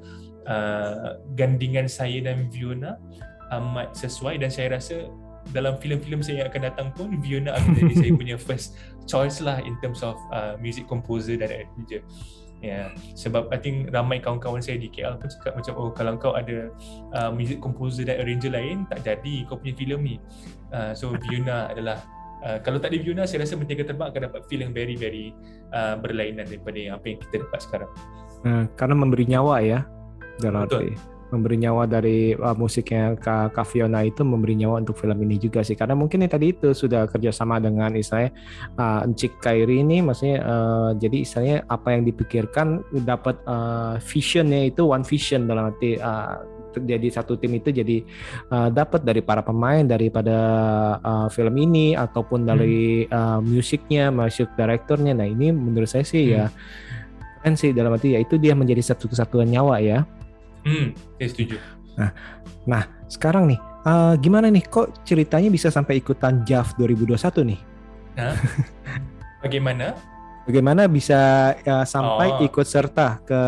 uh, 0.49 1.21
gandingan 1.37 1.89
saya 1.89 2.25
dan 2.25 2.49
Viona 2.49 2.97
amat 3.51 3.95
sesuai 3.99 4.39
dan 4.41 4.51
saya 4.51 4.79
rasa 4.79 5.11
dalam 5.51 5.81
filem-filem 5.81 6.21
saya 6.21 6.45
yang 6.45 6.49
akan 6.53 6.63
datang 6.69 6.89
pun 6.95 7.09
Viona 7.19 7.57
akan 7.57 7.73
jadi 7.75 7.95
saya 7.97 8.11
punya 8.15 8.37
first 8.49 8.77
choice 9.09 9.41
lah 9.43 9.59
in 9.65 9.75
terms 9.81 10.05
of 10.05 10.15
uh, 10.31 10.55
music 10.61 10.87
composer 10.87 11.35
dan 11.41 11.51
arranger. 11.51 12.05
Ya, 12.61 12.69
yeah. 12.69 12.87
sebab 13.17 13.49
I 13.49 13.57
think 13.57 13.89
ramai 13.89 14.21
kawan-kawan 14.21 14.61
saya 14.61 14.77
di 14.77 14.93
KL 14.93 15.17
pun 15.17 15.33
cakap 15.33 15.57
macam 15.57 15.73
oh 15.81 15.91
kalau 15.97 16.21
kau 16.21 16.37
ada 16.37 16.69
uh, 17.17 17.33
music 17.33 17.57
composer 17.65 18.05
dan 18.05 18.21
arranger 18.21 18.53
lain 18.53 18.85
tak 18.93 19.01
jadi 19.01 19.49
kau 19.49 19.57
punya 19.57 19.73
filem 19.73 20.01
ni. 20.05 20.17
Uh, 20.69 20.93
so 20.93 21.09
Viona 21.09 21.67
adalah 21.73 22.05
uh, 22.45 22.61
kalau 22.61 22.77
tak 22.77 22.93
ada 22.93 23.01
Viona 23.01 23.25
saya 23.25 23.49
rasa 23.49 23.57
Mentega 23.57 23.89
Terbang 23.89 24.13
akan 24.13 24.29
dapat 24.29 24.45
feel 24.45 24.61
yang 24.61 24.77
very 24.77 24.93
very 24.93 25.33
uh, 25.73 25.97
berlainan 25.97 26.45
daripada 26.45 26.77
yang 26.77 26.95
apa 27.01 27.17
yang 27.17 27.19
kita 27.25 27.49
dapat 27.49 27.61
sekarang. 27.65 27.91
Hmm, 28.45 28.65
karena 28.77 28.95
memberi 28.97 29.25
nyawa 29.25 29.57
ya 29.65 29.81
dalam 30.37 30.69
Betul. 30.69 30.93
arti 30.93 31.20
memberi 31.31 31.57
nyawa 31.63 31.87
dari 31.87 32.35
uh, 32.35 32.55
musiknya 32.55 33.17
Kak, 33.17 33.55
Kak 33.57 33.67
Fiona 33.67 34.03
itu 34.07 34.23
memberi 34.27 34.59
nyawa 34.59 34.83
untuk 34.83 34.99
film 34.99 35.19
ini 35.25 35.39
juga 35.39 35.63
sih 35.65 35.79
karena 35.79 35.95
mungkin 35.97 36.27
yang 36.27 36.33
tadi 36.33 36.53
itu 36.53 36.75
sudah 36.75 37.07
kerjasama 37.09 37.63
dengan 37.63 37.95
istilahnya 37.95 38.35
uh, 38.77 39.07
Encik 39.07 39.39
Kairi 39.41 39.83
ini 39.83 40.03
maksudnya 40.05 40.39
uh, 40.43 40.91
jadi 40.99 41.17
istilahnya 41.23 41.57
apa 41.71 41.89
yang 41.95 42.03
dipikirkan 42.05 42.85
dapat 43.07 43.39
uh, 43.47 43.97
visionnya 44.03 44.69
itu 44.69 44.87
one 44.87 45.07
vision 45.07 45.47
dalam 45.47 45.73
arti 45.73 45.97
uh, 45.97 46.61
jadi 46.79 47.11
satu 47.11 47.35
tim 47.35 47.59
itu 47.59 47.75
jadi 47.75 48.07
uh, 48.55 48.71
dapat 48.71 49.03
dari 49.03 49.19
para 49.25 49.43
pemain 49.43 49.83
daripada 49.83 50.39
uh, 51.03 51.27
film 51.27 51.59
ini 51.59 51.99
ataupun 51.99 52.47
dari 52.47 53.11
uh, 53.11 53.43
musiknya, 53.43 54.15
musik 54.15 54.55
direkturnya. 54.55 55.17
Nah 55.17 55.27
ini 55.27 55.51
menurut 55.51 55.91
saya 55.91 56.07
sih 56.07 56.31
ya 56.31 56.47
keren 57.41 57.57
sih 57.57 57.73
dalam 57.73 57.97
arti 57.97 58.15
ya 58.15 58.21
itu 58.21 58.37
dia 58.37 58.53
menjadi 58.53 58.95
satu 58.95 59.11
kesatuan 59.11 59.51
nyawa 59.51 59.83
ya. 59.83 60.07
Hmm, 60.65 60.93
saya 61.17 61.29
setuju. 61.29 61.57
Nah 62.69 62.83
sekarang 63.09 63.51
nih 63.51 63.61
uh, 63.85 64.15
gimana 64.21 64.49
nih 64.53 64.65
kok 64.65 65.05
ceritanya 65.05 65.49
bisa 65.49 65.69
sampai 65.73 66.01
ikutan 66.01 66.45
JAV 66.45 66.77
2021 66.79 67.51
nih? 67.55 67.61
Hah? 68.19 68.37
Bagaimana? 69.45 69.97
Bagaimana 70.45 70.89
bisa 70.91 71.53
uh, 71.57 71.87
sampai 71.87 72.29
Oh. 72.37 72.45
ikut 72.45 72.67
serta 72.67 73.21
ke 73.23 73.41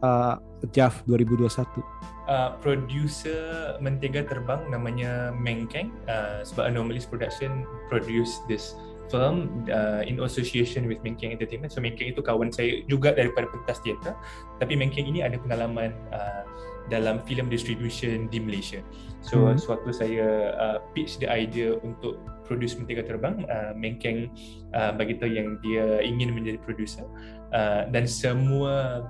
uh, 0.00 0.34
JAV 0.72 0.94
2021? 1.06 1.82
Uh, 2.26 2.50
producer 2.58 3.78
Mentega 3.78 4.26
Terbang 4.26 4.66
namanya 4.66 5.30
Meng 5.30 5.70
Kang 5.70 5.94
uh, 6.10 6.42
sebab 6.42 6.74
Anomalies 6.74 7.06
Production 7.06 7.62
produce 7.86 8.42
this 8.50 8.74
film 9.08 9.66
uh, 9.70 10.02
in 10.02 10.18
association 10.22 10.86
with 10.90 11.00
Meng 11.02 11.16
Kang 11.16 11.32
Entertainment. 11.32 11.70
So 11.72 11.80
Meng 11.80 11.94
Kang 11.94 12.10
itu 12.10 12.22
kawan 12.22 12.50
saya 12.50 12.82
juga 12.90 13.14
daripada 13.14 13.46
pentas 13.50 13.78
teater. 13.82 14.14
Tapi 14.58 14.74
Meng 14.74 14.90
Kang 14.90 15.06
ini 15.06 15.22
ada 15.22 15.38
pengalaman 15.38 15.94
uh, 16.10 16.42
dalam 16.86 17.22
film 17.26 17.50
distribution 17.50 18.30
di 18.30 18.38
Malaysia. 18.38 18.82
So 19.22 19.50
Hmm. 19.50 19.58
sewaktu 19.58 19.90
saya 19.90 20.26
uh, 20.54 20.78
pitch 20.94 21.18
the 21.18 21.26
idea 21.26 21.74
untuk 21.82 22.22
produce 22.46 22.78
Mentega 22.78 23.02
Terbang, 23.02 23.42
uh, 23.50 23.74
Meng 23.74 23.98
Kang 23.98 24.30
uh, 24.70 24.94
bagi 24.94 25.18
tahu 25.18 25.34
yang 25.34 25.58
dia 25.66 25.98
ingin 25.98 26.30
menjadi 26.30 26.62
producer 26.62 27.02
uh, 27.50 27.90
dan 27.90 28.06
semua 28.06 29.02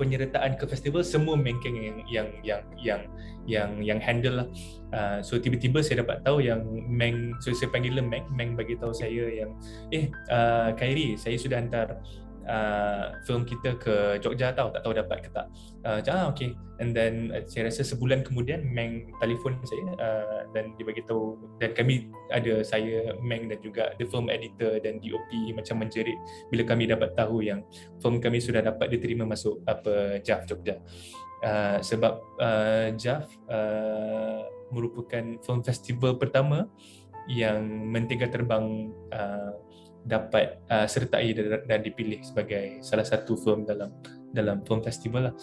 penyertaan 0.00 0.56
ke 0.56 0.64
festival 0.64 1.04
semua 1.04 1.36
Meng 1.36 1.60
Kang 1.60 1.76
yang 1.76 1.98
yang 2.08 2.28
yang 2.40 2.62
yang 2.80 3.02
yang 3.46 3.82
yang 3.82 3.98
handle 3.98 4.44
lah. 4.44 4.48
Uh, 4.92 5.18
so 5.24 5.40
tiba-tiba 5.40 5.80
saya 5.80 6.04
dapat 6.04 6.20
tahu 6.22 6.44
yang 6.44 6.62
Meng 6.86 7.32
so 7.40 7.50
saya 7.56 7.72
panggil 7.72 7.96
dia 7.96 8.04
Meng 8.04 8.28
Meng 8.36 8.52
bagi 8.54 8.76
tahu 8.76 8.92
saya 8.92 9.24
yang 9.32 9.56
eh 9.88 10.12
uh, 10.28 10.76
Khairi 10.76 11.16
saya 11.16 11.34
sudah 11.40 11.64
hantar 11.64 11.96
uh, 12.48 13.14
film 13.26 13.46
kita 13.46 13.78
ke 13.78 14.18
Jogja 14.22 14.54
tahu 14.54 14.70
tak 14.74 14.82
tahu 14.82 14.94
dapat 14.94 15.18
ke 15.26 15.30
tak. 15.30 15.46
Uh, 15.82 16.00
ah 16.10 16.30
okay. 16.30 16.54
And 16.82 16.90
then 16.90 17.30
uh, 17.30 17.46
saya 17.46 17.70
rasa 17.70 17.86
sebulan 17.86 18.26
kemudian 18.26 18.66
Meng 18.66 19.06
telefon 19.22 19.58
saya 19.62 19.82
uh, 19.98 20.40
dan 20.50 20.74
dia 20.78 20.84
bagi 20.86 21.02
tahu 21.06 21.38
dan 21.62 21.74
kami 21.76 22.10
ada 22.34 22.62
saya 22.66 23.14
Meng 23.22 23.46
dan 23.50 23.58
juga 23.62 23.94
the 23.98 24.06
film 24.08 24.26
editor 24.30 24.82
dan 24.82 24.98
DOP 24.98 25.30
macam 25.54 25.86
menjerit 25.86 26.18
bila 26.50 26.62
kami 26.66 26.90
dapat 26.90 27.14
tahu 27.14 27.44
yang 27.44 27.62
film 28.02 28.18
kami 28.18 28.42
sudah 28.42 28.62
dapat 28.64 28.90
diterima 28.90 29.26
masuk 29.26 29.62
apa 29.66 30.18
JAF 30.22 30.46
Jogja. 30.50 30.78
Uh, 31.42 31.82
sebab 31.82 32.22
uh, 32.38 32.94
JAF 32.94 33.26
uh, 33.50 34.46
merupakan 34.70 35.24
film 35.42 35.60
festival 35.66 36.14
pertama 36.14 36.70
yang 37.26 37.66
Mentega 37.66 38.30
Terbang 38.30 38.94
uh, 39.10 39.58
dapat 40.06 40.62
uh, 40.70 40.86
sertai 40.86 41.34
dan, 41.34 41.66
dan 41.66 41.80
dipilih 41.82 42.22
sebagai 42.22 42.78
salah 42.82 43.06
satu 43.06 43.38
film 43.38 43.66
dalam 43.66 43.90
dalam 44.30 44.62
film 44.62 44.82
festival 44.82 45.30
lah. 45.30 45.36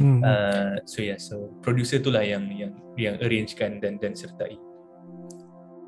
Hmm. 0.00 0.24
Uh, 0.24 0.80
so 0.88 1.04
yeah, 1.04 1.20
so 1.20 1.52
producer 1.60 2.00
itulah 2.00 2.24
yang 2.24 2.48
yang 2.56 2.72
yang 2.96 3.16
arrangekan 3.20 3.84
dan 3.84 4.00
dan 4.00 4.16
sertai. 4.16 4.56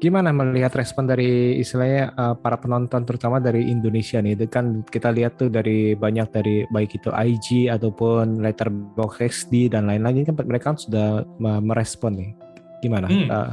Gimana 0.02 0.34
melihat 0.34 0.74
respon 0.76 1.08
dari 1.08 1.56
istilahnya 1.62 2.12
uh, 2.18 2.34
para 2.36 2.60
penonton 2.60 3.06
terutama 3.08 3.40
dari 3.40 3.70
Indonesia 3.70 4.20
nih? 4.20 4.36
Itu 4.36 4.46
kan 4.50 4.84
kita 4.84 5.14
lihat 5.14 5.40
tuh 5.40 5.48
dari 5.48 5.96
banyak 5.96 6.28
dari 6.34 6.66
baik 6.68 7.00
itu 7.00 7.08
IG 7.14 7.72
ataupun 7.72 8.42
Letterboxd 8.42 9.22
XD 9.48 9.72
dan 9.72 9.88
lain-lain 9.88 10.28
kan 10.28 10.36
mereka 10.44 10.74
kan 10.74 10.76
sudah 10.76 11.24
merespon 11.40 12.20
nih. 12.20 12.30
Gimana? 12.84 13.08
Hmm. 13.08 13.28
Uh, 13.30 13.52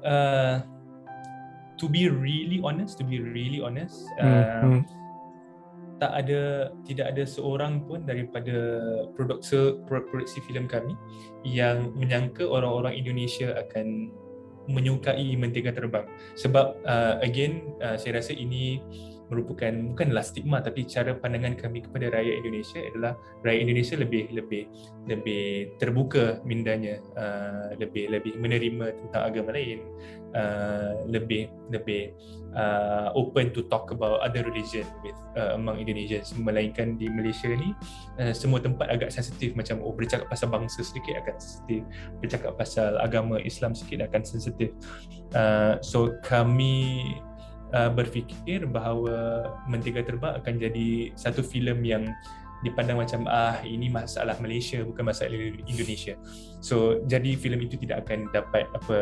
Uh, 0.00 0.64
to 1.76 1.88
be 1.88 2.08
really 2.08 2.60
honest, 2.64 2.96
to 2.96 3.04
be 3.04 3.20
really 3.20 3.60
honest, 3.60 4.08
hmm, 4.16 4.24
uh, 4.24 4.44
hmm. 4.64 4.80
tak 6.00 6.12
ada 6.24 6.72
tidak 6.88 7.12
ada 7.12 7.24
seorang 7.28 7.84
pun 7.84 8.08
daripada 8.08 8.80
produksi 9.12 9.76
produksi 9.84 10.40
filem 10.48 10.64
kami 10.64 10.96
yang 11.44 11.92
menyangka 11.96 12.48
orang-orang 12.48 12.96
Indonesia 12.96 13.52
akan 13.60 14.08
menyukai 14.70 15.34
Mentega 15.34 15.74
Terbang 15.74 16.06
sebab 16.38 16.78
uh, 16.86 17.18
again 17.20 17.74
uh, 17.82 17.98
saya 17.98 18.22
rasa 18.22 18.32
ini 18.32 18.78
merupakan 19.30 19.72
bukanlah 19.94 20.26
stigma 20.26 20.58
tapi 20.60 20.84
cara 20.84 21.14
pandangan 21.14 21.54
kami 21.54 21.86
kepada 21.86 22.10
rakyat 22.10 22.34
Indonesia 22.42 22.78
adalah 22.82 23.12
rakyat 23.46 23.60
Indonesia 23.62 23.94
lebih 23.96 24.22
lebih 24.34 24.62
lebih 25.06 25.44
terbuka 25.78 26.42
mindanya 26.42 26.98
uh, 27.14 27.72
lebih 27.78 28.10
lebih 28.10 28.34
menerima 28.36 28.86
tentang 28.98 29.22
agama 29.30 29.54
lain 29.54 29.86
uh, 30.34 31.06
lebih 31.06 31.46
lebih 31.70 32.14
uh, 32.54 33.14
open 33.14 33.54
to 33.54 33.66
talk 33.70 33.90
about 33.94 34.18
other 34.22 34.42
religion 34.46 34.86
with 35.06 35.16
uh, 35.38 35.54
among 35.54 35.78
Indonesians. 35.78 36.34
Melainkan 36.34 36.98
di 36.98 37.06
Malaysia 37.06 37.50
ni 37.50 37.74
uh, 38.18 38.34
semua 38.34 38.58
tempat 38.58 38.90
agak 38.90 39.14
sensitif 39.14 39.54
macam 39.54 39.78
oh 39.82 39.94
bercakap 39.94 40.26
pasal 40.26 40.50
bangsa 40.50 40.82
sedikit 40.82 41.22
akan 41.22 41.34
sensitif 41.38 41.80
bercakap 42.18 42.52
pasal 42.58 42.98
agama 42.98 43.38
Islam 43.42 43.74
sedikit 43.74 44.10
akan 44.10 44.22
sensitif. 44.26 44.74
Uh, 45.34 45.78
so 45.82 46.18
kami 46.26 47.14
uh, 47.74 47.90
berfikir 47.90 48.66
bahawa 48.66 49.48
Mentega 49.66 50.02
Terbang 50.06 50.38
akan 50.38 50.54
jadi 50.58 51.14
satu 51.14 51.42
filem 51.42 51.82
yang 51.86 52.04
dipandang 52.60 53.00
macam 53.00 53.24
ah 53.24 53.56
ini 53.64 53.88
masalah 53.88 54.36
Malaysia 54.36 54.84
bukan 54.84 55.08
masalah 55.08 55.32
Indonesia. 55.64 56.20
So 56.60 57.00
jadi 57.08 57.32
filem 57.40 57.64
itu 57.64 57.80
tidak 57.80 58.04
akan 58.04 58.28
dapat 58.36 58.68
apa 58.76 58.98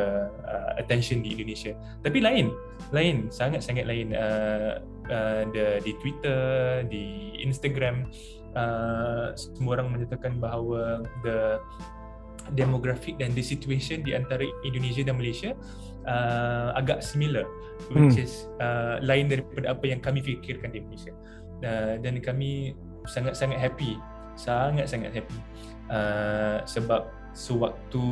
uh, 0.46 0.72
attention 0.78 1.26
di 1.26 1.34
Indonesia. 1.34 1.74
Tapi 2.06 2.22
lain, 2.22 2.54
lain 2.94 3.26
sangat-sangat 3.34 3.82
lain 3.82 4.14
uh, 4.14 4.78
uh, 5.10 5.42
the, 5.50 5.82
di 5.82 5.92
Twitter, 5.98 6.42
di 6.86 7.34
Instagram 7.42 8.06
uh, 8.54 9.34
semua 9.34 9.82
orang 9.82 9.90
menyatakan 9.90 10.38
bahawa 10.38 11.02
the 11.26 11.58
demographic 12.56 13.20
dan 13.20 13.34
the 13.36 13.44
situation 13.44 14.00
di 14.06 14.16
antara 14.16 14.46
Indonesia 14.64 15.04
dan 15.04 15.20
Malaysia 15.20 15.52
uh, 16.08 16.72
agak 16.72 17.04
similar 17.04 17.44
which 17.92 18.16
Hmm. 18.16 18.24
is 18.24 18.48
uh, 18.58 18.98
lain 19.04 19.30
daripada 19.30 19.76
apa 19.76 19.84
yang 19.86 20.00
kami 20.02 20.18
fikirkan 20.24 20.74
di 20.74 20.82
Malaysia. 20.82 21.14
Uh, 21.62 21.94
dan 22.02 22.18
kami 22.22 22.74
sangat-sangat 23.06 23.58
happy, 23.58 23.98
sangat-sangat 24.34 25.10
happy 25.14 25.38
uh, 25.90 26.62
sebab 26.66 27.10
sewaktu 27.34 28.06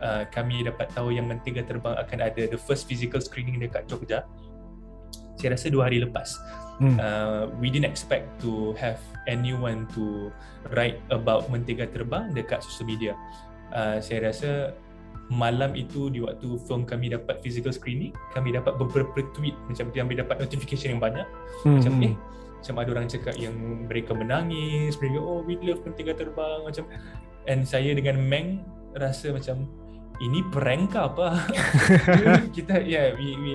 uh, 0.00 0.24
kami 0.32 0.64
dapat 0.64 0.88
tahu 0.96 1.12
yang 1.12 1.28
Mentega 1.28 1.64
Terbang 1.68 1.96
akan 2.00 2.18
ada 2.24 2.48
the 2.48 2.56
first 2.56 2.88
physical 2.88 3.20
screening 3.20 3.60
dekat 3.60 3.84
Jogja, 3.84 4.24
saya 5.36 5.54
rasa 5.54 5.68
dua 5.68 5.86
hari 5.88 6.00
lepas. 6.00 6.32
Hmm. 6.78 6.96
Uh, 6.96 7.50
we 7.58 7.68
didn't 7.68 7.90
expect 7.90 8.26
to 8.38 8.72
have 8.78 9.02
anyone 9.26 9.84
to 9.94 10.30
write 10.74 10.98
about 11.10 11.50
Mentega 11.50 11.90
Terbang 11.90 12.32
dekat 12.32 12.62
social 12.64 12.86
media. 12.86 13.12
Uh, 13.68 14.00
saya 14.00 14.32
rasa 14.32 14.72
malam 15.28 15.76
itu 15.76 16.08
di 16.08 16.24
waktu 16.24 16.56
film 16.64 16.88
kami 16.88 17.12
dapat 17.12 17.40
physical 17.44 17.72
screening, 17.72 18.16
kami 18.32 18.56
dapat 18.56 18.80
beberapa 18.80 19.20
tweet 19.36 19.52
macam 19.68 19.92
kami 19.92 20.16
dapat 20.16 20.40
notification 20.40 20.96
yang 20.96 21.02
banyak 21.02 21.26
Hmm, 21.64 21.80
macam 21.80 21.92
eh 22.04 22.14
macam 22.58 22.74
ada 22.82 22.90
orang 22.90 23.06
cakap 23.06 23.34
yang 23.38 23.54
mereka 23.86 24.16
menangis, 24.16 24.98
mereka 24.98 25.22
oh 25.22 25.46
we 25.46 25.54
love 25.62 25.78
Mentega 25.86 26.16
Terbang 26.16 26.66
macam 26.66 26.88
and 27.46 27.62
saya 27.62 27.94
dengan 27.94 28.18
Meng 28.18 28.64
rasa 28.98 29.30
macam 29.30 29.68
ini 30.18 30.42
prank 30.50 30.96
ke 30.96 30.98
apa? 30.98 31.28
kita 32.56 32.82
yeah 32.82 33.14
we 33.14 33.36
we 33.38 33.52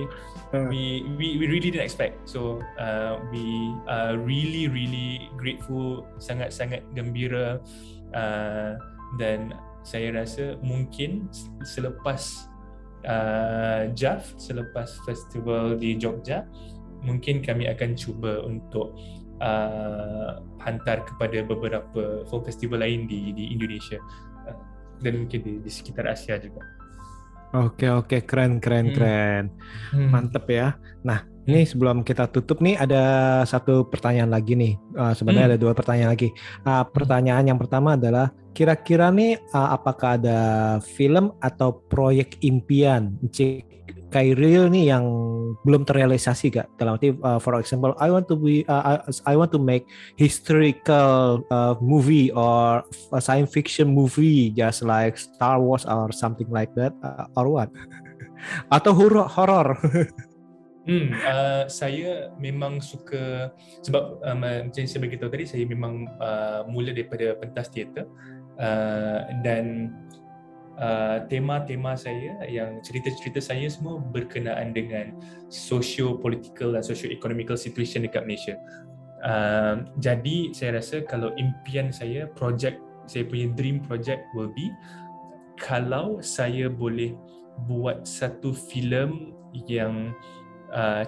Hmm. 0.54 0.70
we 0.70 1.02
we, 1.18 1.34
we 1.42 1.44
really 1.50 1.66
didn't 1.66 1.82
expect. 1.82 2.14
So 2.30 2.62
uh, 2.78 3.18
we 3.34 3.74
are 3.90 4.14
really 4.14 4.70
really 4.70 5.26
grateful, 5.34 6.06
sangat 6.22 6.54
sangat 6.54 6.86
gembira 6.94 7.58
uh, 8.14 8.78
dan 9.18 9.50
saya 9.84 10.10
rasa 10.16 10.56
mungkin 10.64 11.28
selepas 11.62 12.48
uh, 13.04 13.92
JAF, 13.92 14.34
selepas 14.40 14.88
festival 15.04 15.76
di 15.76 15.94
Jogja, 16.00 16.48
mungkin 17.04 17.44
kami 17.44 17.68
akan 17.68 17.92
cuba 17.94 18.40
untuk 18.42 18.96
uh, 19.44 20.40
hantar 20.64 21.04
kepada 21.04 21.44
beberapa 21.44 22.24
film 22.24 22.42
festival 22.42 22.80
lain 22.80 23.04
di 23.04 23.36
di 23.36 23.52
Indonesia 23.52 24.00
uh, 24.48 24.56
dan 25.04 25.20
mungkin 25.20 25.40
di, 25.44 25.52
di 25.60 25.70
sekitar 25.70 26.08
Asia 26.08 26.40
juga. 26.40 26.64
Oke 27.54 27.86
oke 27.86 28.26
keren 28.26 28.58
keren 28.58 28.90
Hmm. 28.90 28.94
keren. 28.98 29.44
Mantep 30.10 30.48
ya. 30.50 30.74
Nah, 31.06 31.22
Ini 31.44 31.68
sebelum 31.68 32.08
kita 32.08 32.32
tutup 32.32 32.64
nih 32.64 32.72
ada 32.80 33.44
satu 33.44 33.84
pertanyaan 33.84 34.32
lagi 34.32 34.56
nih. 34.56 34.80
Uh, 34.96 35.12
sebenarnya 35.12 35.44
Hmm. 35.44 35.52
ada 35.52 35.58
dua 35.60 35.72
pertanyaan 35.76 36.16
lagi. 36.16 36.32
Uh, 36.64 36.80
pertanyaan 36.88 37.44
yang 37.44 37.60
pertama 37.60 38.00
adalah 38.00 38.32
kira-kira 38.54 39.10
nih 39.10 39.36
uh, 39.50 39.74
apakah 39.74 40.16
ada 40.16 40.38
film 40.80 41.34
atau 41.42 41.82
proyek 41.90 42.38
impian 42.46 43.18
Cik 43.34 43.74
Kairil 44.14 44.70
nih 44.70 44.94
yang 44.94 45.04
belum 45.66 45.82
terrealisasi 45.82 46.54
gak? 46.54 46.70
Dalam 46.78 46.94
arti, 46.94 47.10
uh, 47.18 47.42
for 47.42 47.58
example, 47.58 47.98
I 47.98 48.14
want 48.14 48.30
to 48.30 48.38
be, 48.38 48.62
uh, 48.70 49.02
I, 49.02 49.10
I 49.26 49.34
want 49.34 49.50
to 49.50 49.58
make 49.58 49.90
historical 50.14 51.42
uh, 51.50 51.74
movie 51.82 52.30
or 52.30 52.86
a 53.10 53.18
science 53.18 53.50
fiction 53.50 53.90
movie, 53.90 54.54
just 54.54 54.86
like 54.86 55.18
Star 55.18 55.58
Wars 55.58 55.82
or 55.82 56.14
something 56.14 56.46
like 56.46 56.70
that, 56.78 56.94
uh, 57.02 57.26
or 57.34 57.50
what? 57.50 57.74
atau 58.76 58.94
horor? 58.94 59.26
horor? 59.26 59.74
Hmm, 60.84 61.16
uh, 61.16 61.64
saya 61.64 62.28
memang 62.36 62.76
suka 62.84 63.48
sebab 63.80 64.20
um, 64.20 64.68
macam 64.68 64.84
saya 64.84 65.00
beritahu 65.00 65.32
tadi 65.32 65.48
saya 65.48 65.64
memang 65.64 66.04
uh, 66.20 66.68
mula 66.68 66.92
daripada 66.92 67.32
pentas 67.40 67.72
teater 67.72 68.04
uh, 68.58 69.30
dan 69.42 69.94
uh, 70.78 71.24
tema-tema 71.30 71.94
saya 71.94 72.38
yang 72.46 72.82
cerita-cerita 72.82 73.40
saya 73.42 73.66
semua 73.70 73.98
berkenaan 73.98 74.74
dengan 74.74 75.14
socio-political 75.50 76.74
dan 76.74 76.82
socio-economical 76.82 77.58
situation 77.58 78.06
dekat 78.06 78.26
Malaysia. 78.26 78.56
Uh, 79.24 79.88
jadi 80.04 80.52
saya 80.52 80.82
rasa 80.82 81.00
kalau 81.08 81.32
impian 81.40 81.88
saya, 81.88 82.28
projek 82.36 82.76
saya 83.04 83.24
punya 83.28 83.52
dream 83.52 83.84
project 83.84 84.24
will 84.32 84.48
be 84.52 84.72
kalau 85.60 86.18
saya 86.24 86.72
boleh 86.72 87.14
buat 87.70 88.02
satu 88.02 88.50
filem 88.50 89.36
yang 89.70 90.10
uh, 90.10 90.33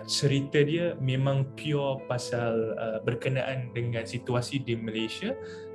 cerita 0.07 0.63
dia 0.63 0.95
memang 1.03 1.43
pure 1.59 1.99
pasal 2.07 2.79
uh, 2.79 2.99
berkenaan 3.03 3.75
dengan 3.75 4.07
situasi 4.07 4.63
di 4.63 4.79
Malaysia 4.79 5.35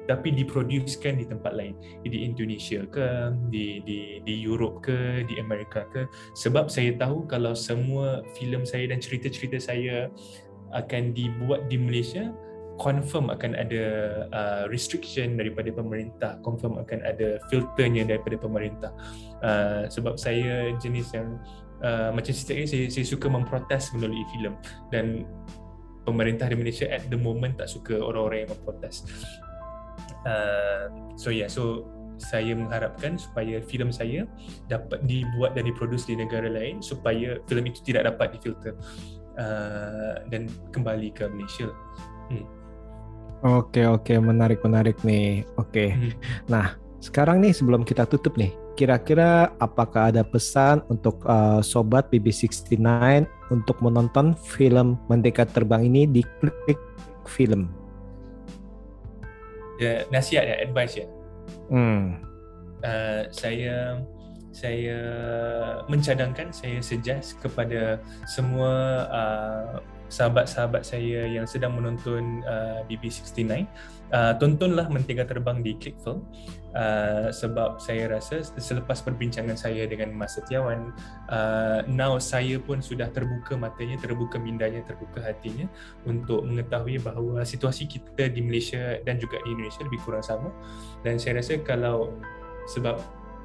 tapi 0.10 0.34
diproducekan 0.34 1.20
di 1.22 1.26
tempat 1.28 1.54
lain. 1.54 1.78
Di 2.02 2.26
Indonesia 2.26 2.82
ke 2.88 3.36
di 3.54 3.84
di 3.86 4.24
di 4.24 4.36
Europe 4.42 4.82
ke 4.88 5.28
di 5.28 5.38
Amerika 5.38 5.86
ke. 5.92 6.08
Sebab 6.34 6.72
saya 6.72 6.96
tahu 6.98 7.28
kalau 7.28 7.54
semua 7.54 8.26
filem 8.34 8.66
saya 8.66 8.90
dan 8.90 9.04
cerita-cerita 9.04 9.62
saya 9.62 10.10
akan 10.72 11.12
dibuat 11.12 11.68
di 11.68 11.76
Malaysia 11.76 12.32
confirm 12.80 13.30
akan 13.30 13.54
ada 13.54 13.86
uh, 14.34 14.64
restriction 14.72 15.38
daripada 15.38 15.70
pemerintah 15.70 16.42
confirm 16.42 16.82
akan 16.82 17.04
ada 17.06 17.38
filternya 17.52 18.08
daripada 18.08 18.40
pemerintah. 18.42 18.92
Uh, 19.44 19.86
sebab 19.92 20.18
saya 20.18 20.74
jenis 20.82 21.14
yang 21.14 21.38
uh, 21.84 22.10
macam 22.14 22.32
cerita 22.32 22.54
ni 22.58 22.66
saya, 22.70 22.86
saya 22.90 23.06
suka 23.06 23.28
memprotes 23.28 23.94
melalui 23.94 24.24
filem 24.34 24.54
dan 24.90 25.26
pemerintah 26.08 26.50
di 26.50 26.58
Malaysia 26.58 26.90
at 26.90 27.06
the 27.14 27.20
moment 27.20 27.58
tak 27.62 27.70
suka 27.70 28.00
orang-orang 28.02 28.46
yang 28.46 28.52
memprotes 28.58 29.06
uh, 30.26 30.90
so 31.14 31.30
yeah 31.30 31.50
so 31.50 31.86
saya 32.22 32.54
mengharapkan 32.54 33.18
supaya 33.18 33.58
filem 33.66 33.90
saya 33.90 34.30
dapat 34.70 35.02
dibuat 35.10 35.58
dan 35.58 35.66
diproduce 35.66 36.06
di 36.06 36.14
negara 36.14 36.46
lain 36.46 36.78
supaya 36.86 37.42
filem 37.50 37.74
itu 37.74 37.82
tidak 37.82 38.14
dapat 38.14 38.38
difilter 38.38 38.78
uh, 39.42 40.22
dan 40.30 40.46
kembali 40.70 41.10
ke 41.18 41.26
Malaysia. 41.34 41.74
Hmm. 42.30 42.46
Oke 43.42 43.82
oke 43.90 44.14
menarik 44.22 44.62
menarik 44.62 45.02
nih. 45.02 45.42
Oke. 45.58 45.98
Hmm. 45.98 46.14
Nah 46.46 46.78
sekarang 47.02 47.42
nih 47.42 47.58
sebelum 47.58 47.82
kita 47.82 48.06
tutup 48.06 48.38
nih, 48.38 48.54
kira-kira 48.82 49.54
apakah 49.62 50.10
ada 50.10 50.26
pesan 50.26 50.82
untuk 50.90 51.22
uh, 51.30 51.62
sobat 51.62 52.10
BB69 52.10 52.82
untuk 53.54 53.78
menonton 53.78 54.34
film 54.34 54.98
Merdeka 55.06 55.46
Terbang 55.46 55.86
ini 55.86 56.10
di 56.10 56.26
Klik 56.42 56.82
Film? 57.30 57.70
Ya, 59.78 60.02
nasihat 60.10 60.50
ya, 60.50 60.58
advice 60.66 60.98
ya. 60.98 61.08
Hmm. 61.70 62.26
Uh, 62.82 63.30
saya 63.30 64.02
saya 64.50 64.98
mencadangkan 65.86 66.50
saya 66.50 66.82
suggest 66.82 67.38
kepada 67.38 68.02
semua 68.26 69.06
uh, 69.14 69.78
sahabat-sahabat 70.10 70.84
saya 70.84 71.30
yang 71.30 71.46
sedang 71.46 71.78
menonton 71.78 72.42
uh, 72.50 72.82
BB69 72.90 73.64
uh, 74.12 74.34
tontonlah 74.42 74.92
Mentega 74.92 75.24
Terbang 75.24 75.64
di 75.64 75.78
Click 75.80 75.96
Film 76.04 76.26
uh, 76.76 77.28
sebab 77.32 77.80
saya 77.80 78.12
rasa 78.12 78.44
selepas 78.44 79.00
perbincangan 79.04 79.56
saya 79.56 79.88
dengan 79.88 80.12
Mas 80.16 80.36
Setiawan 80.36 80.92
uh, 81.32 81.84
now 81.88 82.18
saya 82.18 82.60
pun 82.60 82.80
sudah 82.80 83.10
terbuka 83.12 83.56
matanya 83.56 84.00
terbuka 84.00 84.42
mindanya 84.42 84.84
terbuka 84.84 85.24
hatinya 85.24 85.68
untuk 86.08 86.44
mengetahui 86.44 87.00
bahawa 87.02 87.44
situasi 87.48 87.88
kita 87.88 88.32
di 88.32 88.44
Malaysia 88.44 89.00
dan 89.04 89.20
juga 89.20 89.40
di 89.44 89.56
Indonesia 89.56 89.82
lebih 89.84 90.00
kurang 90.04 90.24
sama 90.24 90.50
dan 91.04 91.20
saya 91.20 91.40
rasa 91.40 91.60
kalau 91.64 92.16
sebab 92.70 93.00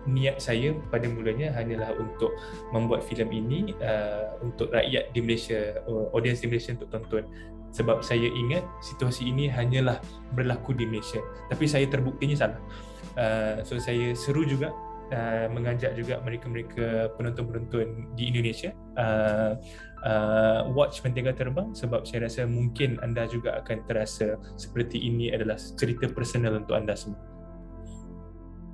niat 0.06 0.38
saya 0.38 0.72
pada 0.88 1.10
mulanya 1.10 1.50
hanyalah 1.52 1.90
untuk 1.98 2.32
membuat 2.70 3.02
filem 3.02 3.28
ini 3.34 3.74
uh, 3.82 4.38
untuk 4.40 4.70
rakyat 4.70 5.10
di 5.10 5.20
Malaysia, 5.20 5.82
uh, 5.90 6.14
audiens 6.14 6.38
di 6.40 6.46
Malaysia 6.46 6.72
untuk 6.78 6.88
tonton. 6.94 7.26
Sebab 7.74 8.00
saya 8.00 8.24
ingat 8.24 8.64
situasi 8.80 9.28
ini 9.28 9.52
hanyalah 9.52 10.00
berlaku 10.32 10.72
di 10.72 10.88
Malaysia. 10.88 11.20
Tapi 11.50 11.66
saya 11.68 11.84
terbuktinya 11.90 12.38
salah. 12.38 12.60
Uh, 13.16 13.64
so 13.64 13.80
saya 13.80 14.12
seru 14.12 14.44
juga 14.44 14.76
uh, 15.12 15.46
mengajak 15.48 15.96
juga 15.96 16.20
mereka-mereka 16.20 17.16
penonton-penonton 17.16 18.12
di 18.12 18.28
Indonesia 18.28 18.76
uh, 19.00 19.56
uh, 20.04 20.60
watch 20.72 21.00
Mentega 21.00 21.32
Terbang 21.32 21.72
sebab 21.72 22.04
saya 22.04 22.28
rasa 22.28 22.44
mungkin 22.44 23.00
anda 23.00 23.24
juga 23.24 23.56
akan 23.64 23.88
terasa 23.88 24.36
seperti 24.60 25.00
ini 25.00 25.32
adalah 25.32 25.56
cerita 25.56 26.08
personal 26.10 26.60
untuk 26.60 26.76
anda 26.76 26.92
semua. 26.92 27.35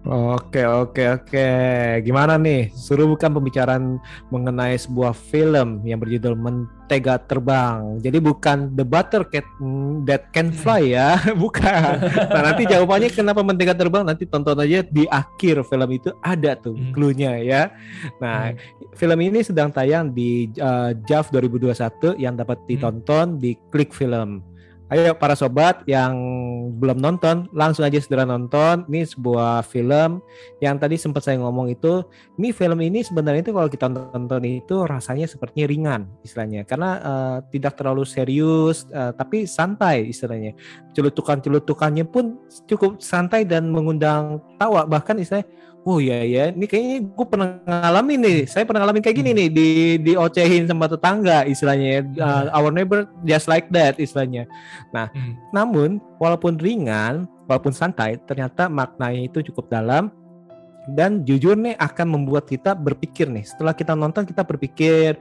Oke 0.02 0.66
oke 0.66 1.22
oke. 1.22 1.48
Gimana 2.02 2.34
nih? 2.34 2.74
Suruh 2.74 3.06
bukan 3.06 3.30
pembicaraan 3.38 4.02
mengenai 4.34 4.74
sebuah 4.74 5.14
film 5.14 5.78
yang 5.86 6.02
berjudul 6.02 6.34
Mentega 6.34 7.22
Terbang. 7.22 8.02
Jadi 8.02 8.18
bukan 8.18 8.74
The 8.74 8.82
Butter 8.82 9.22
Cat 9.30 9.46
That 10.02 10.34
Can 10.34 10.50
Fly 10.50 10.98
ya, 10.98 11.22
bukan. 11.42 12.02
Nah 12.34 12.42
nanti 12.42 12.66
jawabannya 12.66 13.14
kenapa 13.14 13.46
Mentega 13.46 13.78
Terbang 13.78 14.02
nanti 14.02 14.26
tonton 14.26 14.58
aja 14.58 14.82
di 14.82 15.06
akhir 15.06 15.62
film 15.70 15.88
itu 15.94 16.10
ada 16.18 16.58
tuh 16.58 16.74
Hmm. 16.74 16.90
clue-nya 16.90 17.38
ya. 17.38 17.70
Nah 18.18 18.58
film 18.98 19.18
ini 19.22 19.46
sedang 19.46 19.70
tayang 19.70 20.10
di 20.10 20.50
uh, 20.58 20.98
JAV 20.98 21.30
2021 21.46 22.18
yang 22.18 22.34
dapat 22.34 22.58
ditonton 22.66 23.38
di 23.38 23.54
Klik 23.70 23.94
Film. 23.94 24.42
Ayo 24.92 25.16
para 25.16 25.32
sobat 25.32 25.80
yang 25.88 26.12
belum 26.76 27.00
nonton 27.00 27.48
langsung 27.56 27.80
aja 27.80 27.96
segera 27.96 28.28
nonton. 28.28 28.84
Ini 28.92 29.08
sebuah 29.08 29.64
film 29.64 30.20
yang 30.60 30.76
tadi 30.76 31.00
sempat 31.00 31.24
saya 31.24 31.40
ngomong 31.40 31.72
itu. 31.72 32.04
Ini 32.36 32.52
film 32.52 32.76
ini 32.84 33.00
sebenarnya 33.00 33.40
itu 33.40 33.56
kalau 33.56 33.72
kita 33.72 33.88
nonton 33.88 34.44
itu 34.44 34.84
rasanya 34.84 35.24
sepertinya 35.24 35.64
ringan 35.64 36.02
istilahnya 36.20 36.68
karena 36.68 36.90
uh, 37.00 37.36
tidak 37.48 37.80
terlalu 37.80 38.04
serius 38.04 38.84
uh, 38.92 39.16
tapi 39.16 39.48
santai 39.48 40.12
istilahnya. 40.12 40.52
Celutukan-celutukannya 40.92 42.04
pun 42.04 42.36
cukup 42.68 43.00
santai 43.00 43.48
dan 43.48 43.72
mengundang 43.72 44.44
tawa 44.60 44.84
bahkan 44.84 45.16
istilahnya 45.16 45.48
Oh 45.82 45.98
iya 45.98 46.22
ya, 46.22 46.44
ini 46.54 46.70
kayaknya 46.70 47.10
gue 47.10 47.26
pernah 47.26 47.58
ngalamin 47.66 48.22
nih. 48.22 48.38
Saya 48.46 48.62
pernah 48.62 48.86
ngalamin 48.86 49.02
kayak 49.02 49.18
gini 49.18 49.30
nih 49.34 49.48
di 49.50 49.68
diocehin 49.98 50.70
sama 50.70 50.86
tetangga 50.86 51.42
istilahnya. 51.42 51.88
ya. 51.90 52.00
Uh, 52.22 52.44
our 52.54 52.70
neighbor 52.70 53.10
just 53.26 53.50
like 53.50 53.66
that 53.74 53.98
istilahnya. 53.98 54.46
Hmm. 54.94 55.34
Namun 55.50 55.98
walaupun 56.22 56.54
ringan, 56.62 57.26
walaupun 57.50 57.74
santai, 57.74 58.14
ternyata 58.30 58.70
maknanya 58.70 59.26
itu 59.26 59.42
cukup 59.50 59.74
dalam 59.74 60.14
dan 60.90 61.22
jujur 61.22 61.54
nih 61.54 61.78
akan 61.78 62.14
membuat 62.14 62.46
kita 62.46 62.74
berpikir 62.78 63.26
nih. 63.30 63.42
Setelah 63.42 63.74
kita 63.74 63.98
nonton 63.98 64.22
kita 64.22 64.46
berpikir 64.46 65.18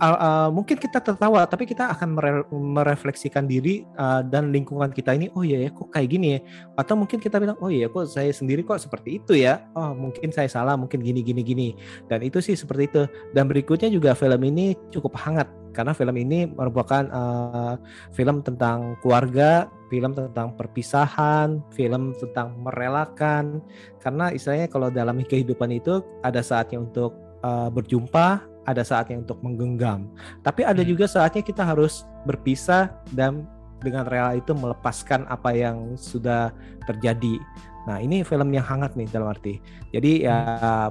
uh, 0.00 0.18
uh, 0.18 0.48
mungkin 0.50 0.78
kita 0.78 0.98
tertawa 0.98 1.46
tapi 1.46 1.68
kita 1.68 1.90
akan 1.94 2.08
mere- 2.16 2.48
merefleksikan 2.50 3.46
diri 3.46 3.86
uh, 3.98 4.24
dan 4.26 4.50
lingkungan 4.50 4.90
kita 4.90 5.14
ini 5.14 5.30
oh 5.34 5.46
iya 5.46 5.68
ya 5.68 5.70
kok 5.70 5.90
kayak 5.94 6.08
gini 6.10 6.26
ya? 6.34 6.40
Atau 6.78 6.98
mungkin 6.98 7.18
kita 7.22 7.38
bilang 7.38 7.58
oh 7.60 7.70
iya 7.70 7.86
kok 7.90 8.10
saya 8.10 8.30
sendiri 8.34 8.66
kok 8.66 8.80
seperti 8.80 9.22
itu 9.22 9.38
ya? 9.38 9.62
Oh 9.76 9.92
mungkin 9.94 10.34
saya 10.34 10.50
salah 10.50 10.74
mungkin 10.74 11.02
gini 11.02 11.20
gini 11.22 11.42
gini. 11.42 11.68
Dan 12.10 12.24
itu 12.26 12.42
sih 12.42 12.58
seperti 12.58 12.82
itu. 12.90 13.02
Dan 13.36 13.46
berikutnya 13.46 13.90
juga 13.90 14.16
film 14.18 14.40
ini 14.46 14.74
cukup 14.90 15.14
hangat 15.20 15.46
karena 15.74 15.90
film 15.90 16.14
ini 16.14 16.46
merupakan 16.46 17.02
uh, 17.10 17.74
film 18.14 18.46
tentang 18.46 18.94
keluarga 19.02 19.66
film 19.90 20.14
tentang 20.14 20.54
perpisahan 20.58 21.62
film 21.74 22.14
tentang 22.18 22.54
merelakan. 22.62 23.62
Karena 24.02 24.30
istilahnya 24.34 24.66
kalau 24.70 24.88
dalam 24.90 25.22
kehidupan 25.22 25.70
itu 25.74 26.02
ada 26.22 26.42
saatnya 26.42 26.82
untuk 26.82 27.14
uh, 27.44 27.68
berjumpa 27.70 28.53
ada 28.64 28.82
saatnya 28.82 29.20
untuk 29.20 29.40
menggenggam 29.44 30.08
tapi 30.40 30.64
ada 30.64 30.80
Hmm. 30.80 30.90
juga 30.90 31.04
saatnya 31.08 31.44
kita 31.44 31.64
harus 31.64 32.04
berpisah 32.24 32.92
dan 33.12 33.44
dengan 33.84 34.08
rela 34.08 34.32
itu 34.32 34.56
melepaskan 34.56 35.28
apa 35.28 35.52
yang 35.52 35.92
sudah 36.00 36.48
terjadi. 36.88 37.36
Nah, 37.84 38.00
ini 38.00 38.24
film 38.24 38.48
yang 38.56 38.64
hangat 38.64 38.96
nih 38.96 39.04
dalam 39.12 39.28
arti. 39.28 39.60
Jadi 39.92 40.24
ya 40.24 40.40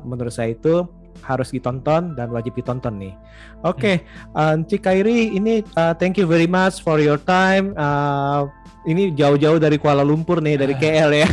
menurut 0.06 0.30
saya 0.30 0.54
itu 0.54 0.86
harus 1.26 1.50
ditonton 1.50 2.14
dan 2.14 2.30
wajib 2.30 2.54
ditonton 2.54 3.02
nih. 3.02 3.18
Oke, 3.66 4.06
okay. 4.06 4.62
Cik 4.70 4.82
Kairi 4.86 5.34
ini 5.34 5.66
uh, 5.74 5.98
thank 5.98 6.22
you 6.22 6.30
very 6.30 6.46
much 6.46 6.86
for 6.86 7.02
your 7.02 7.18
time. 7.18 7.74
Uh, 7.74 8.46
ini 8.84 9.16
jauh-jauh 9.16 9.60
dari 9.60 9.80
Kuala 9.80 10.04
Lumpur 10.04 10.44
nih 10.44 10.60
dari 10.60 10.76
KL 10.76 11.12
ya. 11.12 11.28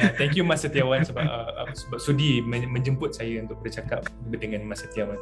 ya 0.00 0.08
thank 0.14 0.38
you 0.38 0.46
Mas 0.46 0.62
Setiawan 0.62 1.02
sebab, 1.02 1.24
uh, 1.26 1.66
sebab 1.74 1.98
sudi 1.98 2.42
menjemput 2.46 3.14
saya 3.14 3.42
untuk 3.42 3.58
bercakap 3.62 4.06
dengan 4.30 4.62
Mas 4.66 4.82
Setiawan. 4.86 5.18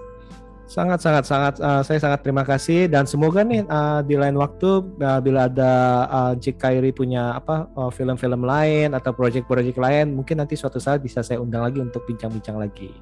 Sangat 0.68 1.00
sangat 1.00 1.24
sangat 1.24 1.54
uh, 1.64 1.80
saya 1.80 1.96
sangat 1.96 2.20
terima 2.20 2.44
kasih 2.44 2.92
dan 2.92 3.08
semoga 3.08 3.40
nih 3.40 3.64
uh, 3.72 4.04
di 4.04 4.20
lain 4.20 4.36
waktu 4.36 4.84
uh, 5.00 5.16
bila 5.24 5.48
ada 5.48 5.72
uh, 6.12 6.32
Cik 6.36 6.60
Kairi 6.60 6.92
punya 6.92 7.40
apa 7.40 7.72
uh, 7.72 7.88
film-film 7.88 8.44
lain 8.44 8.92
atau 8.92 9.16
proyek-proyek 9.16 9.80
lain 9.80 10.12
mungkin 10.12 10.44
nanti 10.44 10.60
suatu 10.60 10.76
saat 10.76 11.00
bisa 11.00 11.24
saya 11.24 11.40
undang 11.40 11.64
lagi 11.64 11.80
untuk 11.80 12.04
bincang-bincang 12.04 12.60
lagi. 12.60 12.92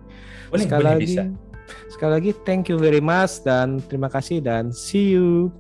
Boleh, 0.47 0.63
sekali 0.63 0.83
boleh, 0.87 0.95
lagi 0.95 1.07
bisa. 1.11 1.23
sekali 1.91 2.13
lagi 2.15 2.31
thank 2.47 2.71
you 2.71 2.79
very 2.79 3.03
much 3.03 3.43
dan 3.43 3.83
terima 3.91 4.07
kasih 4.07 4.39
dan 4.39 4.71
see 4.71 5.19
you. 5.19 5.51